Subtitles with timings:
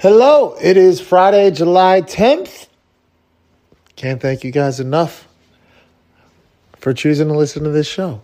[0.00, 2.68] Hello, it is Friday, July 10th.
[3.96, 5.28] Can't thank you guys enough
[6.78, 8.22] for choosing to listen to this show.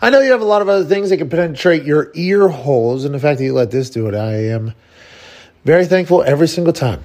[0.00, 3.04] I know you have a lot of other things that can penetrate your ear holes,
[3.04, 4.72] and the fact that you let this do it, I am
[5.66, 7.04] very thankful every single time.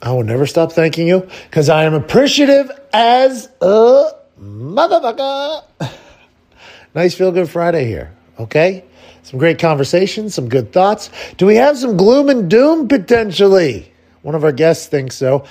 [0.00, 5.64] I will never stop thanking you because I am appreciative as a motherfucker.
[6.94, 8.86] nice feel good Friday here, okay?
[9.22, 11.10] Some great conversations, some good thoughts.
[11.36, 13.92] Do we have some gloom and doom potentially?
[14.22, 15.44] One of our guests thinks so.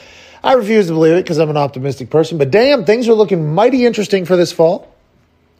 [0.43, 3.53] I refuse to believe it because I'm an optimistic person, but damn, things are looking
[3.53, 4.93] mighty interesting for this fall.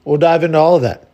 [0.04, 1.08] We'll dive into all of that.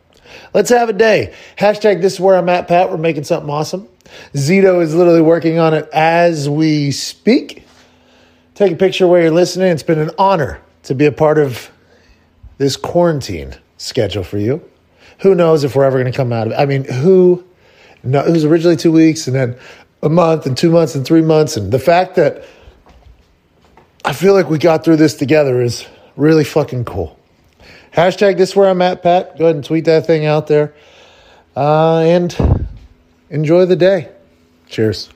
[0.53, 1.33] Let's have a day.
[1.57, 2.89] Hashtag this is where I'm at, Pat.
[2.89, 3.87] We're making something awesome.
[4.33, 7.65] Zito is literally working on it as we speak.
[8.55, 9.67] Take a picture where you're listening.
[9.67, 11.69] It's been an honor to be a part of
[12.57, 14.67] this quarantine schedule for you.
[15.19, 16.55] Who knows if we're ever going to come out of it?
[16.55, 17.43] I mean, who?
[18.03, 19.57] No, it was originally two weeks and then
[20.03, 21.57] a month and two months and three months.
[21.57, 22.45] And the fact that
[24.05, 27.19] I feel like we got through this together is really fucking cool.
[27.91, 29.37] Hashtag this where I'm at, Pat.
[29.37, 30.73] Go ahead and tweet that thing out there.
[31.55, 32.67] Uh, and
[33.29, 34.09] enjoy the day.
[34.69, 35.09] Cheers.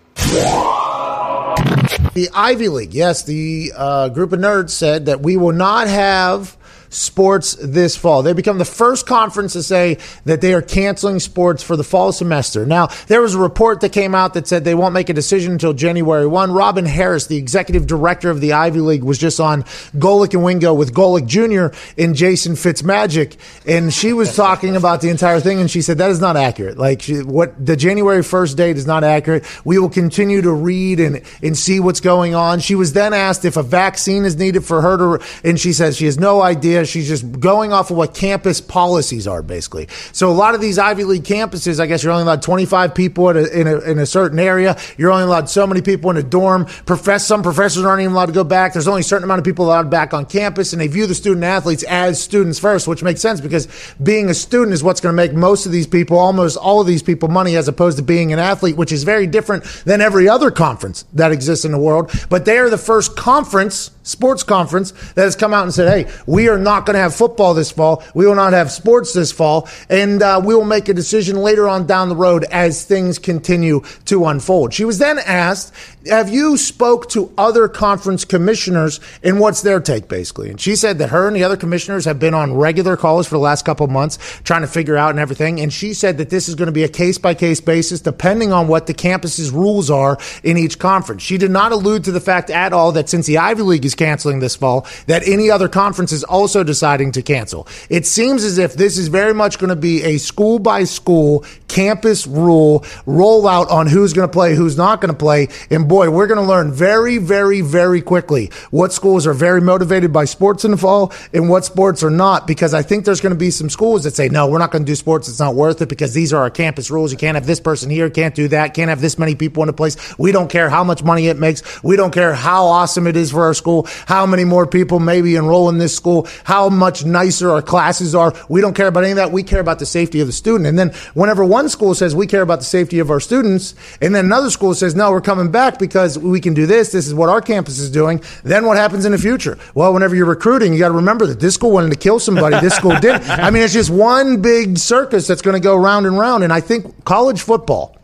[2.13, 6.57] The Ivy League, yes, the uh, group of nerds said that we will not have
[6.92, 8.22] sports this fall.
[8.22, 12.11] They become the first conference to say that they are canceling sports for the fall
[12.11, 12.66] semester.
[12.66, 15.53] Now, there was a report that came out that said they won't make a decision
[15.53, 16.52] until January 1.
[16.52, 19.64] Robin Harris, the executive director of the Ivy League, was just on
[19.95, 21.75] Golic and Wingo with Golic Jr.
[21.97, 26.12] and Jason Fitzmagic, and she was talking about the entire thing, and she said that
[26.12, 26.78] is not accurate.
[26.78, 29.45] Like what the January 1st date is not accurate.
[29.66, 32.59] We will continue to read and, and see what's going on.
[32.59, 35.95] She was then asked if a vaccine is needed for her to, and she says
[35.95, 36.80] she has no idea.
[36.87, 39.87] She's just going off of what campus policies are, basically.
[40.11, 43.29] So a lot of these Ivy League campuses, I guess you're only allowed 25 people
[43.29, 44.77] a, in, a, in a certain area.
[44.97, 46.65] You're only allowed so many people in a dorm.
[46.85, 48.73] Profess, some professors aren't even allowed to go back.
[48.73, 51.15] There's only a certain amount of people allowed back on campus, and they view the
[51.15, 53.67] student athletes as students first, which makes sense because
[54.01, 56.88] being a student is what's going to make most of these people, almost all of
[56.88, 60.27] these people, money as opposed to being an athlete, which is very different than every
[60.27, 62.11] other conference that exists in the world.
[62.29, 66.11] But they are the first conference sports conference that has come out and said, hey,
[66.27, 68.03] we are not going to have football this fall.
[68.13, 69.67] We will not have sports this fall.
[69.89, 73.81] And uh, we will make a decision later on down the road as things continue
[74.05, 74.73] to unfold.
[74.73, 75.73] She was then asked,
[76.07, 80.50] have you spoke to other conference commissioners and what's their take basically?
[80.50, 83.35] And she said that her and the other commissioners have been on regular calls for
[83.35, 85.59] the last couple months trying to figure out and everything.
[85.59, 88.51] And she said that this is going to be a case by case basis depending
[88.51, 91.21] on what the campus's rules are in each conference.
[91.21, 93.95] She did not allude to the fact at all that since the Ivy League is
[94.01, 97.67] canceling this fall, that any other conference is also deciding to cancel.
[97.88, 101.45] It seems as if this is very much going to be a school by school
[101.67, 105.47] campus rule rollout on who's going to play, who's not going to play.
[105.69, 110.12] And boy, we're going to learn very, very, very quickly what schools are very motivated
[110.12, 113.33] by sports in the fall and what sports are not, because I think there's going
[113.33, 115.29] to be some schools that say, no, we're not going to do sports.
[115.29, 117.12] It's not worth it because these are our campus rules.
[117.12, 119.69] You can't have this person here, can't do that, can't have this many people in
[119.69, 119.95] a place.
[120.18, 121.62] We don't care how much money it makes.
[121.83, 125.36] We don't care how awesome it is for our school, how many more people maybe
[125.36, 128.34] enroll in this school, how much nicer our classes are.
[128.50, 129.31] We don't care about any of that.
[129.31, 130.68] We care about the safety of the student.
[130.68, 134.14] And then whenever one school says we care about the safety of our students, and
[134.16, 136.92] then another school says, no, we're coming back because we can do this.
[136.92, 138.22] This is what our campus is doing.
[138.44, 139.58] Then what happens in the future?
[139.74, 142.59] Well, whenever you're recruiting, you got to remember that this school wanted to kill somebody.
[142.59, 143.30] This school didn't.
[143.30, 146.44] I mean, it's just one big circus that's going to go round and round.
[146.44, 147.98] And I think college football,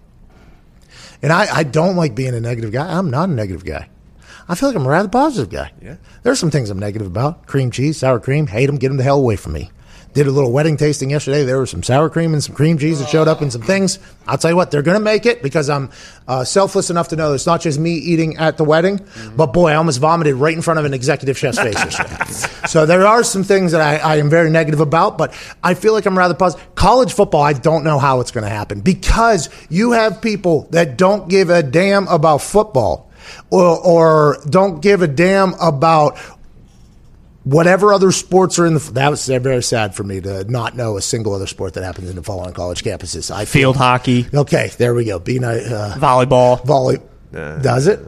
[1.22, 2.98] and I, I don't like being a negative guy.
[2.98, 3.90] I'm not a negative guy.
[4.50, 5.72] I feel like I'm a rather positive guy.
[5.82, 5.98] Yeah.
[6.24, 7.48] There's some things I'm negative about.
[7.48, 9.72] Cream cheese, sour cream, hate them, get them the hell away from me.
[10.14, 11.44] Did a little wedding tasting yesterday.
[11.44, 14.00] There was some sour cream and some cream cheese that showed up and some things.
[14.26, 15.92] I'll tell you what, they're going to make it because I'm
[16.28, 19.70] uh, selfless enough to know it's not just me eating at the wedding, but boy,
[19.70, 22.16] I almost vomited right in front of an executive chef's face yesterday.
[22.68, 25.94] so there are some things that I, I am very negative about, but I feel
[25.94, 26.74] like I'm rather positive.
[26.74, 30.98] College football, I don't know how it's going to happen because you have people that
[30.98, 33.07] don't give a damn about football
[33.50, 36.18] or, or don't give a damn about
[37.44, 40.98] whatever other sports are in the that was very sad for me to not know
[40.98, 43.32] a single other sport that happens in the fall on college campuses.
[43.32, 45.20] I feel, Field hockey, okay, there we go.
[45.20, 46.64] Being a uh, volleyball.
[46.66, 46.98] volley,
[47.32, 48.00] does it?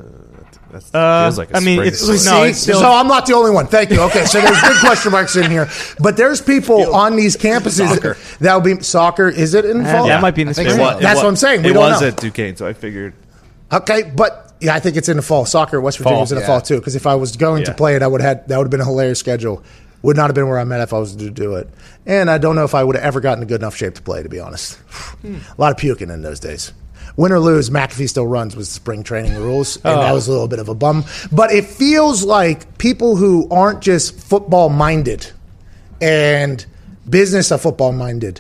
[0.72, 2.20] That Uh, feels like a I mean, it's- sport.
[2.26, 3.66] No, it's still- so I'm not the only one.
[3.66, 4.02] Thank you.
[4.02, 5.68] Okay, so there's big question marks in here,
[6.00, 9.30] but there's people on these campuses that will be soccer.
[9.30, 10.06] Is it in fall?
[10.08, 10.86] that might be in the I think spring.
[10.86, 11.00] so.
[11.00, 11.64] That's it what I'm saying.
[11.64, 12.08] We it don't was know.
[12.10, 13.14] at Duquesne, so I figured.
[13.72, 15.46] Okay, but yeah, I think it's in the fall.
[15.46, 16.48] Soccer, at West Virginia Fall, in the yeah.
[16.48, 16.78] fall too.
[16.78, 18.72] Because if I was going to play it, I would have had that would have
[18.72, 19.64] been a hilarious schedule.
[20.02, 21.68] Would not have been where I'm at if I was to do it.
[22.06, 24.02] And I don't know if I would have ever gotten in good enough shape to
[24.02, 24.24] play.
[24.24, 24.76] To be honest,
[25.22, 25.36] hmm.
[25.36, 26.72] a lot of puking in those days.
[27.18, 30.14] win or lose, McAfee still runs with spring training rules, and that Oh.
[30.14, 31.04] was a little bit of a bum.
[31.34, 35.28] But it feels like people who aren't just football minded
[36.00, 36.66] and
[37.10, 38.40] business of football minded,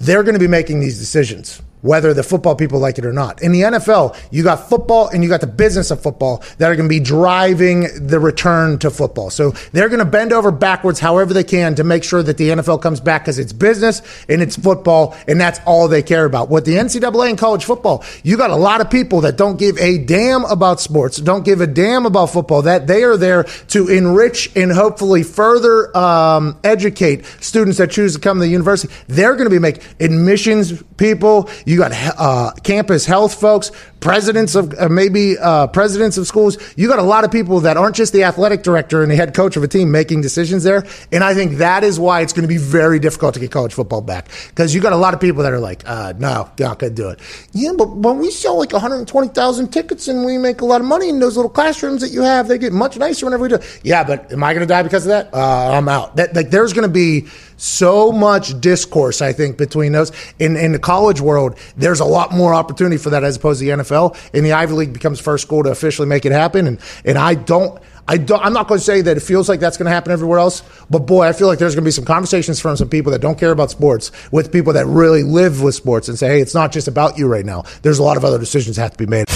[0.00, 3.42] they're going to be making these decisions, whether the football people like it or not.
[3.42, 6.76] In the NFL, you got football and you got the business of football that are
[6.76, 9.30] going to be driving the return to football.
[9.30, 12.50] So they're going to bend over backwards however they can to make sure that the
[12.50, 16.50] NFL comes back because it's business and it's football, and that's all they care about.
[16.50, 19.78] With the NCAA and college football, you got a lot of people that don't give
[19.78, 23.88] a damn about sports, don't give a damn about football, that they are there to
[23.88, 28.92] enrich and hopefully further um, educate students that choose to come to the university.
[29.08, 31.48] They're going to be making admissions people.
[31.70, 33.70] You got uh, campus health folks,
[34.00, 36.58] presidents of uh, maybe uh, presidents of schools.
[36.76, 39.34] You got a lot of people that aren't just the athletic director and the head
[39.34, 40.84] coach of a team making decisions there.
[41.12, 43.72] And I think that is why it's going to be very difficult to get college
[43.72, 46.80] football back because you got a lot of people that are like, uh, no, not
[46.80, 47.20] going to do it.
[47.52, 51.08] Yeah, but when we sell like 120,000 tickets and we make a lot of money
[51.08, 53.58] in those little classrooms that you have, they get much nicer whenever we do.
[53.84, 55.32] Yeah, but am I going to die because of that?
[55.32, 56.16] Uh, I'm out.
[56.16, 57.28] That like there's going to be
[57.60, 60.12] so much discourse, I think, between those.
[60.38, 63.66] In in the college world, there's a lot more opportunity for that as opposed to
[63.66, 64.16] the NFL.
[64.34, 66.66] And the Ivy League becomes first school to officially make it happen.
[66.66, 67.80] And and I don't.
[68.08, 70.10] I don't, I'm not going to say that it feels like that's going to happen
[70.10, 72.88] everywhere else, but boy, I feel like there's going to be some conversations from some
[72.88, 76.26] people that don't care about sports with people that really live with sports and say,
[76.26, 77.62] hey, it's not just about you right now.
[77.82, 79.26] There's a lot of other decisions that have to be made.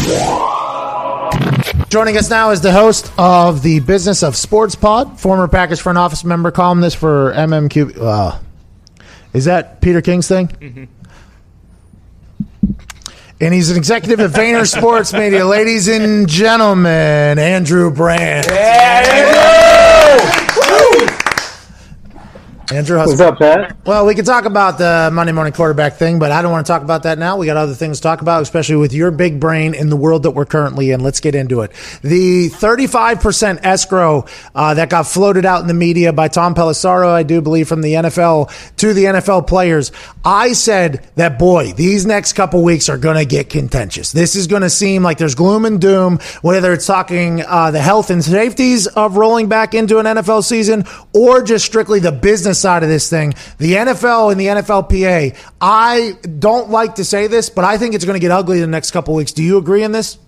[1.88, 5.96] Joining us now is the host of the Business of Sports Pod, former Packers front
[5.96, 7.96] office member, columnist for MMQ.
[8.00, 8.38] Uh,
[9.32, 10.88] is that Peter King's thing?
[13.40, 15.44] And he's an executive at Vayner Sports Media.
[15.44, 18.48] Ladies and gentlemen, Andrew Brandt.
[18.50, 20.43] Andrew,
[22.70, 23.76] how's What's up, Pat?
[23.84, 26.72] well, we can talk about the Monday morning quarterback thing, but I don't want to
[26.72, 27.36] talk about that now.
[27.36, 30.22] We got other things to talk about, especially with your big brain in the world
[30.22, 31.00] that we're currently in.
[31.00, 31.72] Let's get into it.
[32.02, 34.24] The 35% escrow
[34.54, 37.82] uh, that got floated out in the media by Tom Pelissero, I do believe, from
[37.82, 39.92] the NFL to the NFL players.
[40.24, 44.12] I said that, boy, these next couple weeks are going to get contentious.
[44.12, 47.80] This is going to seem like there's gloom and doom, whether it's talking uh, the
[47.80, 52.63] health and safeties of rolling back into an NFL season or just strictly the business
[52.64, 53.34] side of this thing.
[53.58, 58.06] The NFL and the NFLPA, I don't like to say this, but I think it's
[58.06, 59.32] going to get ugly in the next couple weeks.
[59.32, 60.18] Do you agree in this?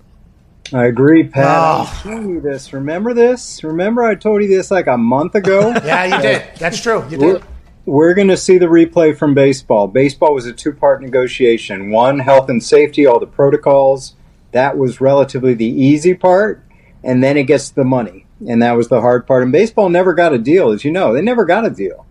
[0.74, 1.46] I agree, Pat.
[1.46, 1.90] Oh.
[1.90, 2.74] I'm telling you this.
[2.74, 3.64] Remember this?
[3.64, 5.74] Remember I told you this like a month ago?
[5.86, 6.42] Yeah, you did.
[6.58, 7.06] That's true.
[7.08, 7.40] You We're,
[7.86, 9.86] we're going to see the replay from baseball.
[9.86, 14.14] Baseball was a two part negotiation one, health and safety, all the protocols.
[14.52, 16.64] That was relatively the easy part.
[17.02, 18.26] And then it gets the money.
[18.46, 19.42] And that was the hard part.
[19.42, 21.14] And baseball never got a deal, as you know.
[21.14, 22.06] They never got a deal.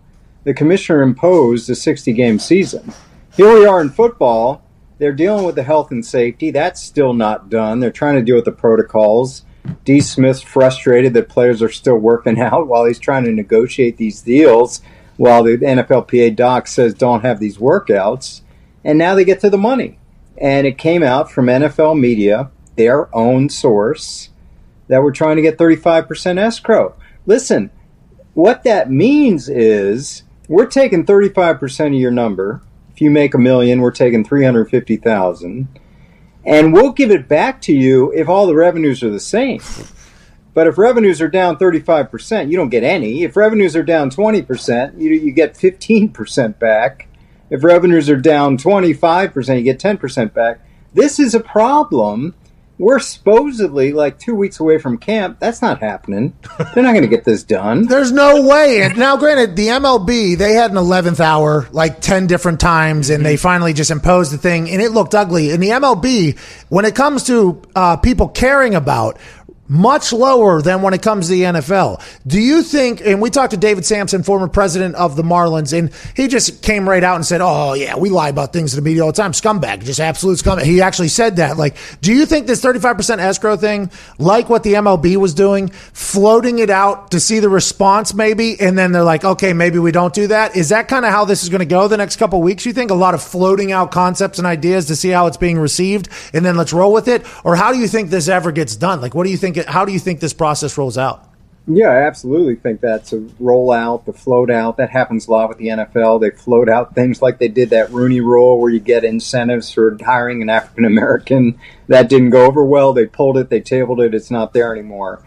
[0.46, 2.92] The commissioner imposed a 60 game season.
[3.36, 4.62] Here we are in football.
[4.98, 6.52] They're dealing with the health and safety.
[6.52, 7.80] That's still not done.
[7.80, 9.44] They're trying to deal with the protocols.
[9.84, 10.00] D.
[10.00, 14.82] Smith's frustrated that players are still working out while he's trying to negotiate these deals,
[15.16, 18.42] while the NFLPA doc says don't have these workouts.
[18.84, 19.98] And now they get to the money.
[20.38, 24.28] And it came out from NFL media, their own source,
[24.86, 26.94] that we're trying to get 35% escrow.
[27.26, 27.68] Listen,
[28.34, 32.62] what that means is we're taking 35% of your number.
[32.92, 35.68] If you make a million, we're taking 350,000
[36.46, 39.60] and we'll give it back to you if all the revenues are the same.
[40.54, 43.24] But if revenues are down 35%, you don't get any.
[43.24, 47.08] If revenues are down 20%, you, you get 15% back.
[47.50, 50.60] If revenues are down 25%, you get 10% back.
[50.94, 52.34] This is a problem.
[52.78, 55.38] We're supposedly like two weeks away from camp.
[55.40, 56.36] That's not happening.
[56.74, 57.86] They're not going to get this done.
[57.86, 58.82] There's no way.
[58.82, 63.24] And now, granted, the MLB they had an 11th hour like 10 different times, and
[63.24, 65.52] they finally just imposed the thing, and it looked ugly.
[65.52, 69.18] And the MLB, when it comes to uh, people caring about.
[69.68, 72.00] Much lower than when it comes to the NFL.
[72.26, 75.90] Do you think, and we talked to David Samson, former president of the Marlins, and
[76.14, 78.82] he just came right out and said, Oh, yeah, we lie about things to the
[78.82, 79.32] media all the time.
[79.32, 80.62] Scumbag, just absolute scumbag.
[80.62, 81.56] He actually said that.
[81.56, 86.60] Like, do you think this 35% escrow thing, like what the MLB was doing, floating
[86.60, 90.14] it out to see the response maybe, and then they're like, okay, maybe we don't
[90.14, 90.56] do that?
[90.56, 92.66] Is that kind of how this is going to go the next couple weeks?
[92.66, 95.58] You think a lot of floating out concepts and ideas to see how it's being
[95.58, 97.26] received, and then let's roll with it?
[97.42, 99.00] Or how do you think this ever gets done?
[99.00, 99.55] Like, what do you think?
[99.64, 101.26] How do you think this process rolls out?
[101.68, 104.76] Yeah, I absolutely think that's a rollout, the float out.
[104.76, 106.20] That happens a lot with the NFL.
[106.20, 109.96] They float out things like they did that Rooney rule where you get incentives for
[110.04, 111.58] hiring an African American.
[111.88, 112.92] That didn't go over well.
[112.92, 115.24] They pulled it, they tabled it, it's not there anymore.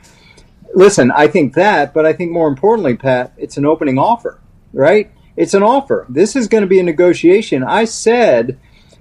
[0.74, 4.40] Listen, I think that, but I think more importantly, Pat, it's an opening offer,
[4.72, 5.12] right?
[5.36, 6.06] It's an offer.
[6.08, 7.64] This is going to be a negotiation.
[7.64, 8.58] I said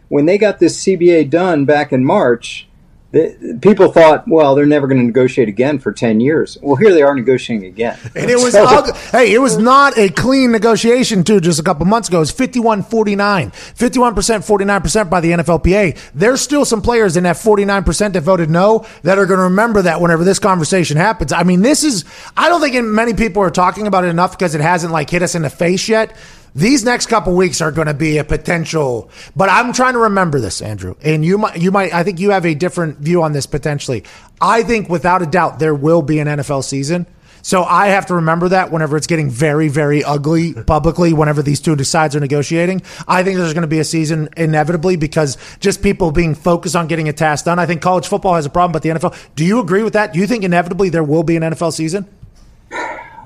[0.09, 2.68] when they got this CBA done back in March,
[3.11, 6.59] the, people thought, well, they're never going to negotiate again for 10 years.
[6.61, 7.99] Well, here they are negotiating again.
[8.15, 8.93] And it was So- ugly.
[9.11, 12.19] Hey, it was not a clean negotiation, too, just a couple months ago.
[12.19, 13.51] It was 51 49.
[13.51, 15.99] 51%, 49% by the NFLPA.
[16.15, 19.81] There's still some players in that 49% that voted no that are going to remember
[19.83, 21.33] that whenever this conversation happens.
[21.33, 22.05] I mean, this is,
[22.37, 25.23] I don't think many people are talking about it enough because it hasn't like hit
[25.23, 26.15] us in the face yet.
[26.55, 30.41] These next couple weeks are going to be a potential, but I'm trying to remember
[30.41, 30.95] this, Andrew.
[31.03, 34.05] And you might, you might, I think you have a different view on this potentially.
[34.41, 37.07] I think without a doubt there will be an NFL season.
[37.43, 41.61] So I have to remember that whenever it's getting very, very ugly publicly, whenever these
[41.61, 42.83] two sides are negotiating.
[43.07, 46.89] I think there's going to be a season inevitably because just people being focused on
[46.89, 47.59] getting a task done.
[47.59, 49.17] I think college football has a problem, but the NFL.
[49.37, 50.13] Do you agree with that?
[50.13, 52.07] Do you think inevitably there will be an NFL season?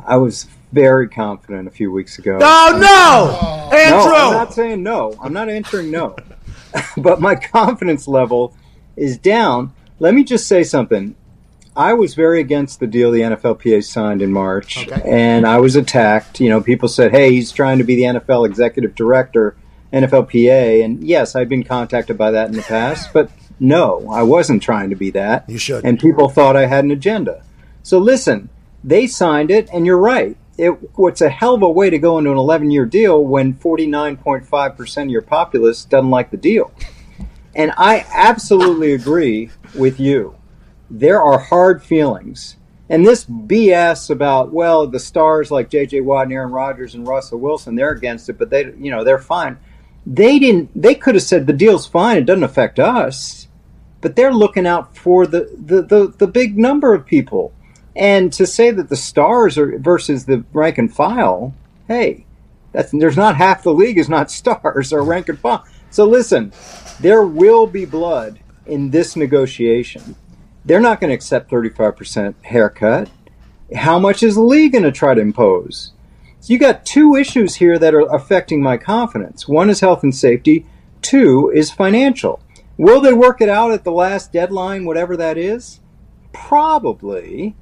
[0.06, 2.38] I was very confident a few weeks ago.
[2.40, 4.10] Oh no, Andrew!
[4.10, 5.14] No, I'm not saying no.
[5.22, 6.16] I'm not answering no.
[6.96, 8.56] but my confidence level
[8.96, 9.72] is down.
[9.98, 11.14] Let me just say something.
[11.74, 15.00] I was very against the deal the NFLPA signed in March, Okay.
[15.06, 16.40] and I was attacked.
[16.40, 19.56] You know, people said, "Hey, he's trying to be the NFL executive director,
[19.92, 24.62] NFLPA," and yes, I've been contacted by that in the past, but no, I wasn't
[24.62, 25.48] trying to be that.
[25.48, 25.84] You should.
[25.84, 27.42] And people thought I had an agenda.
[27.82, 28.48] So listen,
[28.84, 30.36] they signed it, and you're right.
[30.62, 33.54] It, it's a hell of a way to go into an 11 year deal when
[33.54, 36.72] 49.5% of your populace doesn't like the deal.
[37.54, 40.36] And I absolutely agree with you.
[40.90, 42.56] There are hard feelings.
[42.88, 46.02] And this BS about, well, the stars like J.J.
[46.02, 49.18] Watt and Aaron Rodgers and Russell Wilson, they're against it, but they, you know, they're
[49.18, 49.58] fine.
[50.06, 53.48] They didn't, they could have said the deal's fine, it doesn't affect us
[54.02, 57.54] but they're looking out for the, the, the, the big number of people.
[57.94, 61.54] And to say that the stars are versus the rank and file,
[61.88, 62.24] hey,
[62.72, 65.64] that's there's not half the league is not stars or rank and file.
[65.90, 66.52] So listen,
[67.00, 70.16] there will be blood in this negotiation.
[70.64, 73.10] They're not going to accept 35% haircut.
[73.74, 75.92] How much is the league going to try to impose?
[76.40, 79.46] So you got two issues here that are affecting my confidence.
[79.46, 80.66] One is health and safety.
[81.00, 82.40] Two is financial.
[82.76, 85.80] Will they work it out at the last deadline, whatever that is?
[86.32, 87.54] Probably.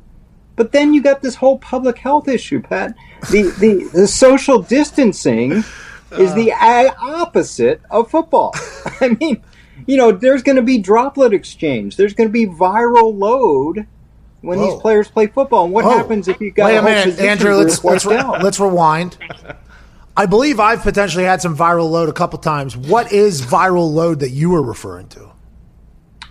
[0.60, 2.94] But then you got this whole public health issue, Pat.
[3.30, 5.64] The the, the social distancing
[6.12, 6.56] is the uh.
[6.60, 8.52] a- opposite of football.
[9.00, 9.42] I mean,
[9.86, 11.96] you know, there's going to be droplet exchange.
[11.96, 13.86] There's going to be viral load
[14.42, 14.70] when Whoa.
[14.72, 15.64] these players play football.
[15.64, 15.96] And what Oh.
[15.96, 17.54] happens if you got Wait a minute, Andrew.
[17.54, 18.42] Let's let's, out?
[18.42, 19.16] let's rewind.
[20.14, 22.76] I believe I've potentially had some viral load a couple times.
[22.76, 25.32] What is viral load that you were referring to?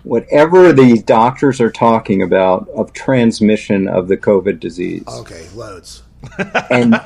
[0.02, 5.04] Whatever these doctors are talking about of transmission of the COVID disease.
[5.06, 6.02] Okay, loads.
[6.70, 7.00] and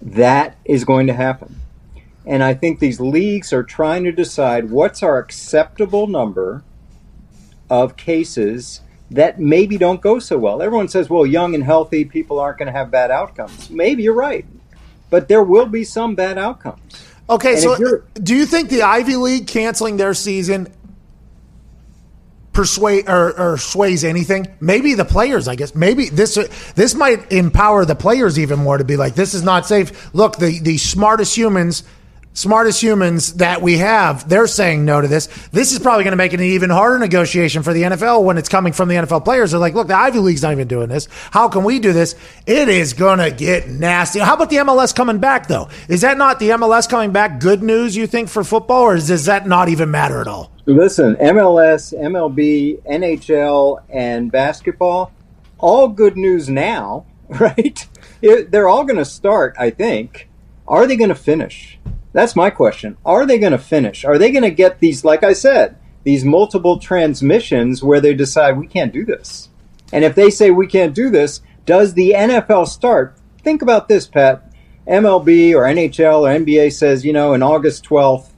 [0.00, 1.60] that is going to happen.
[2.24, 6.62] And I think these leagues are trying to decide what's our acceptable number
[7.68, 8.80] of cases
[9.10, 10.62] that maybe don't go so well.
[10.62, 13.70] Everyone says, well, young and healthy people aren't going to have bad outcomes.
[13.70, 14.46] Maybe you're right,
[15.10, 16.80] but there will be some bad outcomes.
[17.28, 20.72] Okay, And so do you think the Ivy League canceling their season
[22.52, 24.46] persuade or, or sways anything?
[24.60, 25.74] Maybe the players, I guess.
[25.74, 26.34] Maybe this
[26.74, 30.14] this might empower the players even more to be like, this is not safe.
[30.14, 31.84] Look, the the smartest humans.
[32.34, 35.26] Smartest humans that we have, they're saying no to this.
[35.48, 38.38] This is probably going to make it an even harder negotiation for the NFL when
[38.38, 39.50] it's coming from the NFL players.
[39.50, 41.08] They're like, look, the Ivy League's not even doing this.
[41.30, 42.14] How can we do this?
[42.46, 44.18] It is going to get nasty.
[44.18, 45.68] How about the MLS coming back, though?
[45.88, 49.26] Is that not the MLS coming back good news, you think, for football, or does
[49.26, 50.51] that not even matter at all?
[50.64, 55.12] Listen, MLS, MLB, NHL, and basketball,
[55.58, 57.88] all good news now, right?
[58.20, 60.28] It, they're all going to start, I think.
[60.68, 61.80] Are they going to finish?
[62.12, 62.96] That's my question.
[63.04, 64.04] Are they going to finish?
[64.04, 68.56] Are they going to get these, like I said, these multiple transmissions where they decide
[68.56, 69.48] we can't do this?
[69.92, 73.16] And if they say we can't do this, does the NFL start?
[73.42, 74.52] Think about this, Pat.
[74.86, 78.31] MLB or NHL or NBA says, you know, in August 12th,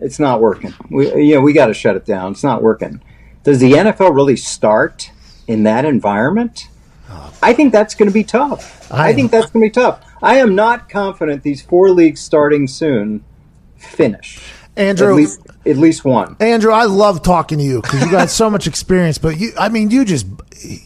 [0.00, 0.74] it's not working.
[0.90, 2.32] We, you know, we got to shut it down.
[2.32, 3.02] It's not working.
[3.44, 5.10] Does the NFL really start
[5.46, 6.68] in that environment?
[7.42, 8.90] I think that's going to be tough.
[8.92, 10.04] I, I- think that's going to be tough.
[10.22, 13.24] I am not confident these four leagues starting soon
[13.76, 14.40] finish.
[14.78, 16.36] Andrew- at least, at least one.
[16.40, 19.18] Andrew, I love talking to you because you got so much experience.
[19.18, 20.26] But you, I mean, you just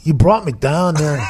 [0.02, 1.24] you brought me down there.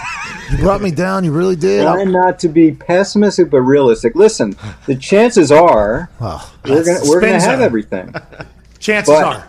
[0.51, 1.25] You brought me down.
[1.25, 1.83] You really did.
[1.83, 4.15] Trying not to be pessimistic but realistic.
[4.15, 7.63] Listen, the chances are we're going to we're to have zone.
[7.63, 8.15] everything.
[8.79, 9.49] Chances but- are.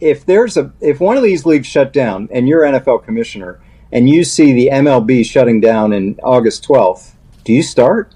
[0.00, 3.60] if there's a if one of these leagues shut down and you're NFL commissioner
[3.92, 7.12] and you see the MLB shutting down in August 12th,
[7.44, 8.12] do you start?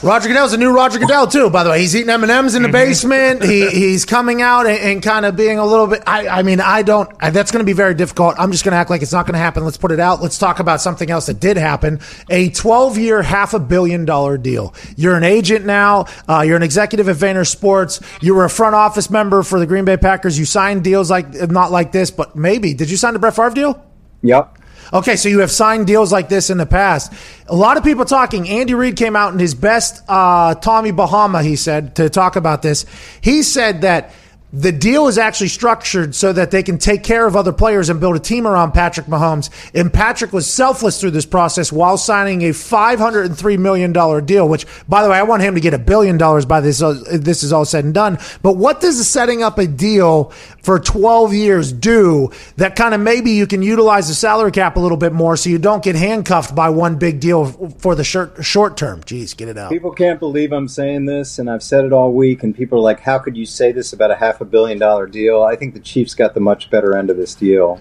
[0.00, 1.50] Roger Goodell's a new Roger Goodell too.
[1.50, 3.42] By the way, he's eating M and M's in the basement.
[3.42, 6.04] He he's coming out and, and kind of being a little bit.
[6.06, 7.10] I, I mean, I don't.
[7.18, 8.36] I, that's going to be very difficult.
[8.38, 9.64] I'm just going to act like it's not going to happen.
[9.64, 10.22] Let's put it out.
[10.22, 11.98] Let's talk about something else that did happen.
[12.30, 14.72] A 12 year, half a billion dollar deal.
[14.96, 16.06] You're an agent now.
[16.28, 18.00] Uh, you're an executive at Vayner Sports.
[18.20, 20.38] You were a front office member for the Green Bay Packers.
[20.38, 22.72] You signed deals like not like this, but maybe.
[22.72, 23.84] Did you sign the Brett Favre deal?
[24.22, 24.57] Yep.
[24.92, 27.12] Okay, so you have signed deals like this in the past.
[27.46, 28.48] A lot of people talking.
[28.48, 32.62] Andy Reid came out in his best uh, Tommy Bahama, he said, to talk about
[32.62, 32.86] this.
[33.20, 34.12] He said that
[34.52, 38.00] the deal is actually structured so that they can take care of other players and
[38.00, 39.50] build a team around Patrick Mahomes.
[39.74, 43.92] And Patrick was selfless through this process while signing a $503 million
[44.24, 46.82] deal, which, by the way, I want him to get a billion dollars by this,
[46.82, 48.18] uh, this is all said and done.
[48.42, 53.32] But what does setting up a deal for 12 years do that kind of maybe
[53.32, 56.54] you can utilize the salary cap a little bit more so you don't get handcuffed
[56.54, 57.46] by one big deal
[57.78, 59.02] for the short, short term?
[59.02, 59.70] Jeez, get it out.
[59.70, 62.82] People can't believe I'm saying this, and I've said it all week, and people are
[62.82, 65.42] like, how could you say this about a half half a billion dollar deal.
[65.42, 67.80] I think the Chiefs got the much better end of this deal.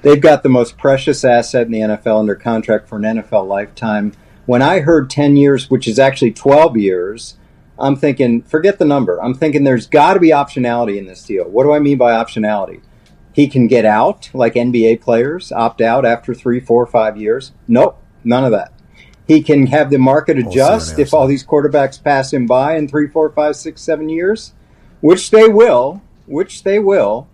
[0.00, 4.12] They've got the most precious asset in the NFL under contract for an NFL lifetime.
[4.46, 7.36] When I heard 10 years, which is actually 12 years,
[7.78, 9.22] I'm thinking, forget the number.
[9.22, 11.44] I'm thinking there's got to be optionality in this deal.
[11.44, 12.80] What do I mean by optionality?
[13.34, 17.52] He can get out like NBA players, opt out after three, four, five years.
[17.66, 18.72] Nope, none of that.
[19.26, 23.08] He can have the market adjust if all these quarterbacks pass him by in three,
[23.08, 24.54] four, five, six, seven years
[25.00, 27.28] which they will, which they will.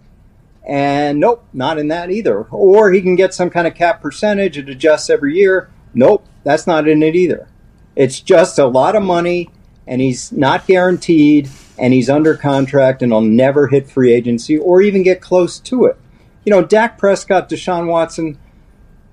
[0.66, 2.44] And nope, not in that either.
[2.44, 5.70] Or he can get some kind of cap percentage, it adjusts every year.
[5.92, 7.48] Nope, that's not in it either.
[7.94, 9.50] It's just a lot of money,
[9.86, 14.80] and he's not guaranteed, and he's under contract, and he'll never hit free agency or
[14.80, 15.96] even get close to it.
[16.44, 18.38] You know, Dak Prescott, Deshaun Watson,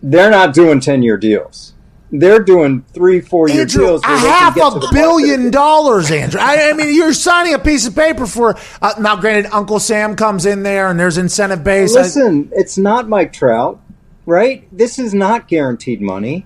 [0.02, 1.74] they're not doing 10 year deals
[2.12, 4.04] they're doing three, four year Andrew, deals.
[4.04, 6.40] A half a billion dollars, Andrew.
[6.42, 8.58] I, I, mean, you're signing a piece of paper for.
[8.82, 11.94] Uh, now, granted, Uncle Sam comes in there, and there's incentive base.
[11.94, 13.82] Listen, I, it's not Mike Trout,
[14.26, 14.68] right?
[14.76, 16.46] This is not guaranteed money.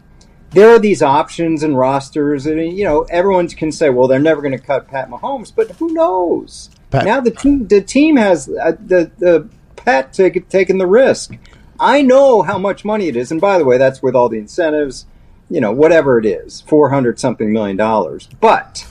[0.52, 4.42] There are these options and rosters, and you know, everyone can say, "Well, they're never
[4.42, 6.70] going to cut Pat Mahomes," but who knows?
[6.92, 7.06] Pat.
[7.06, 11.36] Now the team, the team has uh, the the Pat take, taking the risk.
[11.78, 14.38] I know how much money it is, and by the way, that's with all the
[14.38, 15.06] incentives
[15.50, 18.28] you know, whatever it is, 400 something million dollars.
[18.40, 18.86] But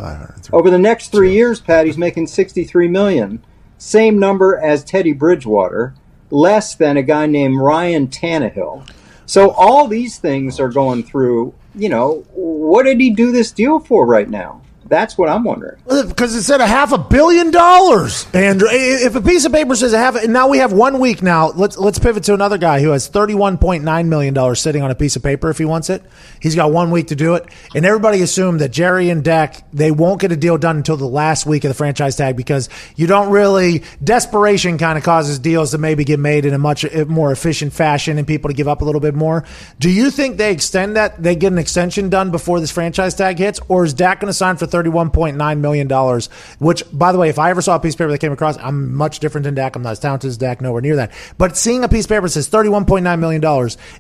[0.53, 3.45] over the next three years, Patty's making 63 million,
[3.79, 5.95] same number as Teddy Bridgewater,
[6.31, 8.89] less than a guy named Ryan Tannehill.
[9.27, 13.81] So all these things are going through, you know, what did he do this deal
[13.81, 14.63] for right now?
[14.87, 15.81] That's what I'm wondering.
[15.87, 18.69] Because it said a half a billion dollars, Andrew.
[18.71, 21.51] If a piece of paper says a half, and now we have one week now.
[21.51, 24.91] Let's let's pivot to another guy who has thirty-one point nine million dollars sitting on
[24.91, 26.03] a piece of paper if he wants it.
[26.41, 29.91] He's got one week to do it, and everybody assumed that Jerry and Dak they
[29.91, 33.07] won't get a deal done until the last week of the franchise tag because you
[33.07, 37.33] don't really desperation kind of causes deals to maybe get made in a much more
[37.33, 39.45] efficient fashion and people to give up a little bit more.
[39.79, 41.23] Do you think they extend that?
[41.23, 44.35] They get an extension done before this franchise tag hits, or is Dak going to
[44.35, 44.74] sign for?
[44.75, 46.21] $31.9 million,
[46.59, 48.59] which, by the way, if I ever saw a piece of paper that came across,
[48.59, 49.77] I'm much different than Dak.
[49.77, 51.13] I'm not as talented as Dak, nowhere near that.
[51.39, 53.45] But seeing a piece of paper that says $31.9 million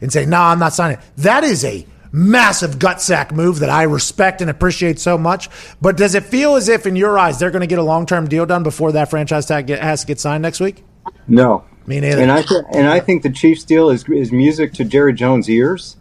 [0.00, 3.70] and say, nah, I'm not signing it, that is a massive gut sack move that
[3.70, 5.48] I respect and appreciate so much.
[5.80, 8.06] But does it feel as if, in your eyes, they're going to get a long
[8.06, 10.84] term deal done before that franchise tag get, has to get signed next week?
[11.28, 11.64] No.
[11.86, 12.22] Me neither.
[12.22, 15.50] And I, th- and I think the Chiefs deal is, is music to Jerry Jones'
[15.50, 15.96] ears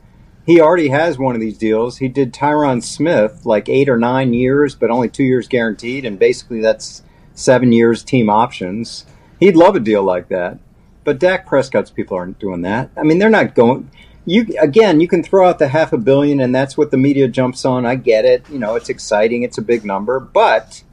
[0.45, 1.97] he already has one of these deals.
[1.97, 6.19] He did Tyron Smith like eight or nine years, but only two years guaranteed, and
[6.19, 7.03] basically that's
[7.33, 9.05] seven years team options.
[9.39, 10.59] He'd love a deal like that.
[11.03, 12.89] But Dak Prescott's people aren't doing that.
[12.97, 13.89] I mean, they're not going.
[14.25, 17.27] You again, you can throw out the half a billion, and that's what the media
[17.27, 17.85] jumps on.
[17.85, 18.49] I get it.
[18.49, 19.43] You know, it's exciting.
[19.43, 20.83] It's a big number, but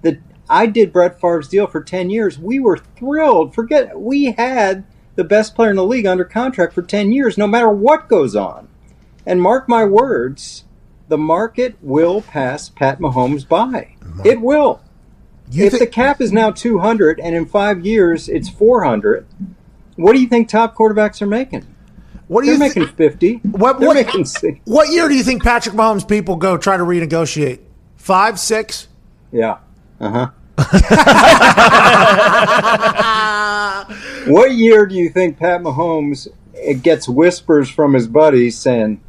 [0.00, 2.38] the I did Brett Favre's deal for ten years.
[2.38, 3.54] We were thrilled.
[3.54, 4.84] Forget we had
[5.14, 8.34] the best player in the league under contract for ten years, no matter what goes
[8.34, 8.69] on.
[9.30, 10.64] And mark my words,
[11.06, 13.94] the market will pass Pat Mahomes by.
[14.24, 14.80] It will.
[15.52, 19.24] You if the cap is now 200 and in five years it's 400,
[19.94, 21.64] what do you think top quarterbacks are making?
[22.26, 23.34] What are They're you making 50.
[23.52, 24.26] What, what, making
[24.64, 27.60] what year do you think Patrick Mahomes people go try to renegotiate?
[27.98, 28.88] Five, six?
[29.30, 29.58] Yeah.
[30.00, 30.30] Uh huh.
[34.26, 36.26] what year do you think Pat Mahomes
[36.82, 39.00] gets whispers from his buddies saying,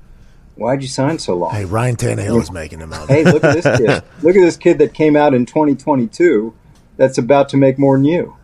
[0.62, 1.52] Why'd you sign so long?
[1.52, 3.10] Hey, Ryan Tannehill is making him out.
[3.10, 4.04] hey, look at this kid.
[4.22, 6.54] Look at this kid that came out in 2022
[6.98, 8.36] that's about to make more than you.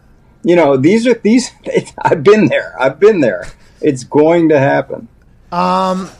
[0.43, 1.51] You know, these are these.
[1.99, 2.75] I've been there.
[2.81, 3.47] I've been there.
[3.81, 5.09] It's going to happen.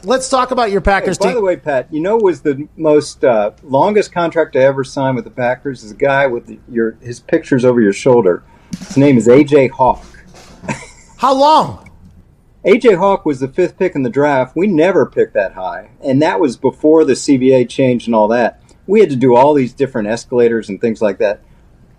[0.03, 1.35] Let's talk about your Packers By team.
[1.35, 5.25] the way, Pat, you know was the most uh, longest contract I ever signed with
[5.25, 8.43] the Packers is a guy with the, your his pictures over your shoulder.
[8.77, 10.05] His name is AJ Hawk.
[11.17, 11.86] How long?
[12.65, 14.55] AJ Hawk was the fifth pick in the draft.
[14.55, 18.61] We never picked that high, and that was before the CBA changed and all that.
[18.87, 21.41] We had to do all these different escalators and things like that.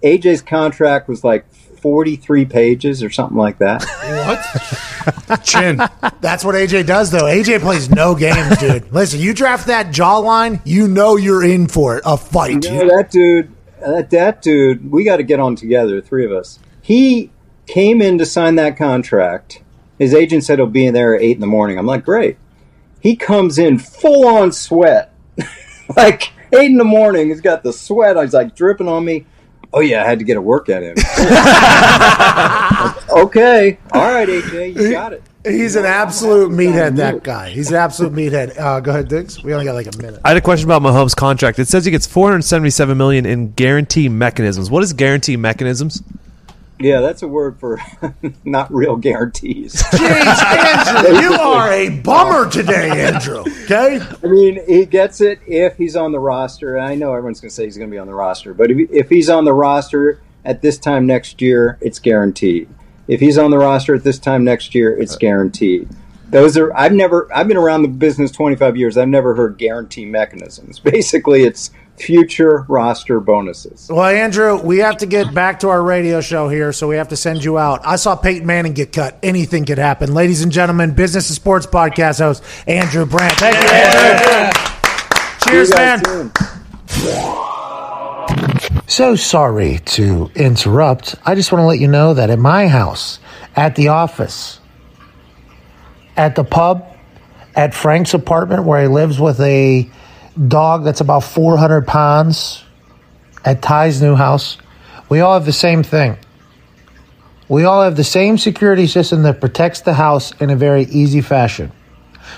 [0.02, 3.84] AJ's contract was like forty-three pages or something like that.
[4.08, 5.42] What?
[5.44, 5.80] Chin.
[6.20, 7.24] That's what AJ does, though.
[7.24, 8.90] AJ plays no games, dude.
[8.92, 12.64] Listen, you draft that jawline, you know you're in for it, a fight.
[12.64, 16.24] You know, that dude, that, that dude, we got to get on together, the three
[16.24, 16.58] of us.
[16.82, 17.30] He
[17.66, 19.62] came in to sign that contract.
[19.98, 21.78] His agent said he'll be in there at 8 in the morning.
[21.78, 22.36] I'm like, great.
[23.00, 25.12] He comes in full on sweat.
[25.96, 27.28] like, 8 in the morning.
[27.28, 28.16] He's got the sweat.
[28.16, 29.26] He's like dripping on me.
[29.72, 30.94] Oh, yeah, I had to get a workout in.
[30.96, 31.06] Like,
[33.10, 33.78] okay.
[33.92, 35.22] All right, AJ, you got it.
[35.44, 37.50] He's an absolute meathead, that guy.
[37.50, 38.58] He's an absolute meathead.
[38.58, 39.42] Uh, go ahead, Diggs.
[39.42, 40.20] We only got like a minute.
[40.24, 41.58] I had a question about Mahomes' contract.
[41.58, 44.70] It says he gets 477 million in guarantee mechanisms.
[44.70, 46.02] What is guarantee mechanisms?
[46.80, 47.80] Yeah, that's a word for
[48.44, 49.82] not real guarantees.
[49.82, 53.40] Jeez, Andrew, you are a bummer today, Andrew.
[53.64, 54.00] Okay?
[54.00, 56.76] I mean, he gets it if he's on the roster.
[56.76, 58.70] And I know everyone's going to say he's going to be on the roster, but
[58.70, 62.68] if, if he's on the roster at this time next year, it's guaranteed.
[63.08, 65.88] If he's on the roster at this time next year, it's guaranteed.
[66.30, 68.96] Those are I've never I've been around the business 25 years.
[68.98, 70.78] I've never heard guarantee mechanisms.
[70.78, 73.88] Basically, it's future roster bonuses.
[73.90, 77.08] Well, Andrew, we have to get back to our radio show here, so we have
[77.08, 77.86] to send you out.
[77.86, 79.18] I saw Peyton Manning get cut.
[79.22, 80.14] Anything could happen.
[80.14, 83.34] Ladies and gentlemen, Business and Sports Podcast host, Andrew Brandt.
[83.34, 84.60] Thank you, Andrew.
[85.46, 86.04] Cheers, you man.
[86.04, 86.32] soon.
[88.86, 91.14] So sorry to interrupt.
[91.24, 93.20] I just want to let you know that at my house,
[93.54, 94.60] at the office,
[96.16, 96.84] at the pub,
[97.54, 99.90] at Frank's apartment where he lives with a
[100.46, 102.64] dog that's about 400 pounds,
[103.44, 104.58] at Ty's new house,
[105.08, 106.16] we all have the same thing.
[107.48, 111.22] We all have the same security system that protects the house in a very easy
[111.22, 111.72] fashion.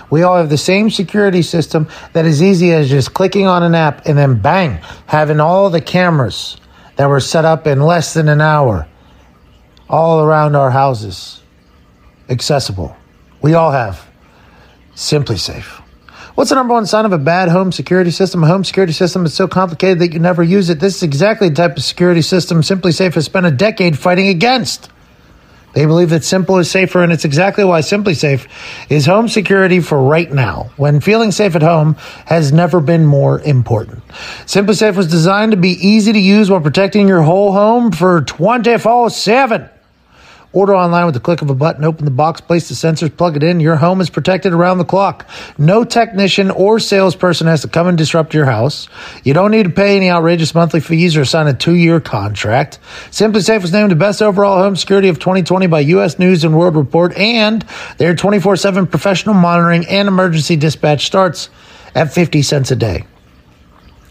[0.09, 3.75] We all have the same security system that is easy as just clicking on an
[3.75, 6.57] app and then bang, having all the cameras
[6.95, 8.87] that were set up in less than an hour
[9.89, 11.43] all around our houses
[12.29, 12.97] accessible.
[13.43, 14.09] We all have
[14.95, 15.80] SimpliSafe.
[16.41, 18.43] What's the number one sign of a bad home security system?
[18.43, 20.81] A home security system is so complicated that you never use it.
[20.81, 24.89] This is exactly the type of security system SimpliSafe has spent a decade fighting against.
[25.75, 28.49] They believe that simple is safer, and it's exactly why SimpliSafe
[28.89, 33.43] is home security for right now, when feeling safe at home has never been more
[33.43, 34.03] important.
[34.47, 39.11] SimpliSafe was designed to be easy to use while protecting your whole home for 24
[39.11, 39.69] 7.
[40.53, 43.37] Order online with the click of a button, open the box, place the sensors, plug
[43.37, 43.61] it in.
[43.61, 45.29] Your home is protected around the clock.
[45.59, 48.89] No technician or salesperson has to come and disrupt your house.
[49.23, 52.81] You don't need to pay any outrageous monthly fees or sign a two year contract.
[53.11, 56.19] SimpliSafe was named the best overall home security of 2020 by U.S.
[56.19, 57.65] News and World Report, and
[57.99, 61.49] their 24 7 professional monitoring and emergency dispatch starts
[61.95, 63.05] at 50 cents a day.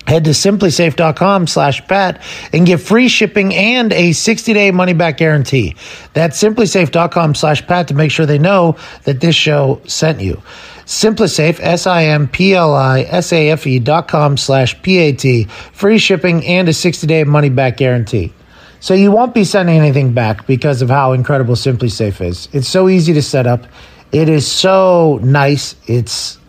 [0.09, 5.17] Head to simplisafe.com slash pat and get free shipping and a 60 day money back
[5.17, 5.75] guarantee.
[6.13, 10.41] That's simplisafe.com slash pat to make sure they know that this show sent you.
[10.87, 14.97] Simplisafe, S I M P L I S A F E dot com slash P
[14.97, 15.43] A T.
[15.43, 18.33] Free shipping and a 60 day money back guarantee.
[18.79, 22.49] So you won't be sending anything back because of how incredible SimpliSafe is.
[22.51, 23.67] It's so easy to set up.
[24.11, 25.75] It is so nice.
[25.85, 26.39] It's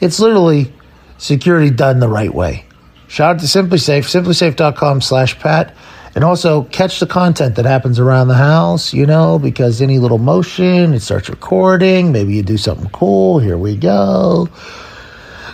[0.00, 0.72] it's literally
[1.18, 2.64] security done the right way.
[3.08, 5.74] Shout out to SimpliSafe, simplisafe.com slash pat.
[6.14, 10.18] And also catch the content that happens around the house, you know, because any little
[10.18, 12.12] motion, it starts recording.
[12.12, 13.40] Maybe you do something cool.
[13.40, 14.48] Here we go.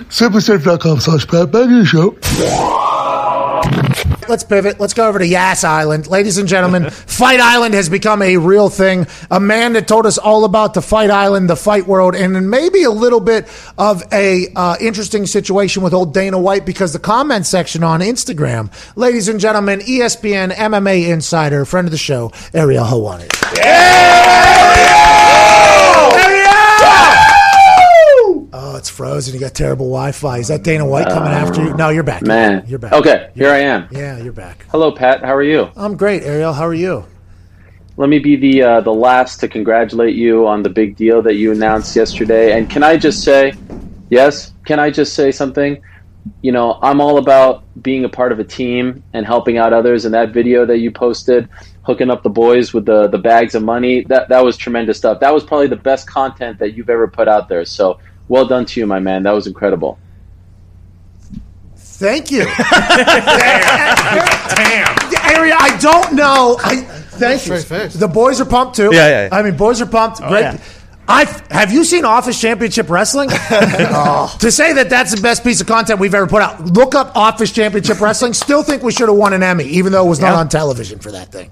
[0.09, 1.53] Simplisafe.com slash pat.
[1.53, 2.17] The show.
[4.31, 4.79] Let's pivot.
[4.79, 6.07] Let's go over to Yas Island.
[6.07, 9.09] Ladies and gentlemen, Fight Island has become a real thing.
[9.29, 12.85] A man that told us all about the Fight Island, the fight world, and maybe
[12.85, 17.45] a little bit of a uh, interesting situation with old Dana White because the comment
[17.45, 18.71] section on Instagram.
[18.95, 23.29] Ladies and gentlemen, ESPN MMA insider, friend of the show, Ariel Helwani.
[23.59, 24.60] Oh,
[28.81, 29.35] it's frozen.
[29.35, 30.39] You got terrible Wi-Fi.
[30.39, 31.75] Is that Dana White coming after you?
[31.75, 32.23] No, you're back.
[32.23, 32.65] Man.
[32.67, 32.95] you're back.
[32.95, 33.87] Okay, here I am.
[33.91, 34.65] Yeah, you're back.
[34.71, 35.23] Hello, Pat.
[35.23, 35.71] How are you?
[35.77, 36.55] I'm great, Ariel.
[36.55, 37.05] How are you?
[37.99, 41.35] Let me be the uh, the last to congratulate you on the big deal that
[41.35, 42.57] you announced yesterday.
[42.57, 43.53] And can I just say,
[44.09, 45.83] yes, can I just say something?
[46.43, 50.05] you know, I'm all about being a part of a team and helping out others.
[50.05, 51.49] And that video that you posted,
[51.83, 55.21] hooking up the boys with the, the bags of money, that, that was tremendous stuff.
[55.21, 57.65] That was probably the best content that you've ever put out there.
[57.65, 57.99] So
[58.31, 59.25] well done to you, my man.
[59.25, 59.99] That was incredible.
[61.77, 62.45] Thank you.
[62.71, 63.97] Damn.
[64.57, 65.37] Damn.
[65.37, 66.57] Area, I don't know.
[66.63, 67.59] I thank you.
[67.99, 68.91] The boys are pumped too.
[68.93, 69.37] Yeah, yeah, yeah.
[69.37, 70.21] I mean, boys are pumped.
[70.23, 70.41] Oh, Great.
[70.43, 70.59] yeah.
[71.09, 73.29] I have you seen Office Championship Wrestling?
[73.93, 74.35] Oh.
[74.41, 76.65] To say that that's the best piece of content we've ever put out.
[76.65, 78.33] Look up Office Championship Wrestling.
[78.33, 80.39] Still think we should have won an Emmy, even though it was not Yeah.
[80.39, 81.51] on television for that thing.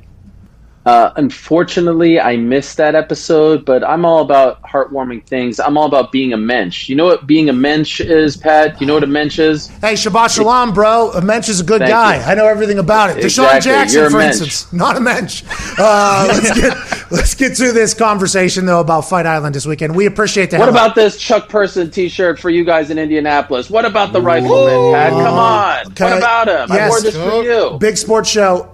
[0.88, 5.60] Uh, unfortunately, I missed that episode, but I'm all about heartwarming things.
[5.60, 6.88] I'm all about being a mensch.
[6.88, 8.80] You know what being a mensch is, Pat?
[8.80, 9.66] You know what a mensch is?
[9.66, 11.10] Hey, Shabbat Shalom, bro.
[11.10, 12.16] A mensch is a good Thank guy.
[12.16, 12.22] you.
[12.22, 13.18] I know everything about it.
[13.18, 13.24] DeSean
[13.54, 13.70] Exactly.
[13.70, 14.40] Jackson, You're for mensch.
[14.40, 15.44] instance, not a mensch.
[15.76, 19.94] Uh, let's get let's get to this conversation though about Fight Island this weekend.
[19.94, 23.68] We appreciate the What about this Chuck Person T-shirt for you guys in Indianapolis?
[23.68, 25.10] What about the rifleman, Pat?
[25.10, 25.86] Come on.
[25.88, 26.04] Okay.
[26.04, 26.72] What about him?
[26.72, 27.76] I wore this for you.
[27.78, 28.72] Big Sports Show?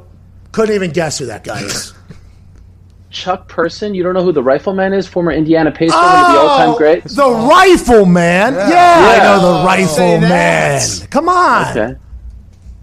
[0.52, 1.93] Couldn't even guess who that guy is.
[3.14, 3.94] Chuck Person?
[3.94, 5.06] You don't know who the rifleman is?
[5.06, 7.16] Former Indiana Pacer, one of the oh, all-time greats.
[7.18, 8.54] Oh, The Rifleman.
[8.54, 9.22] Yeah, I Yeah.
[9.22, 11.10] know the Rifleman.
[11.10, 11.70] Come on.
[11.70, 11.94] Okay.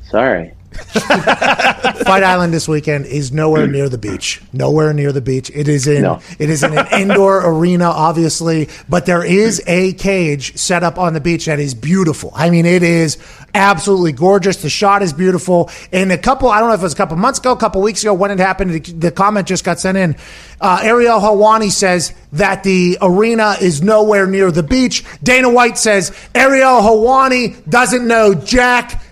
[0.09, 0.53] Sorry.
[0.91, 4.41] Fight Island this weekend is nowhere near the beach.
[4.53, 5.51] Nowhere near the beach.
[5.53, 6.21] It is in No.
[6.39, 11.13] it is in an indoor arena, obviously, but there is a cage set up on
[11.13, 12.31] the beach that is beautiful.
[12.35, 13.17] I mean, it is
[13.53, 14.57] absolutely gorgeous.
[14.61, 15.69] The shot is beautiful.
[15.91, 17.81] And a couple, I don't know if it was a couple months ago, a couple
[17.81, 20.15] weeks ago, when it happened, the, the comment just got sent in.
[20.61, 25.03] Uh, Ariel Helwani says that the arena is nowhere near the beach.
[25.21, 29.03] Dana White says Ariel Helwani doesn't know Jack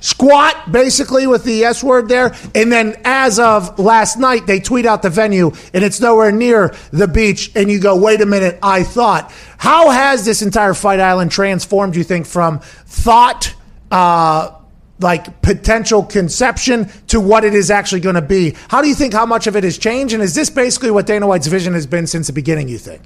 [0.00, 2.34] squat basically with the S word there.
[2.54, 6.74] And then as of last night, they tweet out the venue and it's nowhere near
[6.90, 7.52] the beach.
[7.54, 9.32] And you go, wait a minute, I thought.
[9.58, 13.54] How has this entire Fight Island transformed, you think, from thought,
[13.90, 14.56] uh,
[15.00, 18.56] like potential conception to what it is actually going to be?
[18.68, 20.14] How do you think how much of it has changed?
[20.14, 23.02] And is this basically what Dana White's vision has been since the beginning, you think?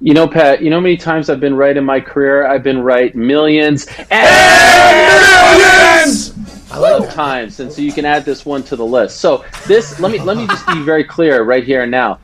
[0.00, 2.46] You know, Pat, you know how many times I've been right in my career?
[2.46, 6.34] I've been right millions and millions
[6.70, 7.60] of times.
[7.60, 9.20] And so you can add this one to the list.
[9.20, 12.18] So this let me let me just be very clear right here and now.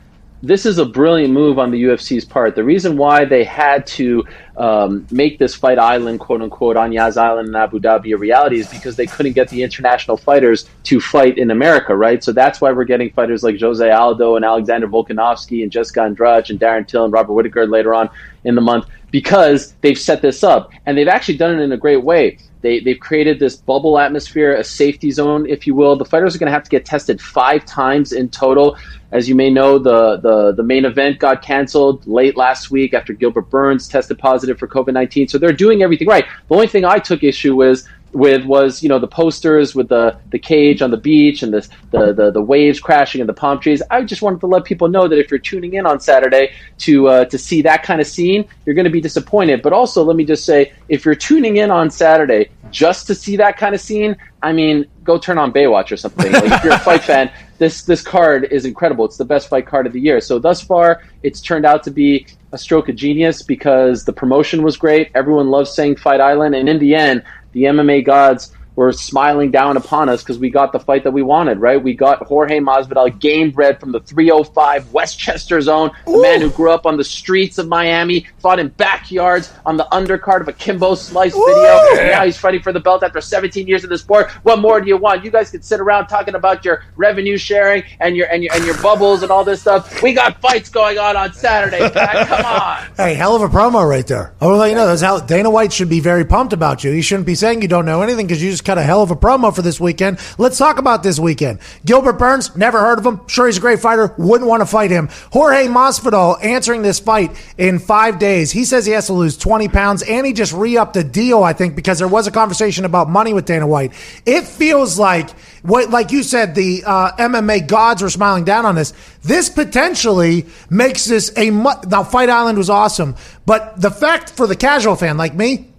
[0.45, 2.53] This is a brilliant move on the UFC's part.
[2.53, 4.25] The reason why they had to
[4.57, 8.59] um, make this fight island, quote unquote, on Yas Island in Abu Dhabi a reality
[8.59, 12.21] is because they couldn't get the international fighters to fight in America, right?
[12.21, 16.49] So that's why we're getting fighters like Jose Aldo and Alexander Volkanovski and Jessica Andrade
[16.49, 18.09] and Darren Till and Robert Whitaker later on
[18.43, 21.77] in the month because they've set this up and they've actually done it in a
[21.77, 22.37] great way.
[22.63, 25.97] They, they've created this bubble atmosphere, a safety zone, if you will.
[25.97, 28.77] The fighters are going to have to get tested five times in total.
[29.11, 33.11] As you may know, the, the, the main event got canceled late last week after
[33.11, 35.27] Gilbert Burns tested positive for COVID 19.
[35.27, 36.25] So they're doing everything right.
[36.47, 40.17] The only thing I took issue with with was you know the posters with the
[40.29, 43.59] the cage on the beach and the the the, the waves crashing and the palm
[43.59, 43.81] trees.
[43.89, 47.07] I just wanted to let people know that if you're tuning in on Saturday to
[47.07, 49.61] uh, to see that kind of scene, you're going to be disappointed.
[49.61, 53.37] But also, let me just say, if you're tuning in on Saturday just to see
[53.37, 56.31] that kind of scene, I mean, go turn on Baywatch or something.
[56.31, 59.05] Like, if you're a fight fan, this this card is incredible.
[59.05, 60.19] It's the best fight card of the year.
[60.21, 64.63] So thus far, it's turned out to be a stroke of genius because the promotion
[64.63, 65.11] was great.
[65.15, 69.77] Everyone loves saying Fight Island, and in the end, the MMA gods were smiling down
[69.77, 71.81] upon us because we got the fight that we wanted, right?
[71.81, 76.71] We got Jorge Masvidal, game bred from the 305 Westchester zone, the man who grew
[76.71, 80.95] up on the streets of Miami, fought in backyards on the undercard of a Kimbo
[80.95, 81.79] Slice video.
[81.99, 84.31] And now he's fighting for the belt after 17 years in the sport.
[84.43, 85.23] What more do you want?
[85.23, 88.65] You guys can sit around talking about your revenue sharing and your and your and
[88.65, 90.01] your bubbles and all this stuff.
[90.01, 91.89] We got fights going on on Saturday.
[91.89, 92.27] Pat.
[92.27, 92.93] Come on.
[92.97, 94.33] Hey, hell of a promo right there.
[94.41, 96.91] I will let you know that's how Dana White should be very pumped about you.
[96.91, 99.11] He shouldn't be saying you don't know anything because you just cut a hell of
[99.11, 100.19] a promo for this weekend.
[100.37, 101.59] Let's talk about this weekend.
[101.85, 103.21] Gilbert Burns, never heard of him.
[103.27, 104.13] Sure, he's a great fighter.
[104.17, 105.09] Wouldn't want to fight him.
[105.31, 108.51] Jorge Masvidal answering this fight in five days.
[108.51, 111.53] He says he has to lose 20 pounds and he just re-upped the deal, I
[111.53, 113.93] think, because there was a conversation about money with Dana White.
[114.25, 115.29] It feels like
[115.63, 118.93] what, like you said, the uh, MMA gods were smiling down on this.
[119.23, 122.03] This potentially makes this a mu- now.
[122.03, 125.72] Fight Island was awesome, but the fact for the casual fan like me,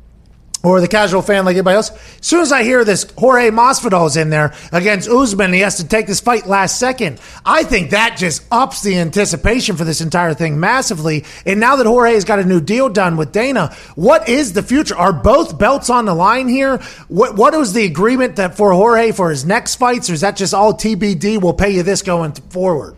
[0.64, 4.07] or the casual fan like everybody else, as soon as I hear this Jorge Masvidal
[4.07, 7.20] is in there against Usman, he has to take this fight last second.
[7.44, 11.24] I think that just ups the anticipation for this entire thing massively.
[11.46, 14.62] And now that Jorge has got a new deal done with Dana, what is the
[14.62, 14.96] future?
[14.96, 16.79] Are both belts on the line here?
[17.09, 20.37] What what was the agreement that for Jorge for his next fights, or is that
[20.37, 21.40] just all TBD?
[21.40, 22.96] We'll pay you this going forward.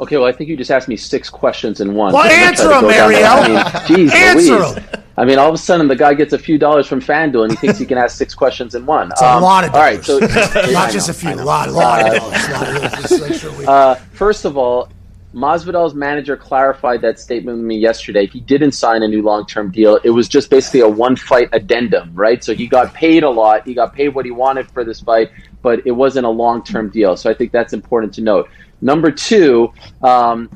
[0.00, 2.12] Okay, well, I think you just asked me six questions in one.
[2.12, 3.20] Well, answer them, go down Ariel.
[3.22, 3.90] that.
[3.90, 4.78] I mean, geez Answer Louise.
[5.16, 7.52] I mean, all of a sudden the guy gets a few dollars from FanDuel and
[7.52, 9.12] he thinks he can ask six questions in one.
[9.12, 10.08] It's a lot of dollars.
[10.08, 12.48] All right, so Not just a few, a lot, a lot of dollars.
[12.48, 13.08] Lot of dollars.
[13.08, 14.88] Just make sure Uh, first of all,
[15.32, 18.26] Masvidal's manager clarified that statement with me yesterday.
[18.26, 19.98] He didn't sign a new long-term deal.
[20.04, 22.42] It was just basically a one-fight addendum, right?
[22.42, 23.66] So he got paid a lot.
[23.66, 25.30] He got paid what he wanted for this fight,
[25.62, 27.16] but it wasn't a long-term deal.
[27.16, 28.48] So I think that's important to note.
[28.84, 30.50] Number two, um,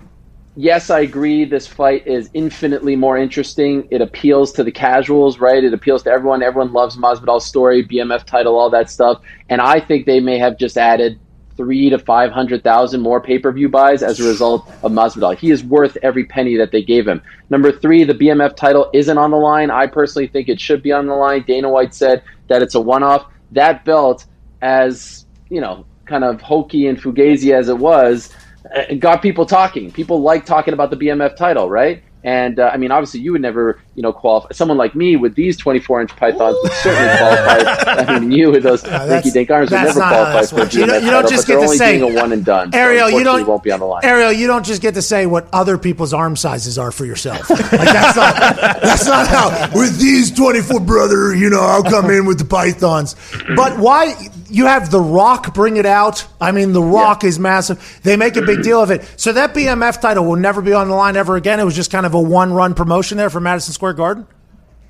[0.55, 1.47] yes, I agree.
[1.47, 3.89] This fight is infinitely more interesting.
[3.91, 5.65] It appeals to the casuals, right?
[5.65, 6.43] It appeals to everyone.
[6.43, 9.23] Everyone loves Masvidal's story, BMF title, all that stuff.
[9.49, 11.19] And I think they may have just added
[11.57, 15.35] three to five hundred thousand more pay per view buys as a result of Masvidal.
[15.39, 17.23] He is worth every penny that they gave him.
[17.49, 19.71] Number three, the BMF title isn't on the line.
[19.71, 21.45] I personally think it should be on the line.
[21.47, 23.25] Dana White said that it's a one off.
[23.53, 24.27] That belt,
[24.61, 28.33] as you know, kind of hokey and fugazi as it was,
[28.75, 29.93] uh, got people talking.
[29.93, 32.03] People like talking about the BMF title, right?
[32.25, 34.49] And uh, I mean, obviously, you would never, you know, qualify.
[34.51, 38.03] Someone like me with these 24 inch pythons would certainly qualify.
[38.17, 40.65] I mean, you with those that's- Ricky Dink arms would never qualify for a.
[40.81, 42.73] You don't- you don't title, just get they're to only say- a one and done.
[42.73, 44.05] so Ariel, you don't won't be on the line.
[44.05, 47.49] Ariel, you don't just get to say what other people's arm sizes are for yourself.
[47.49, 48.37] Like that's not
[48.83, 51.35] that's not how with these twenty four brother.
[51.37, 53.15] You know, I'll come in with the pythons.
[53.55, 54.15] But why
[54.51, 56.27] you have the Rock bring it out?
[56.41, 58.01] I mean, the Rock is massive.
[58.03, 59.09] They make a big deal of it.
[59.17, 61.61] So that BMF title will never be on the line ever again.
[61.61, 64.27] It was just kind of a one run promotion there for Madison Square Garden.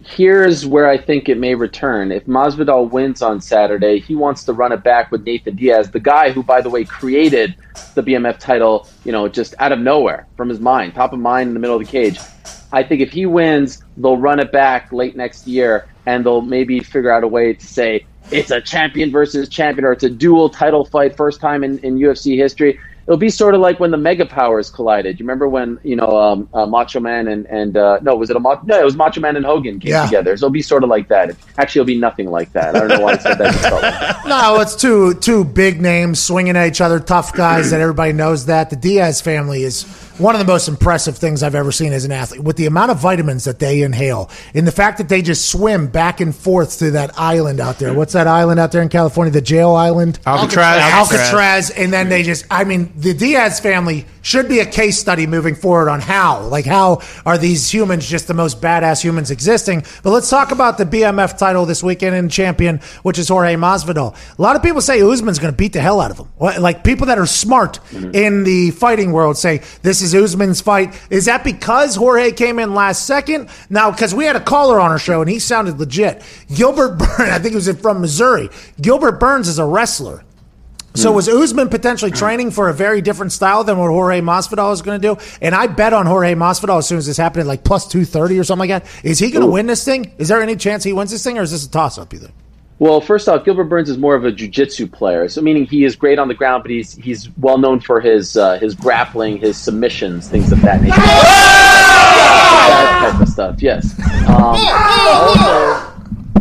[0.04, 2.12] Here's where I think it may return.
[2.12, 6.00] If Masvidal wins on Saturday, he wants to run it back with Nathan Diaz, the
[6.00, 7.56] guy who, by the way, created
[7.94, 11.48] the BMF title, you know, just out of nowhere from his mind, top of mind
[11.48, 12.18] in the middle of the cage.
[12.72, 16.80] I think if he wins, they'll run it back late next year and they'll maybe
[16.80, 20.48] figure out a way to say it's a champion versus champion or it's a dual
[20.50, 22.78] title fight, first time in, in UFC history.
[23.06, 25.18] It'll be sort of like when the mega powers collided.
[25.18, 28.36] You remember when you know um, uh, Macho Man and and uh, no, was it
[28.36, 28.78] a Ma- no?
[28.78, 30.04] It was Macho Man and Hogan came Yeah.
[30.04, 30.36] together.
[30.36, 31.34] So it'll be sort of like that.
[31.56, 32.76] Actually, it'll be nothing like that.
[32.76, 33.54] I don't know why I said that.
[33.54, 34.26] It felt like that.
[34.26, 38.44] No, it's two two big names swinging at each other, tough guys that everybody knows
[38.44, 38.68] that.
[38.68, 39.84] The Diaz family is
[40.18, 42.42] one of the most impressive things I've ever seen as an athlete.
[42.42, 45.86] With the amount of vitamins that they inhale, and the fact that they just swim
[45.86, 47.94] back and forth to that island out there.
[47.94, 49.32] What's that island out there in California?
[49.32, 50.18] The jail island?
[50.26, 50.80] Alcatraz.
[50.80, 55.26] Alcatraz, and then they just, I mean, the Diaz family should be a case study
[55.26, 59.84] moving forward on how, like, how are these humans just the most badass humans existing?
[60.02, 64.14] But let's talk about the BMF title this weekend and champion, which is Jorge Masvidal.
[64.38, 66.28] A lot of people say Usman's going to beat the hell out of him.
[66.38, 68.14] Like, people that are smart mm-hmm.
[68.14, 70.98] in the fighting world say this is Usman's fight.
[71.10, 73.48] Is that because Jorge came in last second?
[73.70, 76.22] Now, because we had a caller on our show and he sounded legit.
[76.54, 78.50] Gilbert Burns, I think he was from Missouri.
[78.80, 80.24] Gilbert Burns is a wrestler.
[80.94, 81.16] So hmm.
[81.16, 82.16] was Usman potentially hmm.
[82.16, 85.20] training for a very different style than what Jorge Masvidal is going to do?
[85.40, 88.38] And I bet on Jorge Masvidal as soon as this happened, like plus two thirty
[88.38, 89.04] or something like that.
[89.04, 90.12] Is he going to win this thing?
[90.18, 92.12] Is there any chance he wins this thing, or is this a toss up?
[92.12, 92.30] Either.
[92.80, 95.96] Well, first off, Gilbert Burns is more of a jiu-jitsu player, so meaning he is
[95.96, 99.56] great on the ground, but he's he's well known for his uh, his grappling, his
[99.58, 100.94] submissions, things of that nature.
[102.68, 103.60] that type of stuff.
[103.60, 103.98] Yes.
[104.28, 104.56] Um,
[105.10, 105.92] also,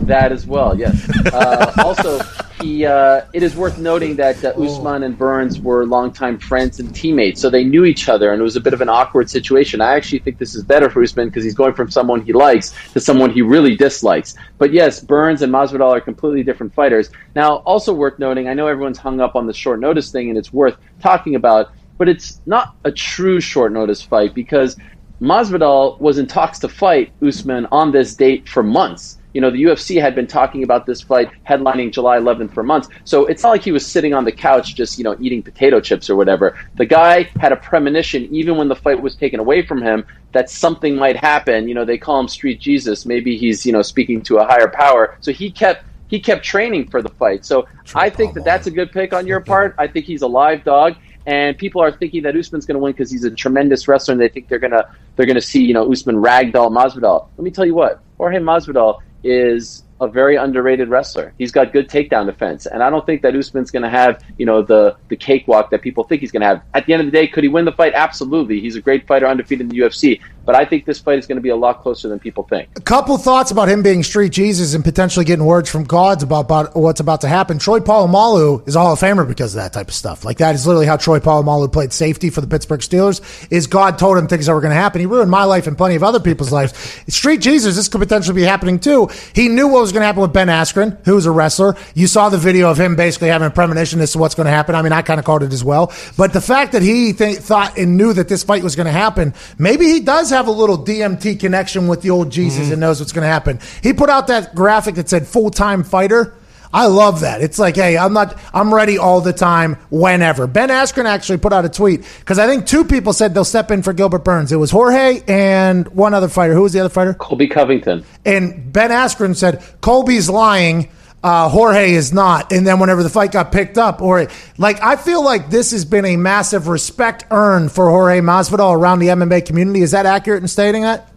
[0.05, 0.77] that as well.
[0.77, 1.09] Yes.
[1.25, 2.19] Uh, also,
[2.61, 2.85] he.
[2.85, 7.41] Uh, it is worth noting that uh, Usman and Burns were longtime friends and teammates,
[7.41, 9.81] so they knew each other, and it was a bit of an awkward situation.
[9.81, 12.73] I actually think this is better for Usman because he's going from someone he likes
[12.93, 14.35] to someone he really dislikes.
[14.57, 17.09] But yes, Burns and Masvidal are completely different fighters.
[17.35, 20.37] Now, also worth noting, I know everyone's hung up on the short notice thing, and
[20.37, 24.77] it's worth talking about, but it's not a true short notice fight because
[25.21, 29.17] Masvidal was in talks to fight Usman on this date for months.
[29.37, 32.89] You know, the UFC had been talking about this fight headlining July 11th for months.
[33.03, 35.79] So it's not like he was sitting on the couch just, you know, eating potato
[35.79, 36.57] chips or whatever.
[36.73, 40.49] The guy had a premonition, even when the fight was taken away from him, that
[40.49, 41.67] something might happen.
[41.67, 43.05] You know, they call him Street Jesus.
[43.05, 45.15] Maybe he's, you know, speaking to a higher power.
[45.21, 47.45] So he kept he kept training for the fight.
[47.45, 49.75] So I think that that's a good pick on your part.
[49.77, 50.95] I think he's a live dog
[51.27, 54.21] and people are thinking that Usman's going to win because he's a tremendous wrestler, and
[54.21, 57.27] they think they're gonna they're gonna see you know Usman ragdoll Masvidal.
[57.37, 61.33] Let me tell you what, Jorge Masvidal is a very underrated wrestler.
[61.37, 64.45] He's got good takedown defense, and I don't think that Usman's going to have you
[64.45, 66.61] know the the cakewalk that people think he's going to have.
[66.73, 67.93] At the end of the day, could he win the fight?
[67.95, 68.59] Absolutely.
[68.59, 70.19] He's a great fighter, undefeated in the UFC.
[70.47, 72.69] But I think this fight is going to be a lot closer than people think.
[72.77, 76.45] A couple thoughts about him being street Jesus and potentially getting words from gods about,
[76.45, 77.59] about what's about to happen.
[77.59, 80.23] Troy Polamalu is a Hall of Famer because of that type of stuff.
[80.23, 83.19] Like that is literally how Troy Polamalu played safety for the Pittsburgh Steelers.
[83.51, 85.01] Is God told him things that were going to happen.
[85.01, 86.71] He ruined my life and plenty of other people's lives.
[87.09, 89.09] Street Jesus, this could potentially be happening too.
[89.35, 91.75] He knew what was going to happen with Ben Askren, who was a wrestler.
[91.93, 94.51] You saw the video of him basically having a premonition as to what's going to
[94.51, 94.75] happen.
[94.75, 95.91] I mean, I kind of called it as well.
[96.15, 98.93] But the fact that he th- thought and knew that this fight was going to
[98.93, 102.71] happen, maybe he does have have a little DMT connection with the old Jesus Mm-hmm.
[102.73, 103.59] and knows what's going to happen.
[103.83, 106.33] He put out that graphic that said full time fighter.
[106.73, 107.41] I love that.
[107.41, 110.47] It's like, hey, I'm not, I'm ready all the time, whenever.
[110.47, 113.71] Ben Askren actually put out a tweet because I think two people said they'll step
[113.71, 114.51] in for Gilbert Burns.
[114.51, 116.53] It was Jorge and one other fighter.
[116.53, 117.13] Who was the other fighter?
[117.13, 118.03] Colby Covington.
[118.25, 120.89] And Ben Askren said Colby's lying.
[121.27, 122.53] Uh, Jorge is not.
[122.53, 125.83] And then whenever the fight got picked up, or like I feel like this has
[125.83, 129.81] been a massive respect earned for Jorge Masvidal around the MMA community.
[129.81, 131.11] Is that accurate in stating that?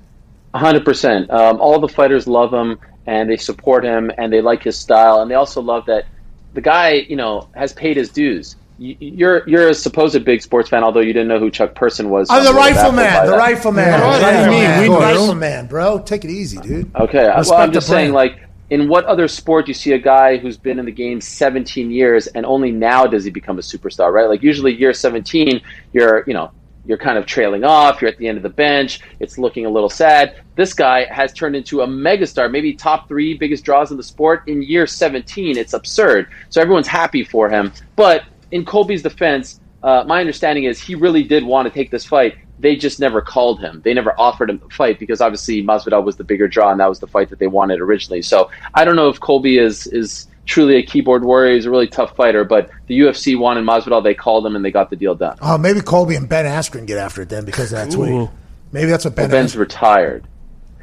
[0.52, 1.30] hundred percent.
[1.30, 5.22] Um, all the fighters love him and they support him and they like his style
[5.22, 6.06] and they also love that
[6.54, 8.56] the guy, you know, has paid his dues.
[8.78, 12.10] You- You're you're a supposed big sports fan, although you didn't know who Chuck Person
[12.10, 12.28] was.
[12.30, 13.30] I'm the I'm a little baffled rifleman.
[13.30, 14.00] The rifleman.
[14.00, 14.70] The what do you mean?
[14.70, 14.80] rifleman.
[14.80, 15.98] We The rifleman, bro.
[16.00, 16.90] Take it easy, dude.
[16.96, 18.40] Okay, well, I'm the just saying, like,
[18.70, 21.90] in what other sport do you see a guy who's been in the game 17
[21.90, 24.28] years and only now does he become a superstar, right?
[24.28, 25.60] Like, usually year 17,
[25.92, 26.52] you're, you know,
[26.86, 28.00] you're kind of trailing off.
[28.00, 29.00] You're at the end of the bench.
[29.18, 30.40] It's looking a little sad.
[30.56, 34.48] This guy has turned into a megastar, maybe top three biggest draws in the sport
[34.48, 35.58] in year 17.
[35.58, 36.28] It's absurd.
[36.48, 37.72] So everyone's happy for him.
[37.96, 42.04] But in Colby's defense, uh, my understanding is he really did want to take this
[42.04, 42.36] fight.
[42.60, 43.80] They just never called him.
[43.84, 46.88] They never offered him the fight because obviously Masvidal was the bigger draw, and that
[46.88, 48.22] was the fight that they wanted originally.
[48.22, 51.54] So I don't know if Colby is is truly a keyboard warrior.
[51.54, 54.02] He's a really tough fighter, but the UFC wanted Masvidal.
[54.02, 55.38] They called him, and they got the deal done.
[55.40, 58.10] Oh, maybe Colby and Ben Askren get after it then because of that tweet.
[58.12, 58.30] Ooh.
[58.72, 59.30] Maybe that's what Ben.
[59.30, 60.24] Ben's Askren- retired.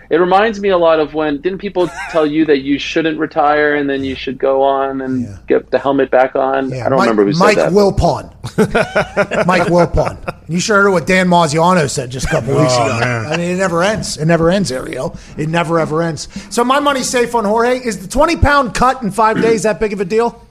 [0.10, 3.76] It reminds me a lot of when didn't people tell you that you shouldn't retire
[3.76, 5.38] and then you should go on and Yeah.
[5.48, 6.70] get the helmet back on?
[6.70, 7.72] Yeah, I don't Mike, remember who said Mike that.
[7.74, 8.34] Wilbon.
[9.46, 10.18] Mike Wilbon.
[10.48, 13.00] You sure heard what Dan Graziano said just a couple weeks Oh, ago.
[13.00, 13.26] man.
[13.26, 14.18] I mean, it never ends.
[14.18, 15.18] It never ends, Ariel.
[15.38, 16.28] It never ever ends.
[16.54, 17.78] So my money's safe on Jorge.
[17.80, 20.44] Is the twenty pound cut in five days that big of a deal?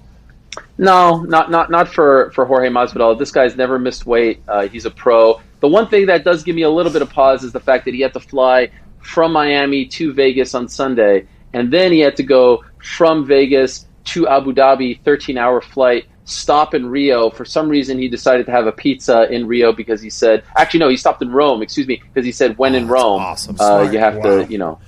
[0.79, 3.19] No, not not not for for Jorge Masvidal.
[3.19, 4.43] This guy's never missed weight.
[4.49, 5.41] Uh, he's a pro.
[5.61, 7.87] The one thing that does give me a little bit of pause is the fact
[7.87, 8.71] that he had to fly
[9.07, 14.29] from Miami to Vegas on Sunday, and then he had to go from Vegas to
[14.29, 17.31] Abu Dhabi, 13 hour flight, stop in Rio.
[17.31, 20.81] For some reason, he decided to have a pizza in Rio because he said, actually,
[20.81, 23.21] no, he stopped in Rome, excuse me, because he said, when in Oh, that's Rome,
[23.23, 23.57] awesome.
[23.61, 24.23] uh, you have Wow.
[24.45, 24.79] to, you know,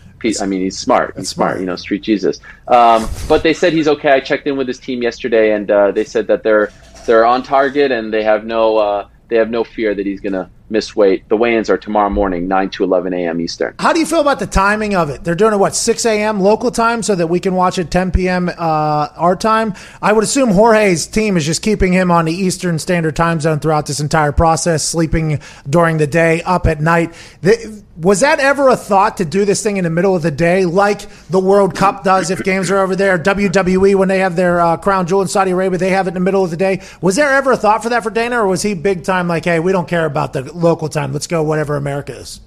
[0.40, 1.14] I mean, he's smart.
[1.16, 1.60] He's smart, smart.
[1.60, 2.40] you know, street Jesus.
[2.66, 4.10] Um, but they said he's okay.
[4.10, 6.72] I checked in with his team yesterday, and uh, they said that they're
[7.06, 10.32] they're on target and they have no uh, they have no fear that he's going
[10.32, 11.28] to miss weight.
[11.28, 13.40] The weigh-ins are tomorrow morning, nine to eleven a.m.
[13.40, 13.74] Eastern.
[13.78, 15.24] How do you feel about the timing of it?
[15.24, 16.40] They're doing it what six a.m.
[16.40, 18.48] local time so that we can watch it ten p.m.
[18.48, 19.74] Uh, our time.
[20.02, 23.60] I would assume Jorge's team is just keeping him on the Eastern Standard Time zone
[23.60, 27.14] throughout this entire process, sleeping during the day, up at night.
[27.40, 30.30] The, was that ever a thought to do this thing in the middle of the
[30.30, 31.00] day, like
[31.30, 33.18] the World Cup does if games are over there?
[33.18, 36.14] WWE when they have their uh, crown jewel in Saudi Arabia, they have it in
[36.14, 36.80] the middle of the day.
[37.00, 39.44] Was there ever a thought for that for Dana, or was he big time like,
[39.44, 42.40] hey, we don't care about the local time, let's go whatever America is?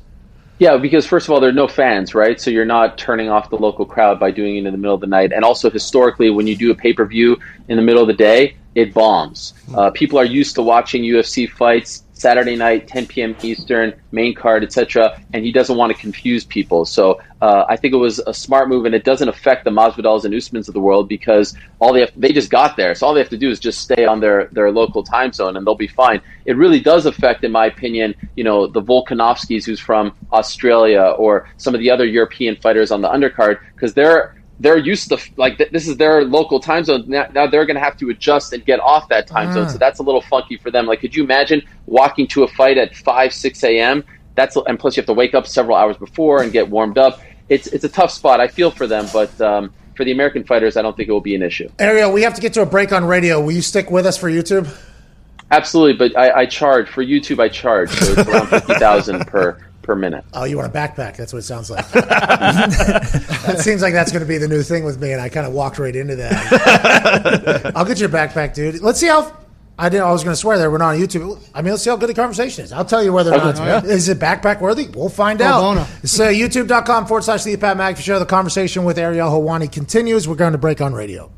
[0.60, 2.40] Yeah, because first of all, there are no fans, right?
[2.40, 5.02] So you're not turning off the local crowd by doing it in the middle of
[5.02, 5.32] the night.
[5.34, 7.38] And also, historically, when you do a pay per view
[7.68, 9.56] in the middle of the day, it bombs.
[9.76, 13.36] Uh, people are used to watching UFC fights Saturday night, 10 p.m.
[13.42, 15.20] Eastern, main card, etc.
[15.34, 16.86] And he doesn't want to confuse people.
[16.86, 20.24] So uh, I think it was a smart move, and it doesn't affect the Masvidals
[20.24, 22.94] and Usmans of the world because all they have, they just got there.
[22.94, 25.58] So all they have to do is just stay on their their local time zone,
[25.58, 26.22] and they'll be fine.
[26.46, 31.50] It really does affect, in my opinion, you know, the Volkanovskis who's from Australia or
[31.58, 35.58] some of the other European fighters on the undercard because they're they're used to like
[35.58, 37.06] th- this is their local time zone.
[37.08, 39.70] Now, now they're going to have to adjust and get off that time zone.
[39.70, 40.86] So that's a little funky for them.
[40.86, 44.04] Like, could you imagine walking to a fight at five, six a.m.
[44.36, 47.20] That's and plus you have to wake up several hours before and get warmed up.
[47.50, 48.40] It's it's a tough spot.
[48.40, 51.22] I feel for them, but um, for the American fighters, I don't think it will
[51.22, 51.70] be an issue.
[51.80, 53.42] Ariel, we have to get to a break on radio.
[53.42, 54.74] Will you stick with us for YouTube?
[55.50, 57.42] Absolutely, but I, I charge for YouTube.
[57.42, 59.58] I charge, so it's around fifty thousand per
[59.92, 60.24] per minute.
[60.34, 61.18] Oh, you want a backpack?
[61.18, 61.86] That's what it sounds like.
[61.92, 65.46] that seems like that's going to be the new thing with me, and I kind
[65.46, 67.74] of walked right into that.
[67.76, 68.82] I'll get your backpack, dude.
[68.82, 69.38] Let's see how.
[69.78, 70.06] I didn't.
[70.06, 71.40] I was going to swear that we're not on YouTube.
[71.56, 72.72] I mean, let's see how good the conversation is.
[72.72, 73.90] I'll tell you whether or not Okay.
[73.90, 74.88] is it backpack worthy.
[74.88, 75.60] We'll find Pro out.
[75.62, 75.86] bono.
[76.04, 78.20] So YouTube.com forward slash the Pat McAfee Show.
[78.20, 80.28] The conversation with Ariel Helwani continues.
[80.28, 81.32] We're going to break on radio.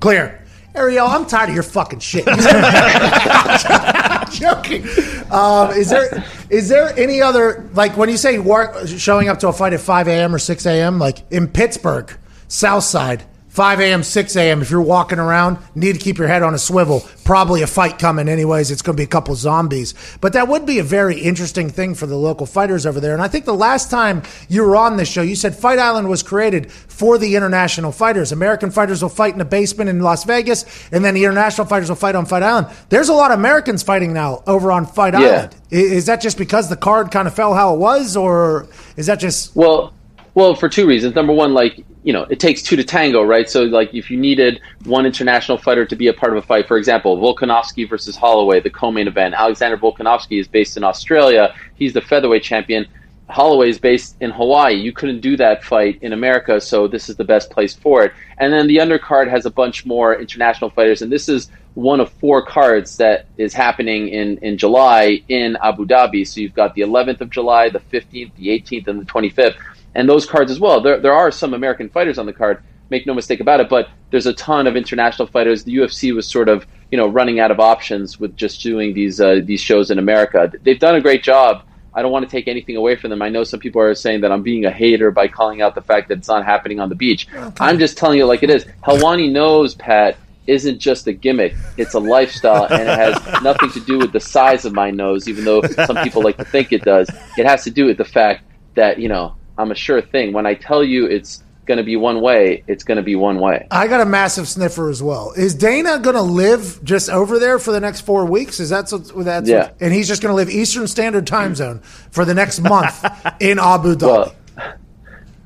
[0.00, 0.44] Clear.
[0.74, 2.26] Ariel, I'm tired of your fucking shit.
[4.34, 4.86] joking.
[5.30, 9.48] Um, is there is there any other like when you say work, showing up to
[9.48, 10.34] a fight at 5 a.m.
[10.34, 10.98] or 6 a.m.
[10.98, 12.14] like in Pittsburgh,
[12.48, 13.24] South Side,
[13.54, 14.62] 5 a.m., 6 a.m.
[14.62, 17.06] If you're walking around, need to keep your head on a swivel.
[17.24, 18.72] Probably a fight coming, anyways.
[18.72, 19.94] It's going to be a couple zombies.
[20.20, 23.12] But that would be a very interesting thing for the local fighters over there.
[23.12, 26.08] And I think the last time you were on this show, you said Fight Island
[26.08, 28.32] was created for the international fighters.
[28.32, 31.88] American fighters will fight in a basement in Las Vegas, and then the international fighters
[31.88, 32.66] will fight on Fight Island.
[32.88, 35.20] There's a lot of Americans fighting now over on Fight Yeah.
[35.20, 35.54] Island.
[35.70, 39.20] Is that just because the card kind of fell how it was, or is that
[39.20, 39.94] just Well,
[40.34, 41.14] well, for two reasons.
[41.14, 43.48] Number one, like you know, it takes two to tango, right?
[43.48, 46.68] So, like, if you needed one international fighter to be a part of a fight,
[46.68, 49.34] for example, Volkanovski versus Holloway, the co-main event.
[49.34, 51.54] Alexander Volkanovski is based in Australia.
[51.76, 52.86] He's the featherweight champion.
[53.30, 54.74] Holloway is based in Hawaii.
[54.74, 58.12] You couldn't do that fight in America, so this is the best place for it.
[58.36, 62.12] And then the undercard has a bunch more international fighters, and this is one of
[62.12, 66.26] four cards that is happening in, in July in Abu Dhabi.
[66.26, 69.56] So you've got the 11th of July, the 15th, the 18th, and the 25th.
[69.94, 70.80] And those cards as well.
[70.80, 73.88] There, there are some American fighters on the card, make no mistake about it, but
[74.10, 75.64] there's a ton of international fighters.
[75.64, 79.20] The UFC was sort of, you know, running out of options with just doing these
[79.20, 80.52] uh, these shows in America.
[80.62, 81.64] They've done a great job.
[81.96, 83.22] I don't want to take anything away from them.
[83.22, 85.82] I know some people are saying that I'm being a hater by calling out the
[85.82, 87.28] fact that it's not happening on the beach.
[87.60, 88.64] I'm just telling you like it is.
[88.82, 90.16] Helwani knows, Pat,
[90.48, 91.54] isn't just a gimmick.
[91.76, 95.28] It's a lifestyle, and it has nothing to do with the size of my nose,
[95.28, 97.08] even though some people like to think it does.
[97.38, 100.32] It has to do with the fact that, you know, I'm a sure thing.
[100.32, 103.38] When I tell you it's going to be one way, it's going to be one
[103.40, 103.66] way.
[103.70, 105.32] I got a massive sniffer as well.
[105.36, 108.60] Is Dana going to live just over there for the next four weeks?
[108.60, 109.58] Is that what that's Yeah.
[109.68, 111.78] what- and he's just going to live Eastern Standard Time Zone
[112.10, 113.02] for the next month
[113.40, 114.02] in Abu Dhabi.
[114.06, 114.34] Well,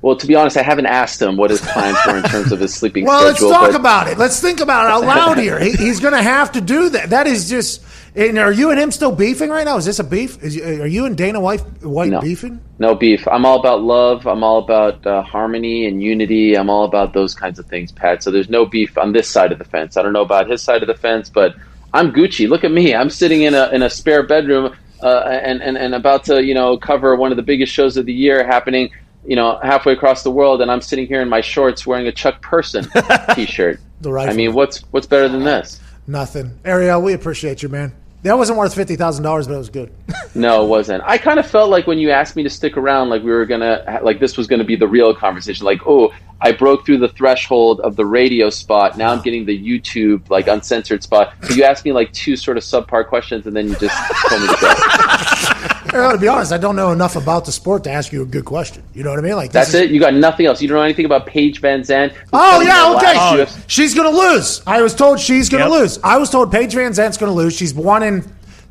[0.00, 2.60] well, to be honest, I haven't asked him what his plans were in terms of
[2.60, 3.18] his sleeping schedule.
[3.18, 4.16] Well, let's talk but- about it.
[4.16, 5.58] Let's think about it out loud here.
[5.58, 7.10] He, he's going to have to do that.
[7.10, 7.82] That is just.
[8.18, 9.76] And are you and him still beefing right now?
[9.76, 10.42] Is this a beef?
[10.42, 12.20] Is, are you and Dana White, White No.
[12.20, 12.60] beefing?
[12.80, 13.28] No beef.
[13.28, 14.26] I'm all about love.
[14.26, 16.56] I'm all about uh, harmony and unity.
[16.56, 18.24] I'm all about those kinds of things, Pat.
[18.24, 19.96] So there's no beef on this side of the fence.
[19.96, 21.54] I don't know about his side of the fence, but
[21.94, 22.48] I'm Gucci.
[22.48, 22.92] Look at me.
[22.92, 26.54] I'm sitting in a in a spare bedroom uh, and, and and about to you
[26.54, 28.90] know cover one of the biggest shows of the year happening.
[29.24, 32.12] You know, halfway across the world, and I'm sitting here in my shorts wearing a
[32.12, 32.88] Chuck Person
[33.34, 33.78] T-shirt.
[34.00, 34.32] The rifle.
[34.32, 35.78] I mean, what's what's better than this?
[36.08, 36.58] Nothing.
[36.64, 37.92] Ariel, we appreciate you, man.
[38.22, 39.92] That wasn't worth fifty thousand dollars, but it was good.
[40.34, 41.02] No, it wasn't.
[41.04, 43.46] I kind of felt like when you asked me to stick around, like we were
[43.46, 45.64] gonna, like this was gonna be the real conversation.
[45.66, 48.96] Like, oh, I broke through the threshold of the radio spot.
[48.96, 51.34] Now I'm getting the YouTube like uncensored spot.
[51.44, 53.96] So you asked me like two sort of subpar questions, and then you just
[54.28, 55.68] told me to go.
[55.94, 58.26] Ariel, to be honest, I don't know enough about the sport to ask you a
[58.26, 58.82] good question.
[58.94, 59.36] You know what I mean?
[59.36, 59.90] Like That's is- it.
[59.90, 60.60] You got nothing else.
[60.60, 62.12] You don't know anything about Paige Van Zant.
[62.32, 63.16] Oh yeah, okay.
[63.44, 64.62] last She's gonna lose.
[64.66, 65.72] I was told she's gonna Yep.
[65.72, 65.98] lose.
[66.04, 67.56] I was told Paige Van Zant's gonna lose.
[67.56, 68.24] She's one in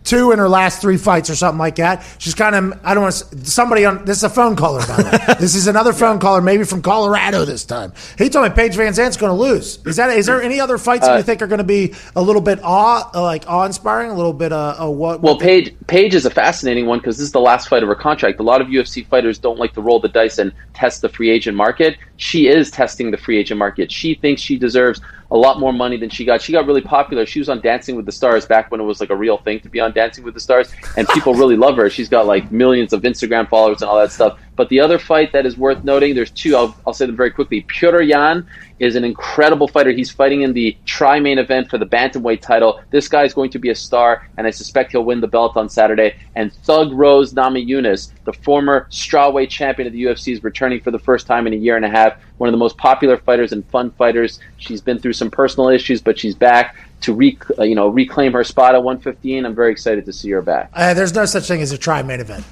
[0.08, 2.05] two in her last three fights or something like that.
[2.18, 3.45] She's kind of I don't want to.
[3.45, 5.36] Somebody on this is a phone caller by the way.
[5.39, 7.93] this is another phone caller, maybe from Colorado this time.
[8.18, 9.80] He told me Paige Van Zant's gonna lose.
[9.86, 12.41] Is that is there any other fights that you think are gonna be a little
[12.41, 14.10] bit awe uh, like awe inspiring?
[14.10, 15.22] A little bit uh, uh what?
[15.22, 17.89] Well, what- Paige, Paige is a fascinating one because this is the last fight of
[17.89, 18.39] her contract.
[18.39, 21.30] A lot of UFC fighters don't like to roll the dice and test the free
[21.30, 21.97] agent market.
[22.18, 23.91] She is testing the free agent market.
[23.91, 26.41] She thinks she deserves a lot more money than she got.
[26.41, 27.26] She got really popular.
[27.26, 29.60] She was on Dancing with the Stars back when it was like a real thing
[29.62, 31.89] to be on Dancing with the Stars, and people really love her.
[31.89, 34.39] She's got like millions of Instagram followers and all that stuff.
[34.55, 36.55] But the other fight that is worth noting, there's two.
[36.55, 37.61] I'll, I'll say them very quickly.
[37.63, 38.47] Petr Yan
[38.79, 39.91] is an incredible fighter.
[39.91, 42.81] He's fighting in the tri-main event for the bantamweight title.
[42.89, 45.57] This guy is going to be a star, and I suspect he'll win the belt
[45.57, 46.15] on Saturday.
[46.35, 50.99] And Thug Rose Namajunas, the former strawweight champion of the UFC, is returning for the
[50.99, 52.17] first time in a year and a half.
[52.37, 54.39] One of the most popular fighters and fun fighters.
[54.57, 58.33] She's been through some personal issues, but she's back to re, uh, you know reclaim
[58.33, 59.45] her spot at 115.
[59.45, 60.69] I'm very excited to see her back.
[60.73, 62.43] Uh, there's no such thing as a tri main event.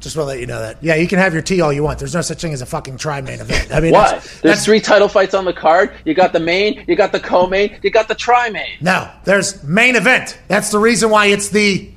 [0.00, 0.82] Just want to let you know that.
[0.82, 1.98] Yeah, you can have your tea all you want.
[1.98, 3.72] There's no such thing as a fucking try main event.
[3.72, 4.02] I mean, Why?
[4.04, 5.92] that's- There's that's- three title fights on the card.
[6.04, 8.66] You got the main, you got the co-main, you got the tri-main.
[8.82, 10.36] No, there's main event.
[10.48, 11.88] That's the reason why it's the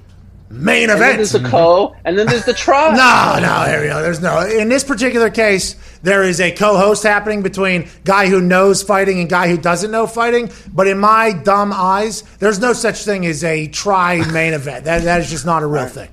[0.50, 1.18] main And then event.
[1.18, 2.92] there's the co, and then there's the tri.
[2.96, 4.40] No, no, there's no.
[4.48, 9.30] In this particular case, there is a co-host happening between guy who knows fighting and
[9.30, 10.50] guy who doesn't know fighting.
[10.74, 14.86] But in my dumb eyes, there's no such thing as a try main event.
[14.86, 16.10] That that is just not a real thing.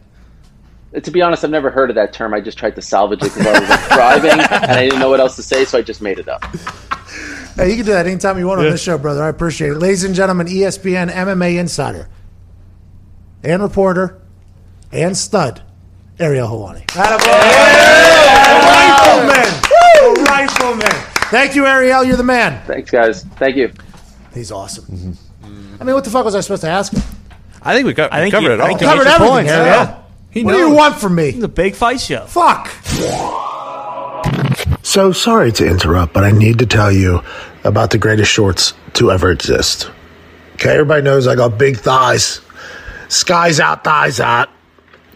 [1.02, 2.34] To be honest, I've never heard of that term.
[2.34, 5.10] I just tried to salvage it because I was like, driving and I didn't know
[5.10, 6.44] what else to say, so I just made it up.
[7.56, 9.22] Hey, you can do that anytime you want on this show, brother.
[9.22, 9.78] I appreciate it.
[9.78, 12.08] Ladies and gentlemen, ESPN MMA insider
[13.42, 14.20] and reporter
[14.92, 15.62] and stud,
[16.18, 16.84] Ariel Helwani.
[19.94, 20.26] Rifleman!
[20.26, 20.90] A rifleman!
[21.30, 22.04] Thank you, Ariel.
[22.04, 22.64] You're the man.
[22.66, 23.24] Thanks, guys.
[23.36, 23.72] Thank you.
[24.32, 25.16] He's awesome.
[25.80, 27.02] I mean, what the fuck was I supposed to ask him?
[27.62, 29.32] I think we, co- I think covered you- it I think you Covered made everything,
[29.34, 29.66] points, Ariel.
[29.66, 29.98] yeah.
[30.30, 31.28] He What do you want from me?
[31.30, 32.26] It's a big fight show.
[32.26, 32.68] Fuck.
[34.82, 37.22] So sorry to interrupt, but I need to tell you
[37.64, 39.90] about the greatest shorts to ever exist.
[40.54, 42.40] Okay, everybody knows I got big thighs.
[43.08, 44.50] Skies out, thighs out.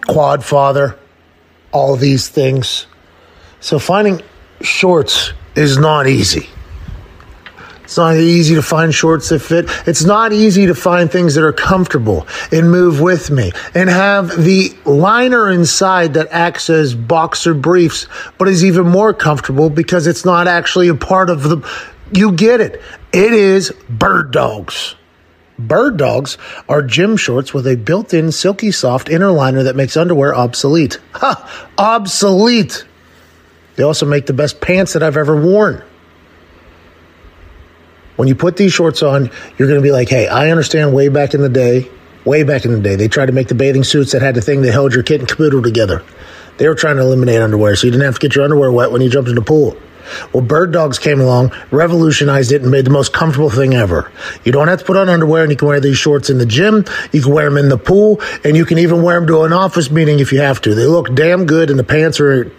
[0.06, 0.98] Quad father.
[1.72, 2.86] All these things.
[3.60, 4.22] So finding
[4.60, 6.48] shorts is not easy.
[7.88, 9.64] It's not easy to find shorts that fit.
[9.86, 14.44] It's not easy to find things that are comfortable and move with me and have
[14.44, 18.06] the liner inside that acts as boxer briefs,
[18.36, 21.66] but is even more comfortable because it's not actually a part of the.
[22.12, 22.82] You get it.
[23.10, 24.94] It is bird dogs.
[25.58, 26.36] Bird dogs
[26.68, 31.00] are gym shorts with a built in silky soft inner liner that makes underwear obsolete.
[31.14, 31.68] Ha!
[31.78, 32.84] Obsolete!
[33.78, 35.84] They also make the best pants that I've ever worn.
[38.16, 41.08] When you put these shorts on, you're going to be like, hey, I understand way
[41.08, 41.88] back in the day,
[42.24, 44.40] way back in the day, they tried to make the bathing suits that had the
[44.40, 46.04] thing that held your kit and caboodle together.
[46.56, 48.90] They were trying to eliminate underwear so you didn't have to get your underwear wet
[48.90, 49.76] when you jumped in the pool.
[50.32, 54.10] Well, Bird Dogs came along, revolutionized it, and made the most comfortable thing ever.
[54.42, 56.46] You don't have to put on underwear, and you can wear these shorts in the
[56.46, 56.84] gym.
[57.12, 59.52] You can wear them in the pool, and you can even wear them to an
[59.52, 60.74] office meeting if you have to.
[60.74, 62.50] They look damn good, and the pants are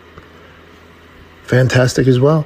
[1.50, 2.46] fantastic as well.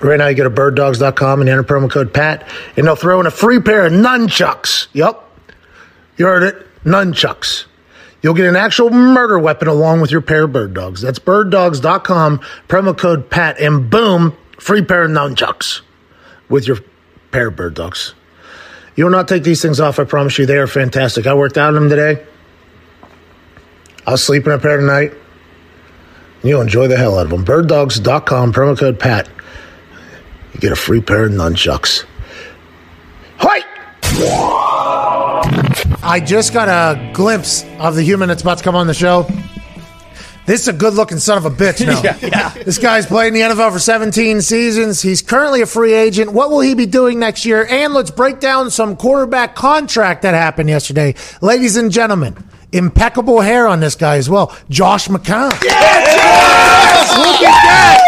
[0.00, 3.26] Right now, you go to birddogs.com and enter promo code PAT, and they'll throw in
[3.26, 4.86] a free pair of nunchucks.
[4.92, 5.22] Yep.
[6.16, 6.66] You heard it.
[6.84, 7.64] Nunchucks.
[8.22, 11.00] You'll get an actual murder weapon along with your pair of bird dogs.
[11.00, 15.82] That's birddogs.com, promo code PAT, and boom, free pair of nunchucks
[16.48, 16.78] with your
[17.30, 18.14] pair of bird dogs.
[18.96, 20.46] You will not take these things off, I promise you.
[20.46, 21.26] They are fantastic.
[21.26, 22.24] I worked out in them today.
[24.06, 25.12] I'll sleep in a pair tonight.
[26.42, 27.44] You'll enjoy the hell out of them.
[27.44, 29.28] Birddogs.com, promo code PAT.
[30.54, 32.04] You get a free pair of nunchucks.
[33.38, 33.62] Hi!
[36.02, 39.26] I just got a glimpse of the human that's about to come on the show.
[40.46, 42.00] This is a good looking son of a bitch now.
[42.02, 42.48] Yeah, yeah.
[42.64, 45.02] This guy's played in the NFL for 17 seasons.
[45.02, 46.32] He's currently a free agent.
[46.32, 47.66] What will he be doing next year?
[47.68, 51.14] And let's break down some quarterback contract that happened yesterday.
[51.42, 52.34] Ladies and gentlemen,
[52.72, 54.56] impeccable hair on this guy as well.
[54.68, 55.52] Josh McCown.
[55.62, 57.18] Yes!
[57.18, 58.04] Look at that.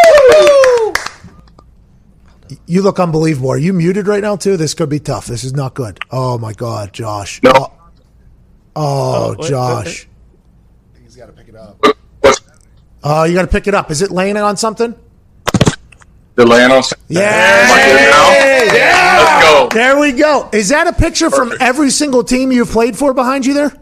[2.66, 3.50] You look unbelievable.
[3.50, 4.56] Are you muted right now too?
[4.56, 5.26] This could be tough.
[5.26, 5.98] This is not good.
[6.10, 7.42] Oh my God, Josh.
[7.42, 7.52] No.
[7.54, 7.72] Oh,
[8.76, 10.06] oh, oh wait, Josh.
[12.20, 12.40] What's
[13.02, 13.90] Oh, uh, you got to pick it up.
[13.90, 14.94] Is it laying on something?
[16.34, 16.82] the land on?
[17.08, 17.20] Yeah.
[17.22, 18.74] Am I good now?
[18.74, 19.18] Yeah.
[19.18, 19.68] Let's go.
[19.72, 20.48] There we go.
[20.52, 23.72] Is that a picture from every single team you've played for behind you there?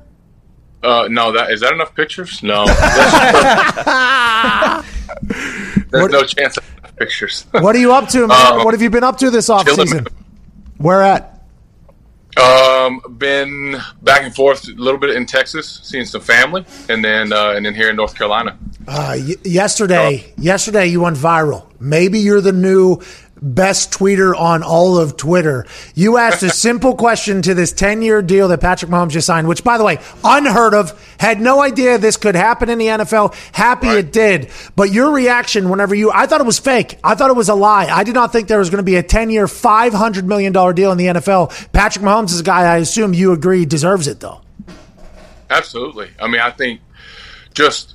[0.82, 2.42] Uh, no, that is that enough pictures?
[2.42, 2.66] No,
[5.90, 6.64] there's What- no chance of
[6.96, 7.46] pictures.
[7.52, 8.52] What are you up to, man?
[8.52, 9.88] Um, what have you been up to this offseason?
[9.88, 10.06] chilling.
[10.78, 11.34] Where at?
[12.40, 17.32] um, been back and forth a little bit in Texas, seeing some family, and then
[17.32, 18.56] uh, and then here in North Carolina.
[18.86, 21.66] Uh, y- yesterday, yesterday you went viral.
[21.80, 23.00] Maybe you're the new
[23.42, 25.66] best tweeter on all of Twitter.
[25.94, 29.48] You asked a simple question to this 10 year deal that Patrick Mahomes just signed,
[29.48, 30.92] which, by the way, unheard of.
[31.18, 33.34] Had no idea this could happen in the NFL.
[33.52, 33.98] Happy Right.
[33.98, 34.50] it did.
[34.76, 36.98] But your reaction whenever you, I thought it was fake.
[37.02, 37.86] I thought it was a lie.
[37.86, 40.92] I did not think there was going to be a 10 year, $500 million deal
[40.92, 41.72] in the NFL.
[41.72, 44.40] Patrick Mahomes is a guy I assume you agree deserves it, though.
[45.50, 46.10] Absolutely.
[46.20, 46.80] I mean, I think
[47.54, 47.94] just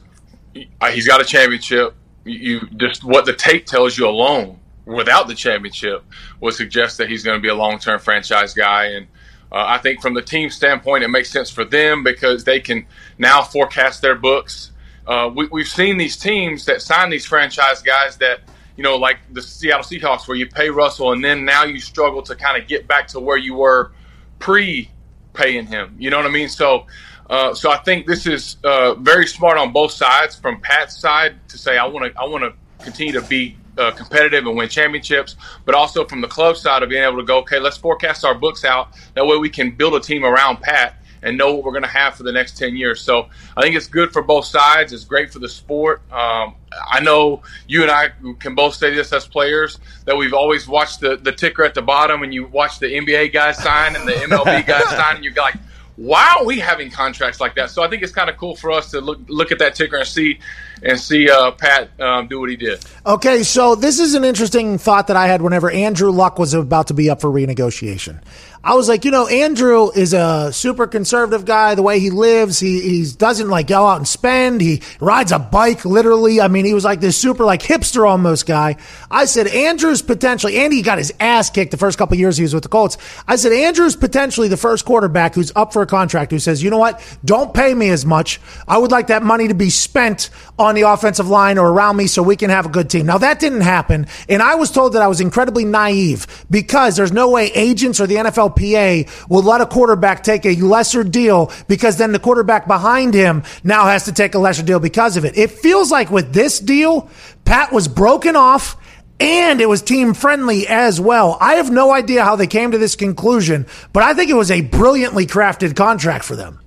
[0.81, 1.93] uh, he's got a championship.
[2.25, 6.03] You you- just what the tape tells you alone, without the championship,
[6.39, 8.85] would suggest that he's going to be a long term franchise guy.
[8.85, 9.07] And
[9.51, 12.85] uh, I think from the team standpoint, it makes sense for them because they can
[13.17, 14.71] now forecast their books.
[15.05, 18.41] Uh, we, we've seen these teams that sign these franchise guys that
[18.75, 22.21] you know, like the Seattle Seahawks, where you pay Russell and then now you struggle
[22.23, 23.91] to kind of get back to where you were
[24.39, 24.89] pre
[25.33, 25.95] paying him.
[25.99, 26.49] You know what I mean?
[26.49, 26.87] So,
[27.29, 30.35] uh, so I think this is uh, very smart on both sides.
[30.35, 33.91] From Pat's side to say, I want to, I want to continue to be uh,
[33.91, 37.39] competitive and win championships, but also from the club side of being able to go,
[37.39, 38.89] okay, let's forecast our books out.
[39.15, 41.89] That way, we can build a team around Pat and know what we're going to
[41.89, 43.01] have for the next 10 years.
[43.01, 44.93] So I think it's good for both sides.
[44.93, 46.01] It's great for the sport.
[46.11, 46.55] Um,
[46.91, 48.09] I know you and I
[48.39, 51.81] can both say this as players that we've always watched the, the ticker at the
[51.81, 55.33] bottom and you watch the NBA guys sign and the MLB guys sign and you're
[55.33, 55.55] like,
[55.95, 57.69] why are we having contracts like that?
[57.69, 59.97] So I think it's kind of cool for us to look look at that ticker
[59.97, 60.39] and see
[60.81, 62.83] and see uh, Pat um, do what he did.
[63.05, 66.87] Okay, so this is an interesting thought that I had whenever Andrew Luck was about
[66.87, 68.21] to be up for renegotiation.
[68.65, 71.75] I was like, you know, Andrew is a super conservative guy.
[71.75, 74.61] The way he lives, he he doesn't like go out and spend.
[74.61, 76.39] He rides a bike, literally.
[76.39, 78.77] I mean, he was like this super like hipster almost guy.
[79.11, 80.55] I said Andrew's potentially.
[80.59, 82.97] Andy got his ass kicked the first couple years he was with the Colts.
[83.27, 86.69] I said Andrew's potentially the first quarterback who's up for a contract who says, you
[86.69, 88.39] know what, don't pay me as much.
[88.65, 92.07] I would like that money to be spent on the offensive line or around me
[92.07, 93.07] so we can have a good team.
[93.07, 97.11] Now that didn't happen, and I was told that I was incredibly naive because there's
[97.11, 98.17] no way agents or the
[98.53, 103.43] NFLPA will let a quarterback take a lesser deal because then the quarterback behind him
[103.63, 105.37] now has to take a lesser deal because of it.
[105.37, 107.09] It feels like with this deal,
[107.45, 108.77] Pat was broken off
[109.19, 111.37] and it was team friendly as well.
[111.39, 114.51] I have no idea how they came to this conclusion, but I think it was
[114.51, 116.59] a brilliantly crafted contract for them.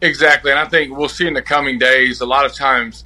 [0.00, 2.20] Exactly, and I think we'll see in the coming days.
[2.20, 3.04] A lot of times,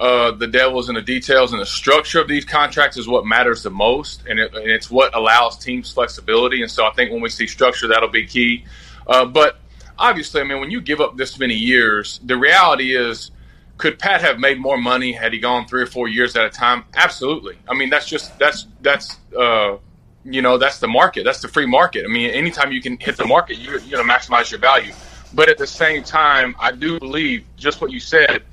[0.00, 3.62] uh, the devil's in the details, and the structure of these contracts is what matters
[3.62, 6.62] the most, and, it, and, it's what allows teams flexibility.
[6.62, 8.64] And so, I think when we see structure, that'll be key.
[9.06, 9.58] Uh, but
[9.98, 13.30] obviously, I mean, when you give up this many years, the reality is,
[13.76, 16.50] could Pat have made more money had he gone three or four years at a
[16.50, 16.84] time?
[16.94, 17.58] Absolutely.
[17.68, 19.76] I mean, that's just that's that's uh,
[20.24, 21.24] you know that's the market.
[21.24, 22.06] That's the free market.
[22.06, 24.94] I mean, anytime you can hit the market, you're going to maximize your value.
[25.34, 28.44] But at the same time, I do believe just what you said.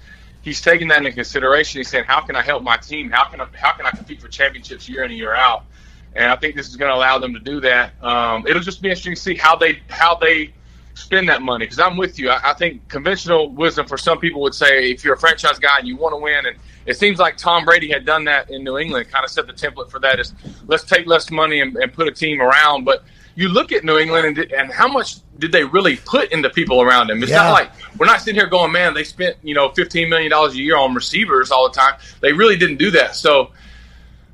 [0.48, 1.80] He's taking that into consideration.
[1.80, 3.10] He's saying, "How can I help my team?
[3.12, 5.66] How can I how can I compete for championships year in and year out?"
[6.16, 8.02] And I think this is going to allow them to do that.
[8.02, 10.54] Um, it'll just be interesting to see how they how they
[10.94, 11.66] spend that money.
[11.66, 12.30] Because I'm with you.
[12.30, 15.80] I, I think conventional wisdom for some people would say, if you're a franchise guy
[15.80, 18.64] and you want to win, and it seems like Tom Brady had done that in
[18.64, 20.18] New England, kind of set the template for that.
[20.18, 20.34] Is
[20.66, 23.04] let's take less money and, and put a team around, but
[23.38, 26.82] you look at New England and, and how much did they really put into people
[26.82, 27.22] around them?
[27.22, 27.44] It's yeah.
[27.44, 30.56] not like we're not sitting here going, man, they spent you know fifteen million dollars
[30.56, 32.00] a year on receivers all the time.
[32.20, 33.16] They really didn't do that.
[33.16, 33.52] So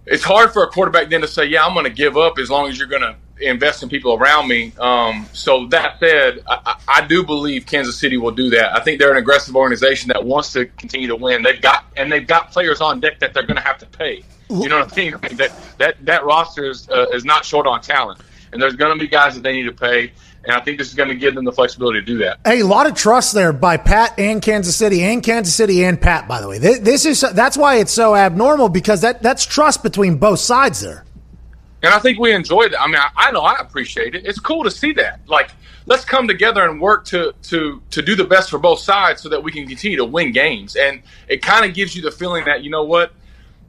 [0.06, 2.50] it's hard for a quarterback then to say, yeah, I'm going to give up as
[2.50, 4.72] long as you're going to invest in people around me.
[4.80, 8.74] Um, so that said, I, I, do believe Kansas City will do that.
[8.74, 11.44] I think they're an aggressive organization that wants to continue to win.
[11.44, 14.24] They've got and they've got players on deck that they're going to have to pay.
[14.50, 15.18] You know what I mean?
[15.38, 18.22] that that that roster is uh, is not short on talent
[18.54, 20.12] and there's going to be guys that they need to pay.
[20.46, 22.40] And I think this is going to give them the flexibility to do that.
[22.46, 26.00] Hey, a lot of trust there by Pat and Kansas City, and Kansas City and
[26.00, 26.28] Pat.
[26.28, 30.18] By the way, this is that's why it's so abnormal because that that's trust between
[30.18, 31.06] both sides there.
[31.82, 32.78] And I think we enjoyed it.
[32.80, 34.26] I mean, I, I know I appreciate it.
[34.26, 35.20] It's cool to see that.
[35.28, 35.52] Like,
[35.86, 39.30] let's come together and work to to to do the best for both sides so
[39.30, 40.76] that we can continue to win games.
[40.76, 43.14] And it kind of gives you the feeling that you know what,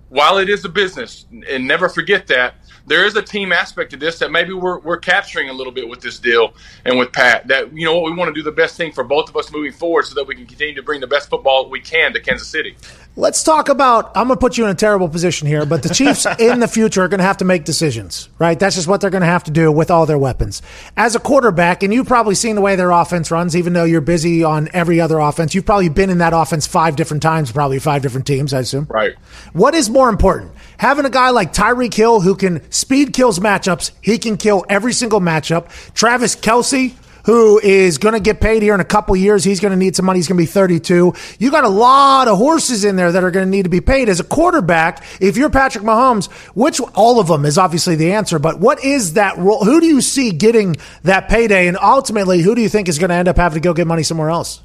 [0.09, 2.55] while it is a business, and never forget that
[2.87, 5.89] there is a team aspect to this that maybe we're, we're capturing a little bit
[5.89, 6.55] with this deal
[6.85, 7.49] and with Pat.
[7.49, 9.51] That you know what we want to do the best thing for both of us
[9.51, 12.21] moving forward, so that we can continue to bring the best football we can to
[12.21, 12.77] Kansas City.
[13.17, 14.11] Let's talk about.
[14.17, 16.67] I'm going to put you in a terrible position here, but the Chiefs in the
[16.67, 18.59] future are going to have to make decisions, right?
[18.59, 20.63] That's just what they're going to have to do with all their weapons.
[20.97, 24.01] As a quarterback, and you've probably seen the way their offense runs, even though you're
[24.01, 25.55] busy on every other offense.
[25.55, 28.89] You've probably been in that offense five different times, probably five different teams, I assume.
[28.91, 29.15] Right.
[29.53, 30.51] What is more important?
[30.79, 34.93] Having a guy like Tyreek Hill who can speed kills matchups, he can kill every
[34.93, 35.69] single matchup.
[35.95, 36.95] Travis Kelce,
[37.25, 39.45] who is going to get paid here in a couple years.
[39.45, 40.19] He's going to need some money.
[40.19, 41.15] He's going to be 32.
[41.39, 43.81] You got a lot of horses in there that are going to need to be
[43.81, 45.05] paid as a quarterback.
[45.21, 49.15] If you're Patrick Mahomes, which all of them is obviously the answer, but what is
[49.15, 49.65] that role?
[49.65, 51.67] Who do you see getting that payday?
[51.67, 53.87] And ultimately, who do you think is going to end up having to go get
[53.87, 54.63] money somewhere else?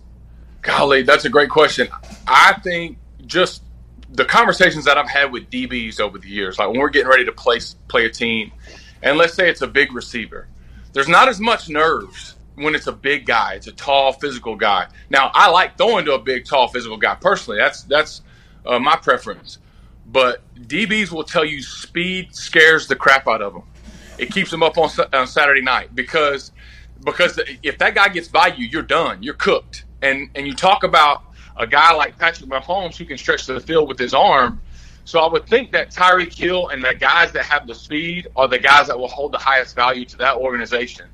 [0.62, 1.88] Golly, that's a great question.
[2.28, 3.64] I think just
[4.12, 7.26] the conversations that I've had with DBs over the years, like when we're getting ready
[7.26, 8.52] to play play a team,
[9.02, 10.48] and let's say it's a big receiver,
[10.92, 13.54] there's not as much nerves when it's a big guy.
[13.54, 14.88] It's a tall, physical guy.
[15.10, 17.60] Now, I like throwing to a big, tall, physical guy personally.
[17.60, 18.22] That's that's
[18.66, 19.60] uh, my preference.
[20.06, 23.64] But DBs will tell you speed scares the crap out of them.
[24.18, 26.52] It keeps them up on, on Saturday night because
[27.06, 29.24] because if that guy gets by you, you're done.
[29.24, 29.86] You're cooked.
[30.02, 31.24] And and you talk about
[31.58, 34.62] a guy like Patrick Mahomes who can stretch the field with his arm.
[35.06, 38.48] So I would think that Tyreek Hill and the guys that have the speed are
[38.48, 41.08] the guys that will hold the highest value to that organization.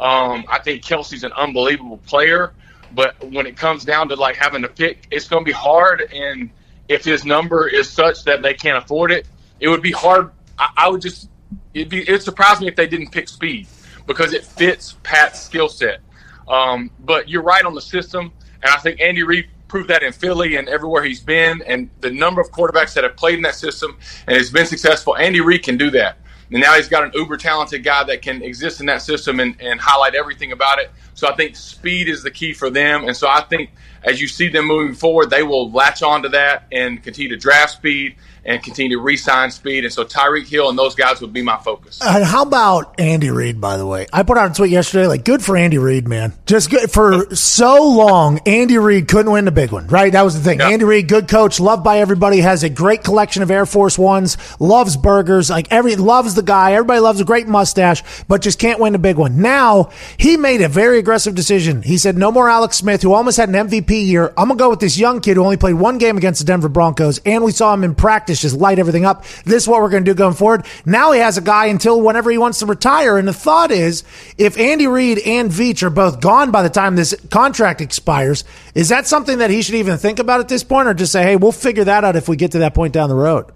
[0.00, 2.54] Um, I think Kelce's an unbelievable player,
[2.94, 6.00] but when it comes down to like having to pick, it's going to be hard.
[6.12, 6.50] And
[6.88, 9.26] if his number is such that they can't afford it,
[9.60, 10.30] it would be hard.
[10.58, 11.28] I, I would just
[11.74, 13.66] it'd be it surprised me if they didn't pick speed
[14.06, 16.00] because it fits Pat's skill set.
[16.48, 18.32] Um, but you're right on the system,
[18.62, 22.10] and I think Andy Reid proved that in Philly and everywhere he's been, and the
[22.10, 23.96] number of quarterbacks that have played in that system
[24.26, 25.16] and has been successful.
[25.16, 26.18] Andy Reid can do that.
[26.52, 29.54] And now he's got an uber talented guy that can exist in that system and,
[29.60, 30.90] and highlight everything about it.
[31.14, 33.04] So I think speed is the key for them.
[33.04, 33.70] And so I think
[34.02, 37.36] as you see them moving forward, they will latch on to that and continue to
[37.36, 39.84] draft speed and continue to re-sign speed.
[39.84, 42.00] And so Tyreek Hill and those guys would be my focus.
[42.02, 43.60] And how about Andy Reid?
[43.60, 45.06] By the way, I put out a tweet yesterday.
[45.06, 46.32] Like, good for Andy Reid, man.
[46.46, 48.40] Just good for so long.
[48.46, 50.12] Andy Reid couldn't win the big one, right?
[50.12, 50.60] That was the thing.
[50.60, 50.68] Yeah.
[50.68, 54.36] Andy Reid, good coach, loved by everybody, has a great collection of Air Force Ones,
[54.60, 56.72] loves burgers, like every loves the guy.
[56.72, 59.42] Everybody loves a great mustache, but just can't win the big one.
[59.42, 61.82] Now he made a very aggressive decision.
[61.82, 64.32] He said, "No more Alex Smith, who almost had an MVP year.
[64.36, 66.68] I'm gonna go with this young kid who only played one game against the Denver
[66.68, 69.24] Broncos, and we saw him in practice just light everything up.
[69.44, 70.66] This is what we're going to do going forward.
[70.84, 73.16] Now he has a guy until whenever he wants to retire.
[73.16, 74.04] And the thought is,
[74.36, 78.90] if Andy Reid and Veach are both gone by the time this contract expires, is
[78.90, 81.36] that something that he should even think about at this point, or just say, hey,
[81.36, 83.46] we'll figure that out if we get to that point down the road?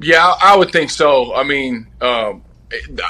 [0.00, 1.34] Yeah, I I would think so.
[1.34, 2.42] I mean, um,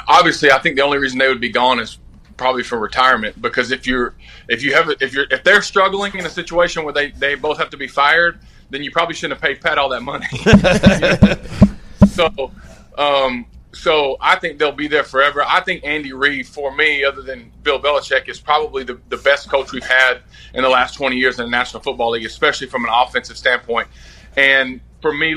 [0.07, 1.97] obviously, I think the only reason they would be gone is
[2.37, 4.15] probably for retirement because if you're
[4.49, 7.57] if you have if you're if they're struggling in a situation where they they both
[7.57, 8.39] have to be fired,
[8.73, 10.27] then you probably shouldn't have paid Pat all that money.
[12.07, 12.51] so,
[12.97, 15.43] um, so I think they'll be there forever.
[15.45, 19.49] I think Andy Reid, for me, other than Bill Belichick, is probably the, the best
[19.49, 20.19] coach we've had
[20.53, 23.87] in the last 20 years in the National Football League, especially from an offensive standpoint.
[24.35, 25.35] And for me,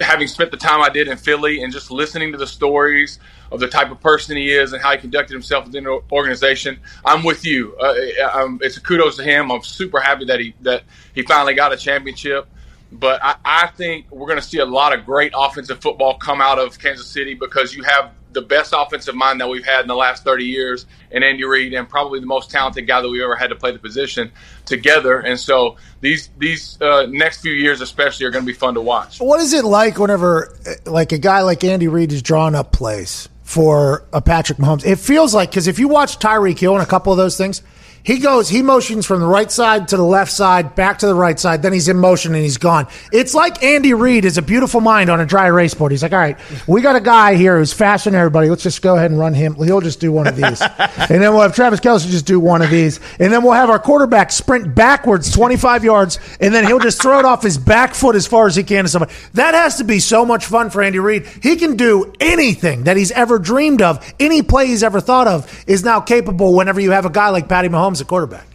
[0.00, 3.18] having spent the time I did in Philly and just listening to the stories
[3.52, 6.78] of the type of person he is and how he conducted himself within the organization,
[7.04, 7.76] I'm with you.
[7.76, 7.94] Uh,
[8.32, 9.52] I'm, it's a kudos to him.
[9.52, 12.48] I'm super happy that he that he finally got a championship.
[12.92, 16.40] But I, I think we're going to see a lot of great offensive football come
[16.40, 19.88] out of Kansas City because you have the best offensive mind that we've had in
[19.88, 23.24] the last 30 years and Andy Reid and probably the most talented guy that we
[23.24, 24.30] ever had to play the position
[24.66, 25.20] together.
[25.20, 28.80] And so these these uh, next few years especially are going to be fun to
[28.82, 29.20] watch.
[29.20, 32.72] What is it like whenever, uh, like a guy like Andy Reid is drawing up
[32.72, 34.84] plays for a Patrick Mahomes?
[34.84, 37.62] It feels like because if you watch Tyreek Hill and a couple of those things,
[38.06, 41.14] he goes, he motions from the right side to the left side, back to the
[41.14, 42.86] right side, then he's in motion and he's gone.
[43.10, 45.90] It's like Andy Reid is a beautiful mind on a dry erase board.
[45.90, 46.38] He's like, all right,
[46.68, 48.48] we got a guy here who's faster than everybody.
[48.48, 49.56] Let's just go ahead and run him.
[49.56, 50.62] He'll just do one of these.
[50.78, 53.00] and then we'll have Travis Kelce just do one of these.
[53.18, 57.18] And then we'll have our quarterback sprint backwards 25 yards, and then he'll just throw
[57.18, 59.12] it off his back foot as far as he can to somebody.
[59.34, 61.26] That has to be so much fun for Andy Reid.
[61.42, 64.14] He can do anything that he's ever dreamed of.
[64.20, 67.48] Any play he's ever thought of is now capable whenever you have a guy like
[67.48, 68.46] Patty Mahomes at quarterback.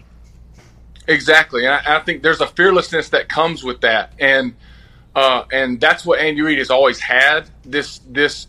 [1.08, 4.56] Exactly, and I, I think there's a fearlessness that comes with that, and
[5.16, 7.50] uh, and that's what Andy Reid has always had.
[7.66, 8.48] This this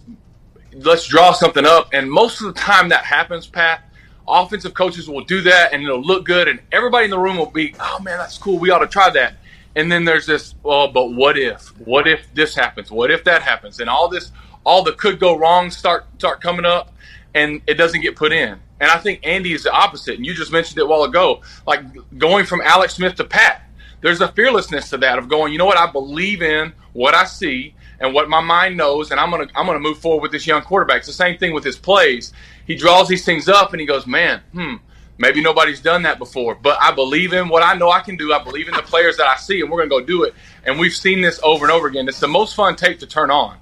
[0.75, 3.89] let's draw something up, and most of the time that happens, Pat.
[4.29, 7.51] Offensive coaches will do that, and it'll look good, and everybody in the room will
[7.51, 8.59] be, "Oh man, that's cool.
[8.59, 9.35] We ought to try that."
[9.75, 11.69] And then there's this, "Well, but what if?
[11.81, 12.91] What if this happens?
[12.91, 14.31] What if that happens?" And all this,
[14.65, 16.93] all the could go wrong start start coming up,
[17.35, 18.59] and it doesn't get put in.
[18.81, 20.17] And I think Andy is the opposite.
[20.17, 21.83] And you just mentioned it a while ago, like
[22.19, 23.69] going from Alex Smith to Pat.
[24.01, 27.25] There's a fearlessness to that of going, you know what, I believe in what I
[27.25, 30.45] see and what my mind knows, and I'm gonna I'm gonna move forward with this
[30.45, 30.99] young quarterback.
[30.99, 32.33] It's the same thing with his plays.
[32.67, 34.75] He draws these things up and he goes, Man, hmm,
[35.19, 36.57] maybe nobody's done that before.
[36.57, 38.33] But I believe in what I know I can do.
[38.33, 40.35] I believe in the players that I see, and we're gonna go do it.
[40.65, 42.09] And we've seen this over and over again.
[42.09, 43.57] It's the most fun tape to turn on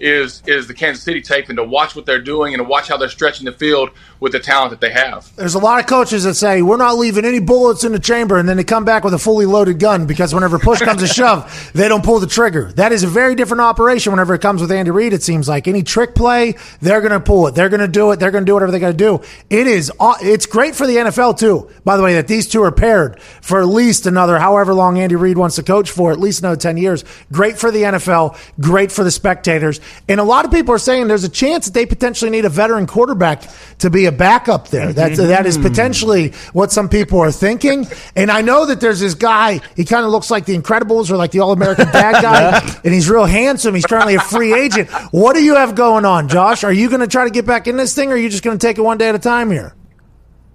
[0.00, 2.88] is is the Kansas City tape and to watch what they're doing and to watch
[2.88, 3.90] how they're stretching the field
[4.20, 5.34] with the talent that they have.
[5.36, 8.38] There's a lot of coaches that say we're not leaving any bullets in the chamber,
[8.38, 11.06] and then they come back with a fully loaded gun because whenever push comes to
[11.06, 12.72] shove, they don't pull the trigger.
[12.72, 14.12] That is a very different operation.
[14.12, 17.20] Whenever it comes with Andy Reid, it seems like any trick play, they're going to
[17.20, 17.54] pull it.
[17.54, 18.20] They're going to do it.
[18.20, 19.20] They're going to do whatever they got to do.
[19.50, 19.92] It is.
[20.22, 21.70] It's great for the NFL too.
[21.84, 25.16] By the way, that these two are paired for at least another however long Andy
[25.16, 27.04] Reid wants to coach for, at least another ten years.
[27.30, 28.38] Great for the NFL.
[28.60, 29.80] Great for the spectators.
[30.08, 32.48] And a lot of people are saying there's a chance that they potentially need a
[32.48, 33.42] veteran quarterback
[33.78, 34.92] to be a backup there.
[34.92, 37.86] That's that is potentially what some people are thinking.
[38.16, 39.60] And I know that there's this guy.
[39.76, 42.94] He kind of looks like the Incredibles or like the All American Dad guy, and
[42.94, 43.74] he's real handsome.
[43.74, 44.90] He's currently a free agent.
[45.10, 46.64] What do you have going on, Josh?
[46.64, 48.42] Are you going to try to get back in this thing, or are you just
[48.42, 49.74] going to take it one day at a time here?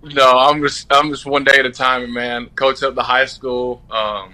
[0.01, 2.47] No, I'm just I'm just one day at a time, man.
[2.55, 4.33] Coach up the high school, um,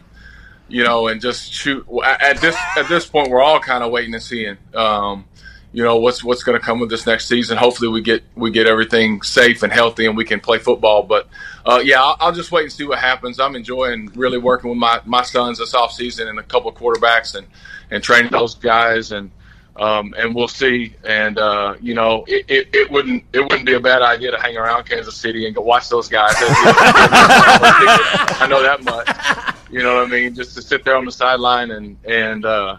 [0.68, 1.86] you know, and just shoot.
[2.04, 5.26] At this at this point, we're all kind of waiting and seeing, um,
[5.72, 7.58] you know, what's what's going to come with this next season.
[7.58, 11.04] Hopefully, we get we get everything safe and healthy, and we can play football.
[11.04, 11.28] But
[11.66, 13.40] uh, yeah, I'll, I'll, just wait and see what happens.
[13.40, 16.78] I'm enjoying really working with my my sons this off season and a couple of
[16.78, 17.48] quarterbacks and
[17.92, 19.32] and training those guys and.
[19.78, 20.96] Um, and we'll see.
[21.04, 24.40] And uh, you know, it, it, it, wouldn't it wouldn't be a bad idea to
[24.40, 26.34] hang around Kansas City and go watch those guys.
[26.40, 29.54] I know that much.
[29.72, 30.36] You know what I mean?
[30.36, 32.78] Just to sit there on the sideline and and uh,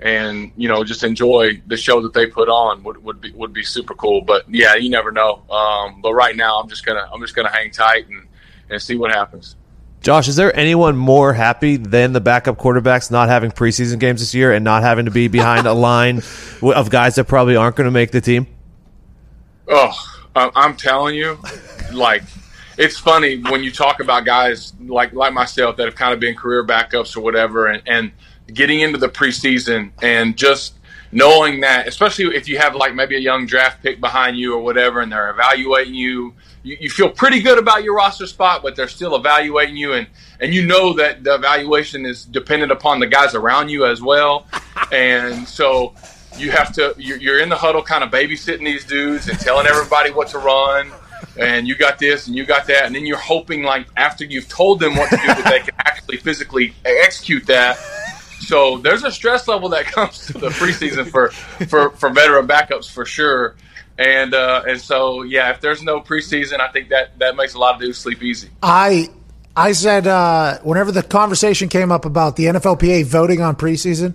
[0.00, 3.52] and you know just enjoy the show that they put on would, would be would
[3.52, 4.22] be super cool.
[4.22, 5.42] But yeah, you never know.
[5.50, 8.26] Um, but right now, I'm just gonna I'm just gonna hang tight and
[8.70, 9.56] and see what happens.
[10.00, 14.34] Josh, is there anyone more happy than the backup quarterbacks not having preseason games this
[14.34, 16.22] year and not having to be behind a line
[16.62, 18.46] of guys that probably aren't going to make the team?
[19.68, 19.92] Oh,
[20.34, 21.38] I'm telling you,
[21.92, 22.22] like
[22.80, 26.34] it's funny when you talk about guys like like myself that have kind of been
[26.34, 28.10] career backups or whatever, and, and
[28.54, 30.72] getting into the preseason and just
[31.12, 34.62] knowing that, especially if you have like maybe a young draft pick behind you or
[34.62, 38.74] whatever, and they're evaluating you, you, you feel pretty good about your roster spot, but
[38.74, 40.06] they're still evaluating you, and
[40.40, 44.46] and you know that the evaluation is dependent upon the guys around you as well,
[44.90, 45.94] and so
[46.38, 49.66] you have to you're, you're in the huddle kind of babysitting these dudes and telling
[49.66, 50.90] everybody what to run
[51.38, 54.48] and you got this and you got that and then you're hoping like after you've
[54.48, 57.76] told them what to do that they can actually physically execute that.
[58.40, 61.30] So there's a stress level that comes to the preseason for
[61.66, 63.56] for for veteran backups for sure.
[63.98, 67.58] And uh and so yeah if there's no preseason i think that that makes a
[67.58, 68.48] lot of dudes sleep easy.
[68.62, 69.10] I
[69.56, 74.14] I said uh, whenever the conversation came up about the NFLPA voting on preseason,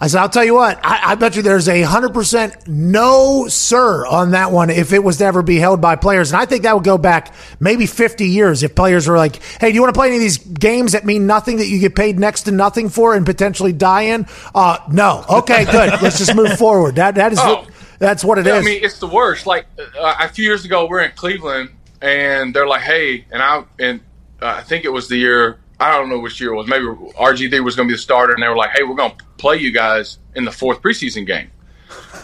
[0.00, 3.48] I said I'll tell you what I, I bet you there's a hundred percent no
[3.48, 6.44] sir on that one if it was to ever be held by players, and I
[6.46, 9.80] think that would go back maybe 50 years if players were like, hey, do you
[9.82, 12.42] want to play any of these games that mean nothing that you get paid next
[12.42, 14.26] to nothing for and potentially die in?
[14.54, 15.24] Uh, no.
[15.28, 16.00] Okay, good.
[16.00, 16.94] Let's just move forward.
[16.96, 17.66] That that is Oh.
[17.98, 18.52] that's what it is.
[18.52, 19.46] I mean, it's the worst.
[19.46, 19.66] Like
[19.98, 21.70] uh, a few years ago, we're in Cleveland,
[22.00, 24.00] and they're like, "Hey," and I and
[24.40, 25.58] uh, I think it was the year.
[25.80, 26.66] I don't know which year it was.
[26.66, 29.16] Maybe RG3 was going to be the starter, and they were like, "Hey, we're going
[29.16, 31.50] to play you guys in the fourth preseason game."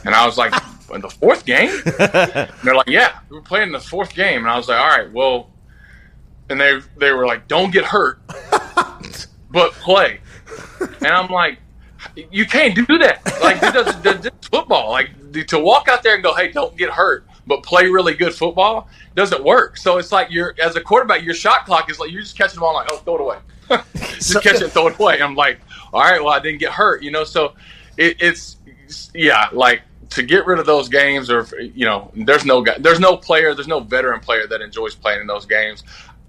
[0.05, 0.53] And I was like,
[0.93, 4.57] "In the fourth game?" and they're like, "Yeah, we're playing the fourth game." And I
[4.57, 5.51] was like, "All right, well,"
[6.51, 8.21] and they they were like, "Don't get hurt,
[9.51, 10.21] but play."
[10.81, 11.59] And I'm like,
[12.31, 13.21] you can't do that.
[13.43, 14.91] Like this, this football.
[14.91, 15.11] Like
[15.47, 18.89] to walk out there and go, "Hey, don't get hurt," but play really good football
[19.15, 19.77] doesn't work.
[19.77, 22.57] So it's like you're as a quarterback, your shot clock is like you're just catching
[22.57, 23.39] the ball like, "Oh, throw it away."
[23.97, 25.21] just catch it, throw it away.
[25.21, 25.61] I'm like,
[25.93, 27.25] all right, well, I didn't get hurt, you know.
[27.25, 27.55] So
[27.97, 28.57] it, it's
[29.15, 33.01] yeah, like to get rid of those games, or you know, there's no guy, there's
[33.01, 35.83] no player, there's no veteran player that enjoys playing in those games.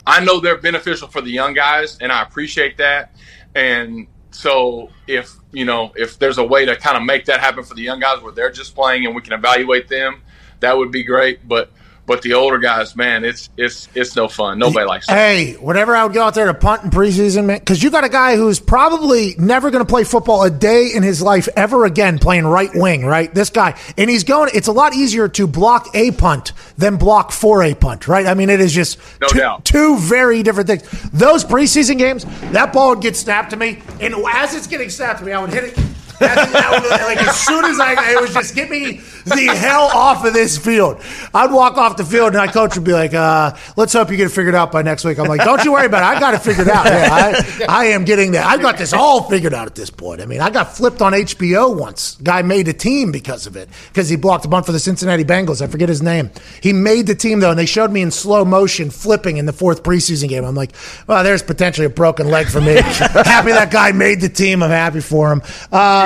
[0.08, 3.16] I know they're beneficial for the young guys, and I appreciate that.
[3.56, 7.64] And so if you know if there's a way to kind of make that happen
[7.64, 10.22] for the young guys where they're just playing and we can evaluate them,
[10.60, 11.48] that would be great.
[11.48, 11.70] But
[12.08, 14.60] but the older guys, man, it's it's it's no fun.
[14.60, 15.14] Nobody likes it.
[15.14, 18.04] Hey, whenever I would go out there to punt in preseason, man, because you got
[18.04, 21.84] a guy who's probably never going to play football a day in his life ever
[21.84, 23.34] again playing right wing, right?
[23.34, 23.76] This guy.
[23.98, 27.74] And he's going, it's a lot easier to block a punt than block for a
[27.74, 28.28] punt, right?
[28.28, 29.66] I mean, it is just No two, doubt.
[29.66, 30.84] two very different things.
[31.12, 33.82] Those preseason games, that ball would get snapped to me.
[34.00, 35.80] And as it's getting snapped to me, I would hit it.
[36.20, 40.58] Like as soon as I, it was just get me the hell off of this
[40.58, 41.02] field.
[41.34, 44.18] I'd walk off the field and my coach would be like, uh, "Let's hope you
[44.18, 46.18] get it figured out by next week." I'm like, "Don't you worry about it.
[46.18, 46.86] I got it figured out.
[46.86, 48.46] Yeah, I, I am getting that.
[48.46, 50.22] I got this all figured out at this point.
[50.22, 52.16] I mean, I got flipped on HBO once.
[52.24, 55.24] Guy made a team because of it because he blocked a bunt for the Cincinnati
[55.24, 55.62] Bengals.
[55.62, 56.30] I forget his name.
[56.62, 59.54] He made the team though, and they showed me in slow motion flipping in the
[59.54, 60.46] fourth preseason game.
[60.46, 60.72] I'm like,
[61.08, 64.62] "Well, there's potentially a broken leg for me." happy that guy made the team.
[64.62, 65.42] I'm happy for him.
[65.72, 66.05] Uh.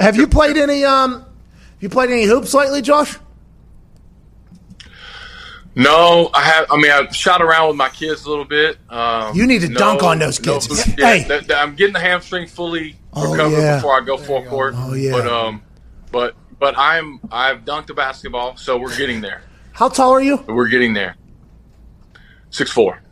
[0.00, 0.84] Have you played any?
[0.84, 1.24] Um,
[1.80, 3.16] you played any hoops lately, Josh?
[5.74, 6.66] No, I have.
[6.70, 8.78] I mean, I shot around with my kids a little bit.
[8.88, 10.68] Um, You need to no- dunk on those kids.
[10.68, 10.98] boots yet.
[10.98, 11.24] Hey.
[11.24, 13.76] Th- th- I'm getting the hamstring fully Oh, recovered yeah.
[13.76, 14.74] before I go full court.
[14.76, 15.12] Oh, yeah.
[15.12, 15.62] But um,
[16.12, 19.42] but but I'm I've dunked a basketball, so we're getting there.
[19.72, 20.36] How tall are you?
[20.46, 21.16] We're getting there.
[22.50, 23.02] Six four.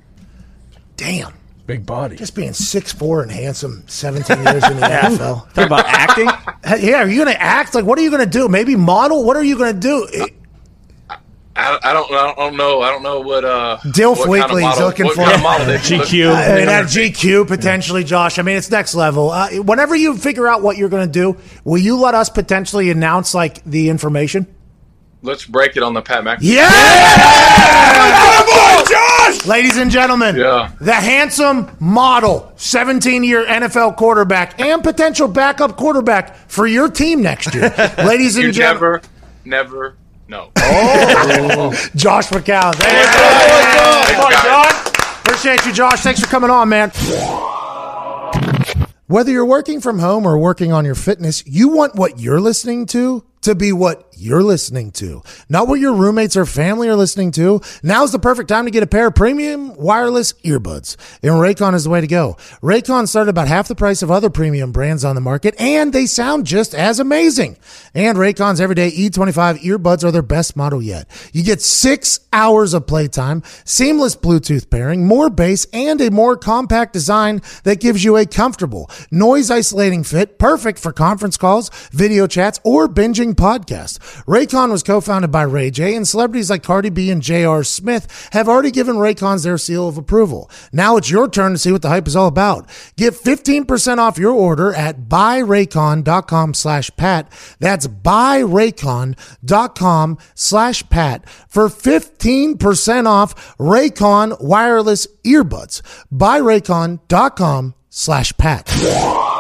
[0.97, 1.35] Damn.
[1.67, 2.17] Big body.
[2.17, 5.53] Just being six four and handsome, seventeen years in the NFL.
[5.55, 6.27] Talk about acting.
[6.79, 7.75] Yeah, are you going to act?
[7.75, 8.49] Like, what are you going to do?
[8.49, 9.25] Maybe model?
[9.25, 10.07] What are you going to do?
[11.57, 14.87] I, I don't I don't know I don't know what uh Dilf what Weekly's model,
[14.89, 16.35] looking what for- kind of model they can GQ.
[16.35, 18.39] I mean, at GQ potentially, Josh.
[18.39, 19.31] I mean, it's next level.
[19.31, 22.91] Uh, whenever you figure out what you're going to do, will you let us potentially
[22.91, 24.53] announce like the information?
[25.23, 26.39] Let's break it on the Pat McAfee.
[26.43, 26.69] Yeah,
[29.33, 29.47] Josh.
[29.47, 30.71] Ladies and gentlemen, Yeah.
[30.81, 37.55] the handsome model, 17 year NFL quarterback and potential backup quarterback for your team next
[37.55, 37.73] year.
[37.99, 39.01] Ladies and gentlemen,
[39.45, 39.97] never never
[40.29, 40.51] know.
[40.67, 41.73] Oh.
[41.95, 42.75] Josh McCown.
[42.75, 44.23] Thank you.
[44.23, 45.19] Thanks, guys.
[45.21, 46.01] Appreciate you, Josh.
[46.01, 46.91] Thanks for coming on, man.
[49.07, 52.87] Whether you're working from home or working on your fitness, you want what you're listening
[52.87, 57.31] to to be what you're listening to, not what your roommates or family are listening
[57.33, 57.61] to.
[57.83, 60.97] Now's the perfect time to get a pair of premium wireless earbuds.
[61.23, 62.37] And Raycon is the way to go.
[62.63, 66.07] Raycon started about half the price of other premium brands on the market, and they
[66.07, 67.57] sound just as amazing.
[67.95, 71.09] And Raycon's everyday E25 earbuds are their best model yet.
[71.33, 76.93] You get six hours of playtime, seamless Bluetooth pairing, more bass, and a more compact
[76.93, 82.61] design that gives you a comfortable, noise isolating fit, perfect for conference calls, video chats,
[82.65, 83.99] or binging podcasts.
[84.25, 87.65] Raycon was co-founded by Ray J, and celebrities like Cardi B and J.R.
[87.65, 90.51] Smith have already given Raycons their seal of approval.
[90.73, 92.69] Now it's your turn to see what the hype is all about.
[92.97, 97.31] Get 15% off your order at buyraycon.com slash pat.
[97.61, 105.83] That's buyraycon.com slash pat for 15% off Raycon wireless earbuds.
[106.13, 109.34] Buyraycon.com slash pat.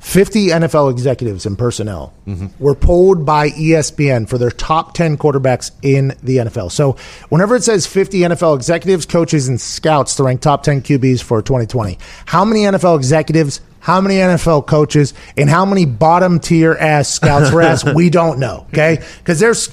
[0.00, 2.14] 50 NFL executives and personnel
[2.58, 6.70] were polled by ESPN for their top 10 quarterbacks in the NFL.
[6.72, 6.96] So,
[7.28, 11.42] whenever it says 50 NFL executives, coaches, and scouts to rank top 10 QBs for
[11.42, 17.08] 2020, how many NFL executives, how many NFL coaches, and how many bottom tier ass
[17.08, 17.86] scouts were asked?
[17.94, 19.04] we don't know, okay?
[19.18, 19.68] Because there's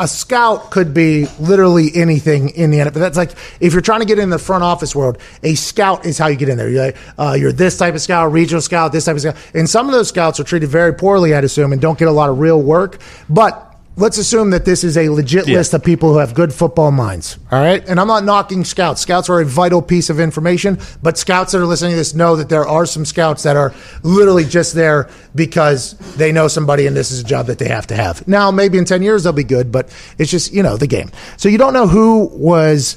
[0.00, 2.94] a scout could be literally anything in the NFL.
[2.94, 6.16] That's like if you're trying to get in the front office world, a scout is
[6.16, 6.70] how you get in there.
[6.70, 9.68] You're like, uh, you're this type of scout, regional scout, this type of scout, and
[9.68, 12.30] some of those scouts are treated very poorly, I'd assume, and don't get a lot
[12.30, 12.98] of real work.
[13.28, 15.58] But let's assume that this is a legit Yeah.
[15.58, 17.36] list of people who have good football minds.
[17.52, 19.02] All right, and I'm not knocking scouts.
[19.02, 22.36] Scouts are a vital piece of information, but scouts that are listening to this know
[22.36, 26.96] that there are some scouts that are literally just there because they know somebody and
[26.96, 28.26] this is a job that they have to have.
[28.26, 29.88] Now, maybe in 10 years they'll be good, but
[30.18, 31.10] it's just, you know, the game.
[31.36, 32.96] So you don't know who was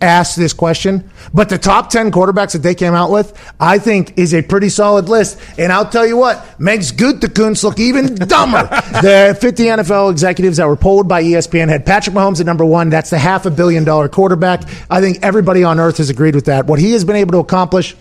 [0.00, 4.18] asked this question, but the top 10 quarterbacks that they came out with, I think
[4.18, 5.38] is a pretty solid list.
[5.58, 8.62] And I'll tell you what, makes Gutekunst look even dumber.
[9.02, 12.88] the 50 NFL executives that were polled by ESPN had Patrick Mahomes at number one.
[12.90, 14.62] That's the half a billion dollar quarterback.
[14.90, 16.66] I think everybody on earth has agreed with that.
[16.66, 17.96] What he has been able to accomplish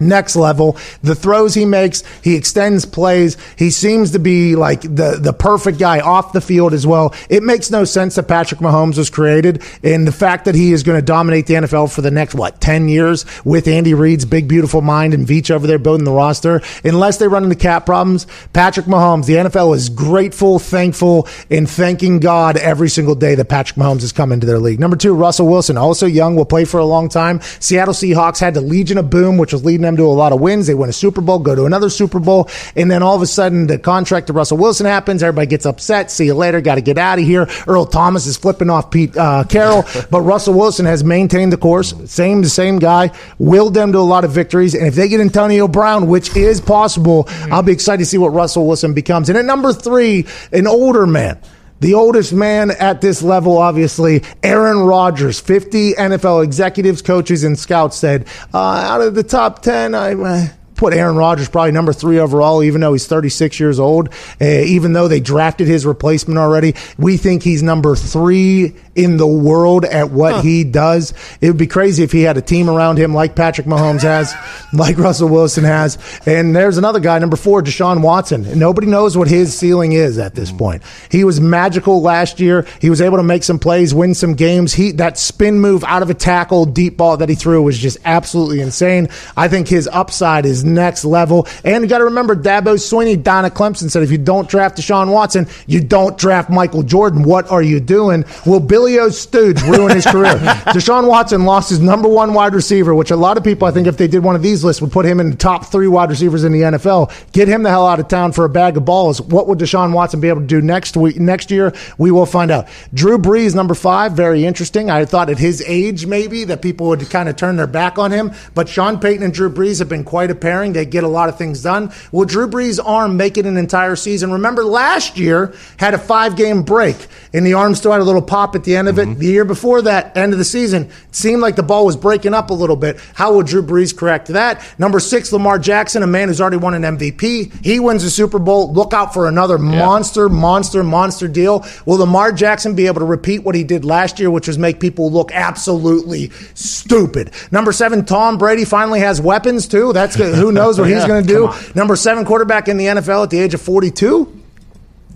[0.00, 0.76] next level.
[1.02, 3.36] The throws he makes, he extends plays.
[3.56, 7.14] He seems to be like the, the perfect guy off the field as well.
[7.28, 10.82] It makes no sense that Patrick Mahomes was created and the fact that he is
[10.82, 14.48] going to dominate the NFL for the next, what, 10 years with Andy Reid's big,
[14.48, 16.60] beautiful mind and Veach over there building the roster.
[16.84, 22.20] Unless they run into cap problems, Patrick Mahomes, the NFL is grateful, thankful, and thanking
[22.20, 24.80] God every single day that Patrick Mahomes has come into their league.
[24.80, 27.40] Number two, Russell Wilson, also young, will play for a long time.
[27.60, 30.40] Seattle Seahawks had the Legion of Boom, which was leading them to a lot of
[30.40, 30.66] wins.
[30.66, 33.26] They win a Super Bowl, go to another Super Bowl, and then all of a
[33.26, 35.22] sudden the contract to Russell Wilson happens.
[35.22, 36.10] Everybody gets upset.
[36.10, 36.60] See you later.
[36.60, 37.48] Got to get out of here.
[37.66, 41.94] Earl Thomas is flipping off Pete uh, Carroll, but Russell Wilson has maintained the course.
[42.10, 44.74] Same, the same guy, willed them to a lot of victories.
[44.74, 48.30] And if they get Antonio Brown, which is possible, I'll be excited to see what
[48.30, 49.28] Russell Wilson becomes.
[49.28, 51.38] And at number three, an older man.
[51.80, 55.40] The oldest man at this level, obviously, Aaron Rodgers.
[55.40, 60.48] 50 NFL executives, coaches, and scouts said, uh, out of the top 10, I uh,
[60.80, 64.08] put Aaron Rodgers probably number three overall, even though he's 36 years old.
[64.40, 69.26] Uh, even though they drafted his replacement already, we think he's number three in the
[69.26, 71.14] world at what he does.
[71.40, 74.34] It would be crazy if he had a team around him like Patrick Mahomes has,
[74.72, 75.98] like Russell Wilson has.
[76.26, 78.44] And there's another guy, number four, Deshaun Watson.
[78.44, 80.58] And nobody knows what his ceiling is at this mm.
[80.58, 80.82] point.
[81.10, 82.66] He was magical last year.
[82.80, 84.74] He was able to make some plays, win some games.
[84.74, 87.98] He that spin move out of a tackle, deep ball that he threw was just
[88.04, 89.08] absolutely insane.
[89.36, 91.46] I think his upside is next level.
[91.64, 94.78] And you got to remember, Dabo Swinney down at Clemson said, if you don't draft
[94.78, 97.22] Deshaun Watson, you don't draft Michael Jordan.
[97.22, 98.24] What are you doing?
[98.46, 99.08] Will Billy O.
[99.08, 100.34] Stooge ruin his career?
[100.74, 103.86] Deshaun Watson lost his number one wide receiver, which a lot of people, I think,
[103.86, 106.10] if they did one of these lists, would put him in the top three wide
[106.10, 107.12] receivers in the NFL.
[107.32, 109.20] Get him the hell out of town for a bag of balls.
[109.20, 111.72] What would Deshaun Watson be able to do next week, next year?
[111.98, 112.68] We will find out.
[112.92, 114.90] Drew Brees, number five, very interesting.
[114.90, 118.10] I thought at his age, maybe, that people would kind of turn their back on
[118.10, 118.32] him.
[118.54, 120.72] But Sean Payton and Drew Brees have been quite a pairing.
[120.72, 121.92] They get a lot of things done.
[122.12, 124.32] Will Drew Brees' arm make it an entire season?
[124.32, 126.96] Remember, last year had a five game break,
[127.32, 129.08] and the arm still had a little pop at the end of it.
[129.08, 129.18] Mm-hmm.
[129.20, 132.34] The year before that, end of the season, it seemed like the ball was breaking
[132.34, 132.98] up a little bit.
[133.14, 134.62] How will Drew Brees correct that?
[134.78, 137.64] Number six, Lamar Jackson, a man who's already won an MVP.
[137.64, 138.72] He wins the Super Bowl.
[138.72, 141.64] Look out for another monster, monster, monster deal.
[141.86, 144.80] Will Lamar Jackson be able to repeat what he did last year, which was make
[144.80, 147.32] people look absolutely stupid?
[147.50, 149.92] Number seven, Tom Brady finally has weapons too.
[149.92, 150.34] That's good.
[150.34, 151.50] who knows what he's going to do.
[151.74, 154.40] Number seven quarterback in the NFL at the age of 42.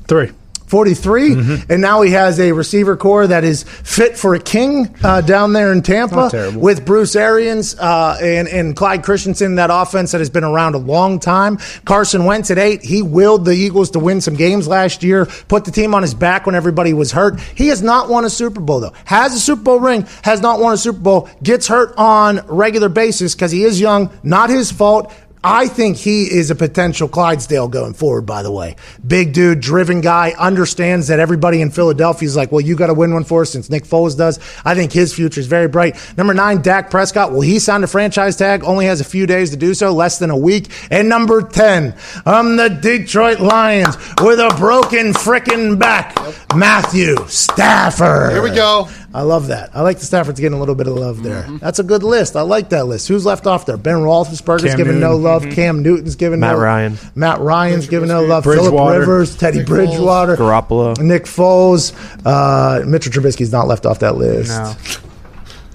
[0.07, 0.31] Three.
[0.67, 1.33] 43,
[1.69, 5.53] and now he has a receiver corps that is fit for a king uh, down
[5.53, 10.31] there in Tampa with Bruce Arians uh, and, and Clyde Christensen, that offense that has
[10.31, 11.59] been around a long time.
[11.85, 15.65] Carson Wentz at eight, he willed the Eagles to win some games last year, put
[15.65, 17.39] the team on his back when everybody was hurt.
[17.41, 18.93] He has not won a Super Bowl, though.
[19.05, 22.89] Has a Super Bowl ring, has not won a Super Bowl, gets hurt on regular
[22.89, 25.13] basis because he is young, not his fault.
[25.47, 28.77] I think he is a potential Clydesdale going forward, by the way.
[29.07, 32.95] Big dude, driven guy, understands that everybody in Philadelphia is like, well, you got to
[32.95, 34.41] win one for us since Nick Foles does.
[34.65, 35.97] I think his future is very bright.
[36.17, 37.31] Number nine, Dak Prescott.
[37.31, 38.65] Will he sign a franchise tag?
[38.65, 40.71] Only has a few days to do so, less than a week.
[40.91, 41.95] And number 10,
[42.25, 46.17] um, the Detroit Lions with a broken frickin' back,
[46.57, 48.33] Matthew Stafford.
[48.33, 48.89] Here we go.
[49.15, 49.71] I love that.
[49.77, 51.43] I like the Stafford's getting a little bit of love there.
[51.61, 52.35] That's a good list.
[52.35, 53.07] I like that list.
[53.07, 53.77] Who's left off there?
[53.77, 55.23] Ben Roethlisberger's Cam giving no Newton.
[55.23, 55.43] love.
[55.53, 56.99] Cam Newton's giving Matt no Ryan.
[57.15, 58.43] Matt Ryan's giving no love.
[58.43, 60.99] Philip Rivers, Teddy Nick Bridgewater, Garoppolo.
[61.01, 61.93] Nick Foles,
[62.27, 64.51] uh, Mitchell Trubisky's not left off that list.
[64.51, 64.75] No.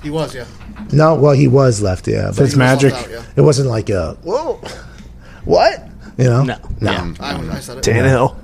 [0.04, 0.46] He was, yeah.
[0.92, 2.10] No, well, he was left.
[2.10, 2.94] Yeah, but It's magic.
[2.94, 3.24] Out, yeah.
[3.38, 4.62] it wasn't like a whoa,
[5.46, 5.88] what?
[6.18, 6.44] You know?
[6.44, 6.58] No.
[6.82, 7.14] no.
[7.22, 7.84] I, I said it.
[7.86, 8.36] Tannehill.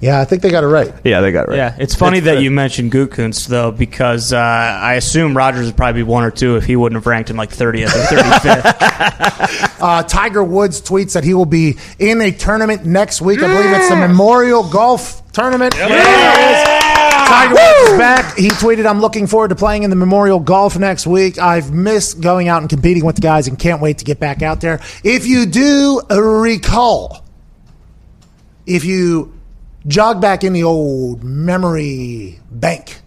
[0.00, 0.92] Yeah, I think they got it right.
[1.04, 1.56] Yeah, they got it right.
[1.56, 6.00] Yeah, it's funny that you mentioned Gutekunst though, because uh, I assume Rodgers would probably
[6.00, 9.62] be one or two if he wouldn't have ranked him like 30th or 35th.
[9.78, 13.42] Uh, Tiger Woods tweets that he will be in a tournament next week.
[13.42, 15.74] I believe it's the Memorial Golf Tournament.
[15.74, 16.86] There it is.
[17.28, 18.38] Tiger Woods is back.
[18.38, 21.38] He tweeted, I'm looking forward to playing in the Memorial Golf next week.
[21.38, 24.42] I've missed going out and competing with the guys and can't wait to get back
[24.42, 24.80] out there.
[25.04, 27.22] If you do recall,
[28.64, 29.35] if you
[29.86, 33.02] jog back in the old memory bank,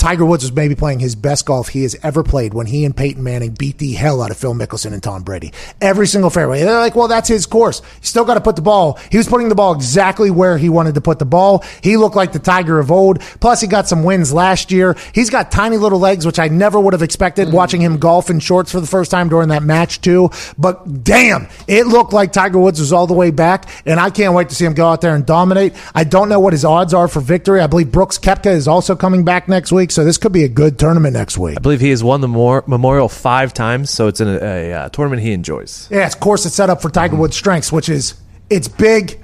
[0.00, 2.96] Tiger Woods was maybe playing his best golf he has ever played when he and
[2.96, 5.52] Peyton Manning beat the hell out of Phil Mickelson and Tom Brady.
[5.78, 6.62] Every single fairway.
[6.62, 7.82] They're like, well, that's his course.
[8.00, 8.98] You still got to put the ball.
[9.10, 11.62] He was putting the ball exactly where he wanted to put the ball.
[11.82, 13.20] He looked like the Tiger of old.
[13.40, 14.96] Plus, he got some wins last year.
[15.12, 17.56] He's got tiny little legs, which I never would have expected mm-hmm.
[17.56, 20.30] watching him golf in shorts for the first time during that match, too.
[20.56, 24.32] But damn, it looked like Tiger Woods was all the way back, and I can't
[24.32, 25.74] wait to see him go out there and dominate.
[25.94, 27.60] I don't know what his odds are for victory.
[27.60, 30.48] I believe Brooks Koepka is also coming back next week, so this could be a
[30.48, 31.56] good tournament next week.
[31.56, 34.72] I believe he has won the Mor- Memorial five times, so it's in a, a,
[34.72, 35.88] uh tournament he enjoys.
[35.90, 38.14] Yeah, of course, it's set up for Tiger Woods' strengths, which is
[38.48, 39.20] it's big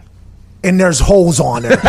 [0.65, 1.79] and there's holes on it.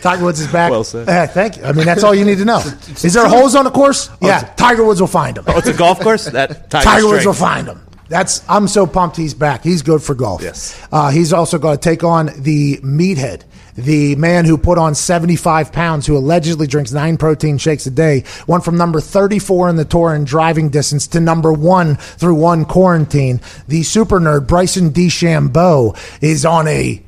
[0.00, 0.70] Tiger Woods is back.
[0.70, 1.08] Well said.
[1.08, 1.64] Eh, thank you.
[1.64, 2.58] I mean, that's all you need to know.
[3.02, 4.10] Is there holes on the course?
[4.20, 5.44] Yeah, Tiger Woods will find them.
[5.48, 6.30] Oh, it's a golf course.
[6.38, 7.84] That Tiger, Tiger Woods will find them.
[8.08, 9.62] That's I'm so pumped he's back.
[9.62, 10.40] He's good for golf.
[10.42, 10.80] Yes.
[10.92, 13.42] Uh, he's also going to take on the meathead,
[13.78, 18.24] the man who put on 75 pounds, who allegedly drinks nine protein shakes a day,
[18.46, 22.64] went from number 34 in the tour in driving distance to number one through one
[22.64, 23.40] quarantine.
[23.68, 27.02] The super nerd Bryson DeChambeau is on a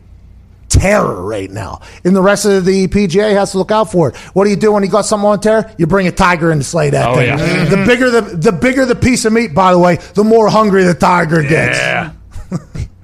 [0.69, 1.81] terror right now.
[2.05, 4.17] And the rest of the PGA has to look out for it.
[4.35, 5.69] What do you do when you got something on terror?
[5.79, 7.27] You bring a tiger in to slay that Oh, thing.
[7.27, 7.65] yeah.
[7.65, 10.85] The bigger the the bigger the piece of meat, by the way, the more hungry
[10.85, 11.79] the tiger gets.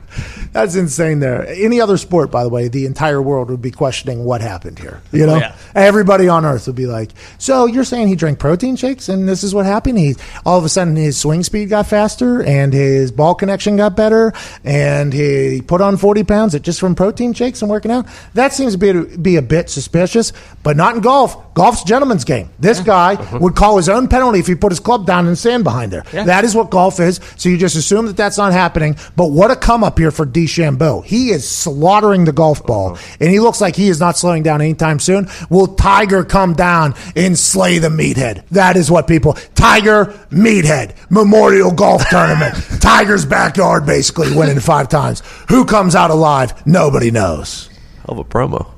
[0.56, 0.62] Yeah.
[0.62, 1.46] That's insane there.
[1.48, 5.02] Any other sport, by the way, the entire world would be questioning what happened here.
[5.12, 5.34] You know?
[5.34, 5.56] Oh, yeah.
[5.74, 9.44] Everybody on earth would be like, So you're saying he drank protein shakes and this
[9.44, 9.98] is what happened?
[9.98, 13.96] He all of a sudden his swing speed got faster and his ball connection got
[13.96, 14.32] better
[14.64, 18.06] and he put on forty pounds just from protein shakes and working out.
[18.34, 21.54] That seems to be be a bit suspicious, but not in golf.
[21.54, 22.50] Golf's a gentleman's game.
[22.58, 23.38] This guy uh-huh.
[23.40, 26.02] would call his own penalty if he put his club down and stand behind there.
[26.12, 27.18] That is what golf is.
[27.36, 28.96] So you just assume that that's not happening.
[29.16, 31.04] But what a come up here for DeChambeau.
[31.04, 33.16] He is slaughtering the golf ball, uh-huh.
[33.20, 35.28] and he looks like he is not slowing down anytime soon.
[35.50, 38.46] Will Tiger come down and slay the meathead?
[38.50, 39.34] That is what people.
[39.54, 42.54] Tiger meathead Memorial Golf Tournament.
[42.80, 45.22] Tiger's backyard, basically winning five times.
[45.48, 46.66] Who comes out alive?
[46.66, 47.68] Nobody knows.
[48.06, 48.75] Hell of a promo.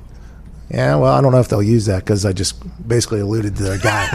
[0.71, 2.55] Yeah, well, I don't know if they'll use that because I just
[2.87, 4.07] basically alluded to the guy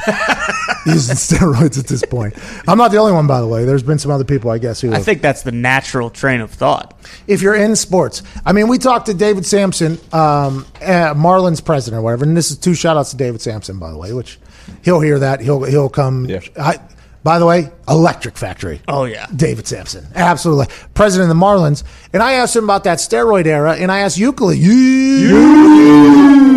[0.87, 2.35] using steroids at this point.
[2.69, 3.65] I'm not the only one, by the way.
[3.65, 6.41] There's been some other people, I guess, who I have think that's the natural train
[6.41, 6.95] of thought.
[7.27, 8.23] if you're in sports.
[8.47, 12.53] I mean, we talked to David Samson, um, uh, Marlins president or whatever, and this
[12.53, 14.39] is two shout outs to David Samson, by the way, which
[14.83, 15.41] he'll hear that.
[15.41, 16.27] He'll he'll come.
[16.27, 16.41] Yeah.
[16.57, 16.79] I,
[17.25, 18.83] by the way, Electric Factory.
[18.87, 19.27] Oh, yeah.
[19.35, 20.07] David Samson.
[20.15, 20.67] Absolutely.
[20.93, 21.83] President of the Marlins.
[22.13, 24.59] And I asked him about that steroid era, and I asked Euclid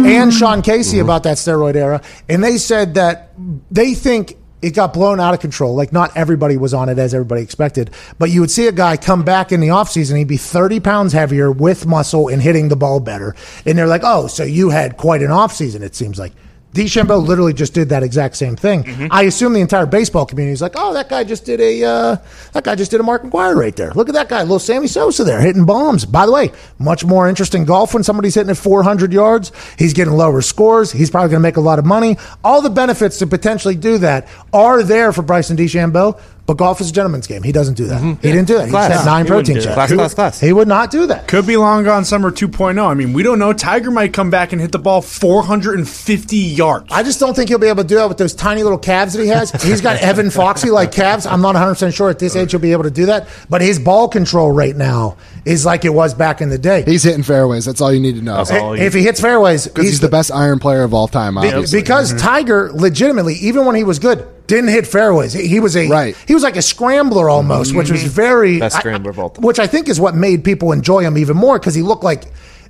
[0.08, 1.06] and Sean Casey mm-hmm.
[1.06, 3.32] about that steroid era, and they said that
[3.72, 5.76] they think it got blown out of control.
[5.76, 8.98] Like not everybody was on it as everybody expected, but you would see a guy
[8.98, 12.76] come back in the offseason, he'd be 30 pounds heavier with muscle and hitting the
[12.76, 13.36] ball better.
[13.66, 16.34] And they're like, oh, so you had quite an offseason, it seems like.
[16.78, 18.84] DeChambeau literally just did that exact same thing.
[18.84, 19.08] Mm-hmm.
[19.10, 22.18] I assume the entire baseball community is like, oh, that guy just did a uh,
[22.54, 23.92] that guy just did a Mark McGwire right there.
[23.92, 26.06] Look at that guy, little Sammy Sosa there hitting bombs.
[26.06, 29.52] By the way, much more interesting golf when somebody's hitting at 400 yards.
[29.80, 30.92] He's getting lower scores.
[30.92, 32.18] He's probably going to make a lot of money.
[32.44, 36.22] All the benefits to potentially do that are there for Bryson DeChambeau.
[36.48, 37.44] But golf is a gentleman's game.
[37.44, 38.02] He doesn't do that.
[38.02, 38.22] Mm-hmm.
[38.26, 38.66] He didn't do that.
[38.66, 38.90] He Class.
[38.90, 39.74] just had nine He wouldn't protein shakes.
[39.76, 40.40] Class, class, class.
[40.40, 41.28] He would not do that.
[41.28, 42.82] Could be long gone summer 2.0.
[42.82, 43.52] I mean, we don't know.
[43.52, 46.88] Tiger might come back and hit the ball 450 yards.
[46.90, 49.14] I just don't think he'll be able to do that with those tiny little calves
[49.14, 49.52] that he has.
[49.62, 51.26] He's got Evan Foxy like calves.
[51.26, 53.28] I'm not 100% sure at this age he'll be able to do that.
[53.50, 55.18] But his ball control right now
[55.48, 56.84] is like it was back in the day.
[56.84, 57.66] He's hitting fairways.
[57.66, 58.44] That's all you need to know.
[58.52, 61.36] all you- if he hits fairways, Because he's the best iron player of all time,
[61.36, 61.80] Be- obviously.
[61.80, 62.20] because mm-hmm.
[62.20, 65.34] Tiger, legitimately, even when he was good, didn't hit fairways.
[65.34, 66.16] He, he was a Right.
[66.28, 68.10] he was like a scrambler almost, which was mm-hmm.
[68.10, 69.44] very Best I- scrambler of all time.
[69.44, 72.26] Which I think is what made people enjoy him even more because he looked like.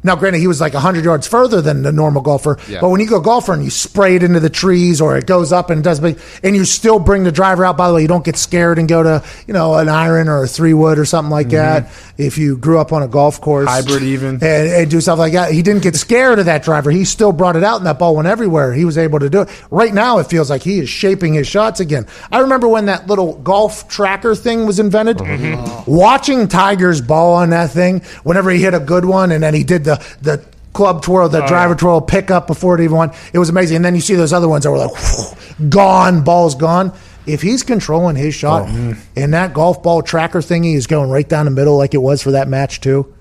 [0.07, 2.57] Now, granted, he was like 100 yards further than the normal golfer.
[2.69, 2.79] Yeah.
[2.79, 5.51] But when you go golfer and you spray it into the trees or it goes
[5.51, 8.07] up and does big, and you still bring the driver out, by the way, you
[8.07, 11.03] don't get scared and go to, you know, an iron or a three wood or
[11.03, 11.85] something like mm-hmm.
[11.85, 11.91] that.
[12.17, 14.35] If you grew up on a golf course, Hybrid even.
[14.35, 15.51] and, and do stuff like that.
[15.51, 16.89] He didn't get scared of that driver.
[16.89, 18.73] He still brought it out, and that ball went everywhere.
[18.73, 19.63] He was able to do it.
[19.69, 22.07] Right now, it feels like he is shaping his shots again.
[22.31, 25.17] I remember when that little golf tracker thing was invented.
[25.17, 25.91] Mm-hmm.
[25.91, 29.63] Watching Tiger's ball on that thing, whenever he hit a good one, and then he
[29.63, 30.43] did the the
[30.73, 33.13] club twirl, the oh, driver twirl pickup before it even went.
[33.33, 33.77] It was amazing.
[33.77, 36.93] And then you see those other ones that were like gone, ball's gone.
[37.25, 41.27] If he's controlling his shot, oh, and that golf ball tracker thingy is going right
[41.27, 43.13] down the middle like it was for that match too,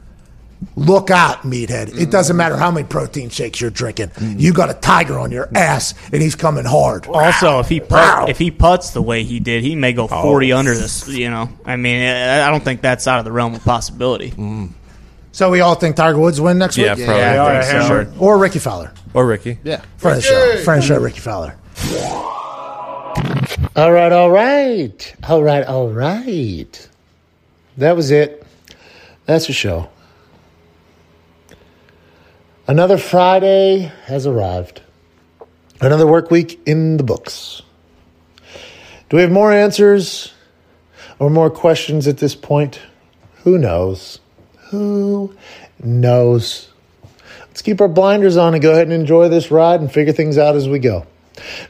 [0.76, 1.98] look out, meathead.
[1.98, 4.08] It doesn't matter how many protein shakes you're drinking.
[4.08, 4.38] Mm.
[4.38, 7.06] You got a tiger on your ass, and he's coming hard.
[7.08, 8.20] Also, if he Wow.
[8.20, 10.58] put, if he puts the way he did, he may go forty oh.
[10.58, 11.08] under this.
[11.08, 14.30] You know, I mean, I I don't think that's out of the realm of possibility.
[14.32, 14.70] Mm.
[15.36, 17.22] So we all think Tiger Woods win next Yeah, week, probably.
[17.22, 17.88] Yeah, I Yeah, think so.
[17.88, 18.06] sure.
[18.18, 18.90] or Rickie Fowler.
[19.12, 19.58] Or Ricky.
[19.64, 19.82] yeah.
[19.98, 21.54] Friend of the show, friend of the show, Rickie Fowler.
[23.76, 26.88] All right, all right, all right, all right.
[27.76, 28.46] That was it.
[29.26, 29.90] That's the show.
[32.66, 34.80] Another Friday has arrived.
[35.82, 37.60] Another work week in the books.
[39.10, 40.32] Do we have more answers
[41.18, 42.80] or more questions at this point?
[43.44, 44.18] Who knows?
[44.70, 45.34] Who
[45.82, 46.68] knows?
[47.48, 50.38] Let's keep our blinders on and go ahead and enjoy this ride and figure things
[50.38, 51.06] out as we go.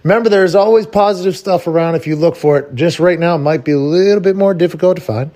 [0.02, 2.74] Remember, there's always positive stuff around if you look for it.
[2.74, 5.30] Just right now, it might be a little bit more difficult to find.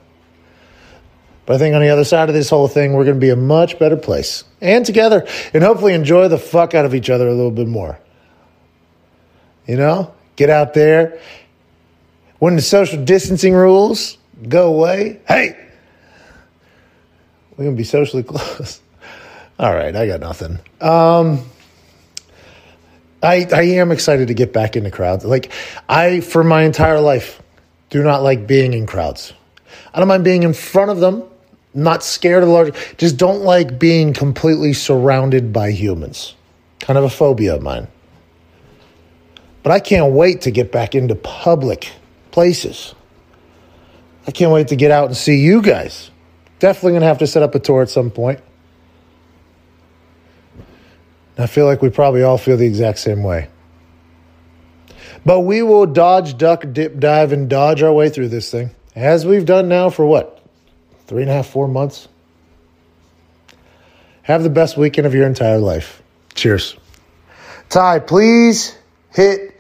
[1.47, 3.31] But I think on the other side of this whole thing, we're going to be
[3.31, 4.45] a much better place.
[4.61, 7.99] And together, and hopefully enjoy the fuck out of each other a little bit more.
[9.66, 11.20] You know, get out there.
[12.39, 14.16] When the social distancing rules
[14.49, 15.70] go away, hey,
[17.61, 18.81] we're going to be socially close.
[19.59, 20.59] All right, I got nothing.
[20.81, 21.45] Um,
[23.23, 25.27] I I am excited to get back into crowds.
[25.27, 25.53] Like
[25.87, 27.43] I, for my entire life,
[27.91, 29.35] do not like being in crowds.
[29.93, 31.23] I don't mind being in front of them.
[31.74, 32.97] Not scared of the large.
[32.97, 36.35] Just don't like being completely surrounded by humans.
[36.78, 37.89] Kind of a phobia of mine.
[39.62, 41.93] But I can't wait to get back into public
[42.31, 42.95] places.
[44.27, 46.11] I can't wait to get out and see you guys.
[46.61, 48.41] Definitely gonna have to set up a tour at some point.
[51.37, 53.49] I feel like we probably all feel the exact same way.
[55.24, 59.27] But we will dodge, duck, dip, dive, and dodge our way through this thing, as
[59.27, 60.45] we've done now for what?
[61.07, 62.09] Three and a half, four months?
[64.23, 66.03] Have the best weekend of your entire life.
[66.35, 66.77] Cheers.
[67.70, 68.77] Ty, please
[69.11, 69.59] hit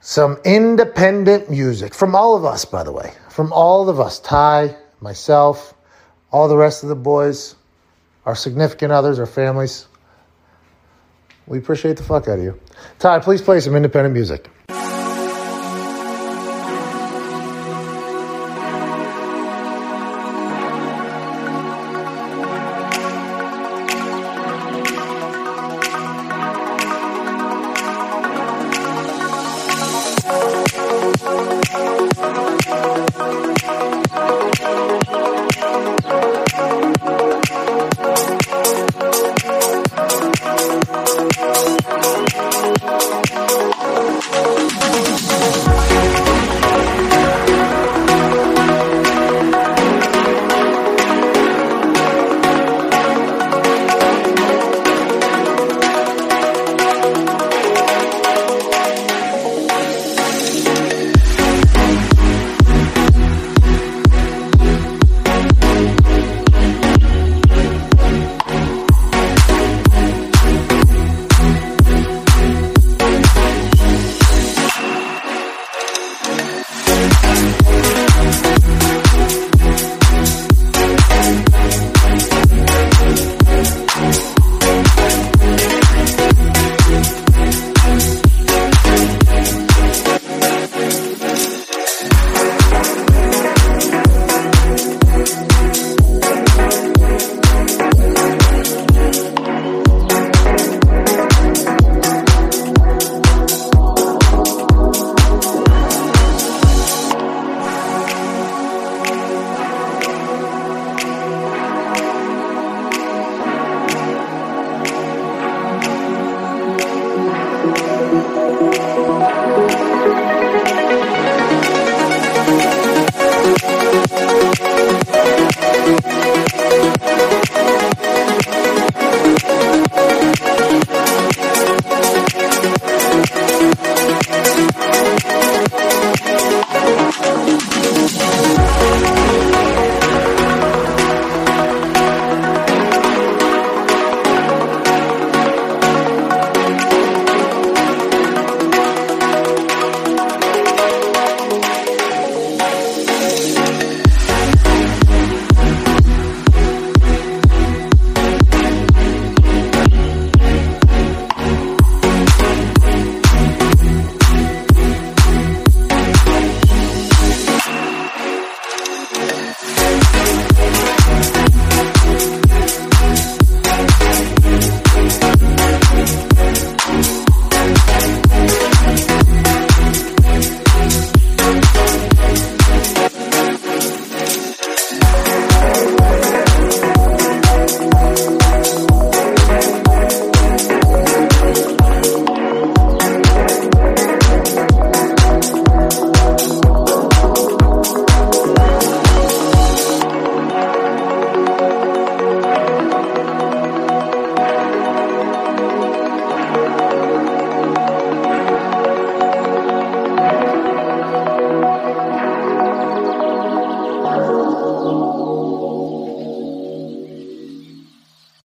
[0.00, 3.12] some independent music from all of us, by the way.
[3.30, 4.18] From all of us.
[4.18, 5.74] Ty, myself,
[6.32, 7.54] all the rest of the boys,
[8.26, 9.86] our significant others, our families.
[11.46, 12.58] We appreciate the fuck out of you.
[12.98, 14.48] Ty, please play some independent music.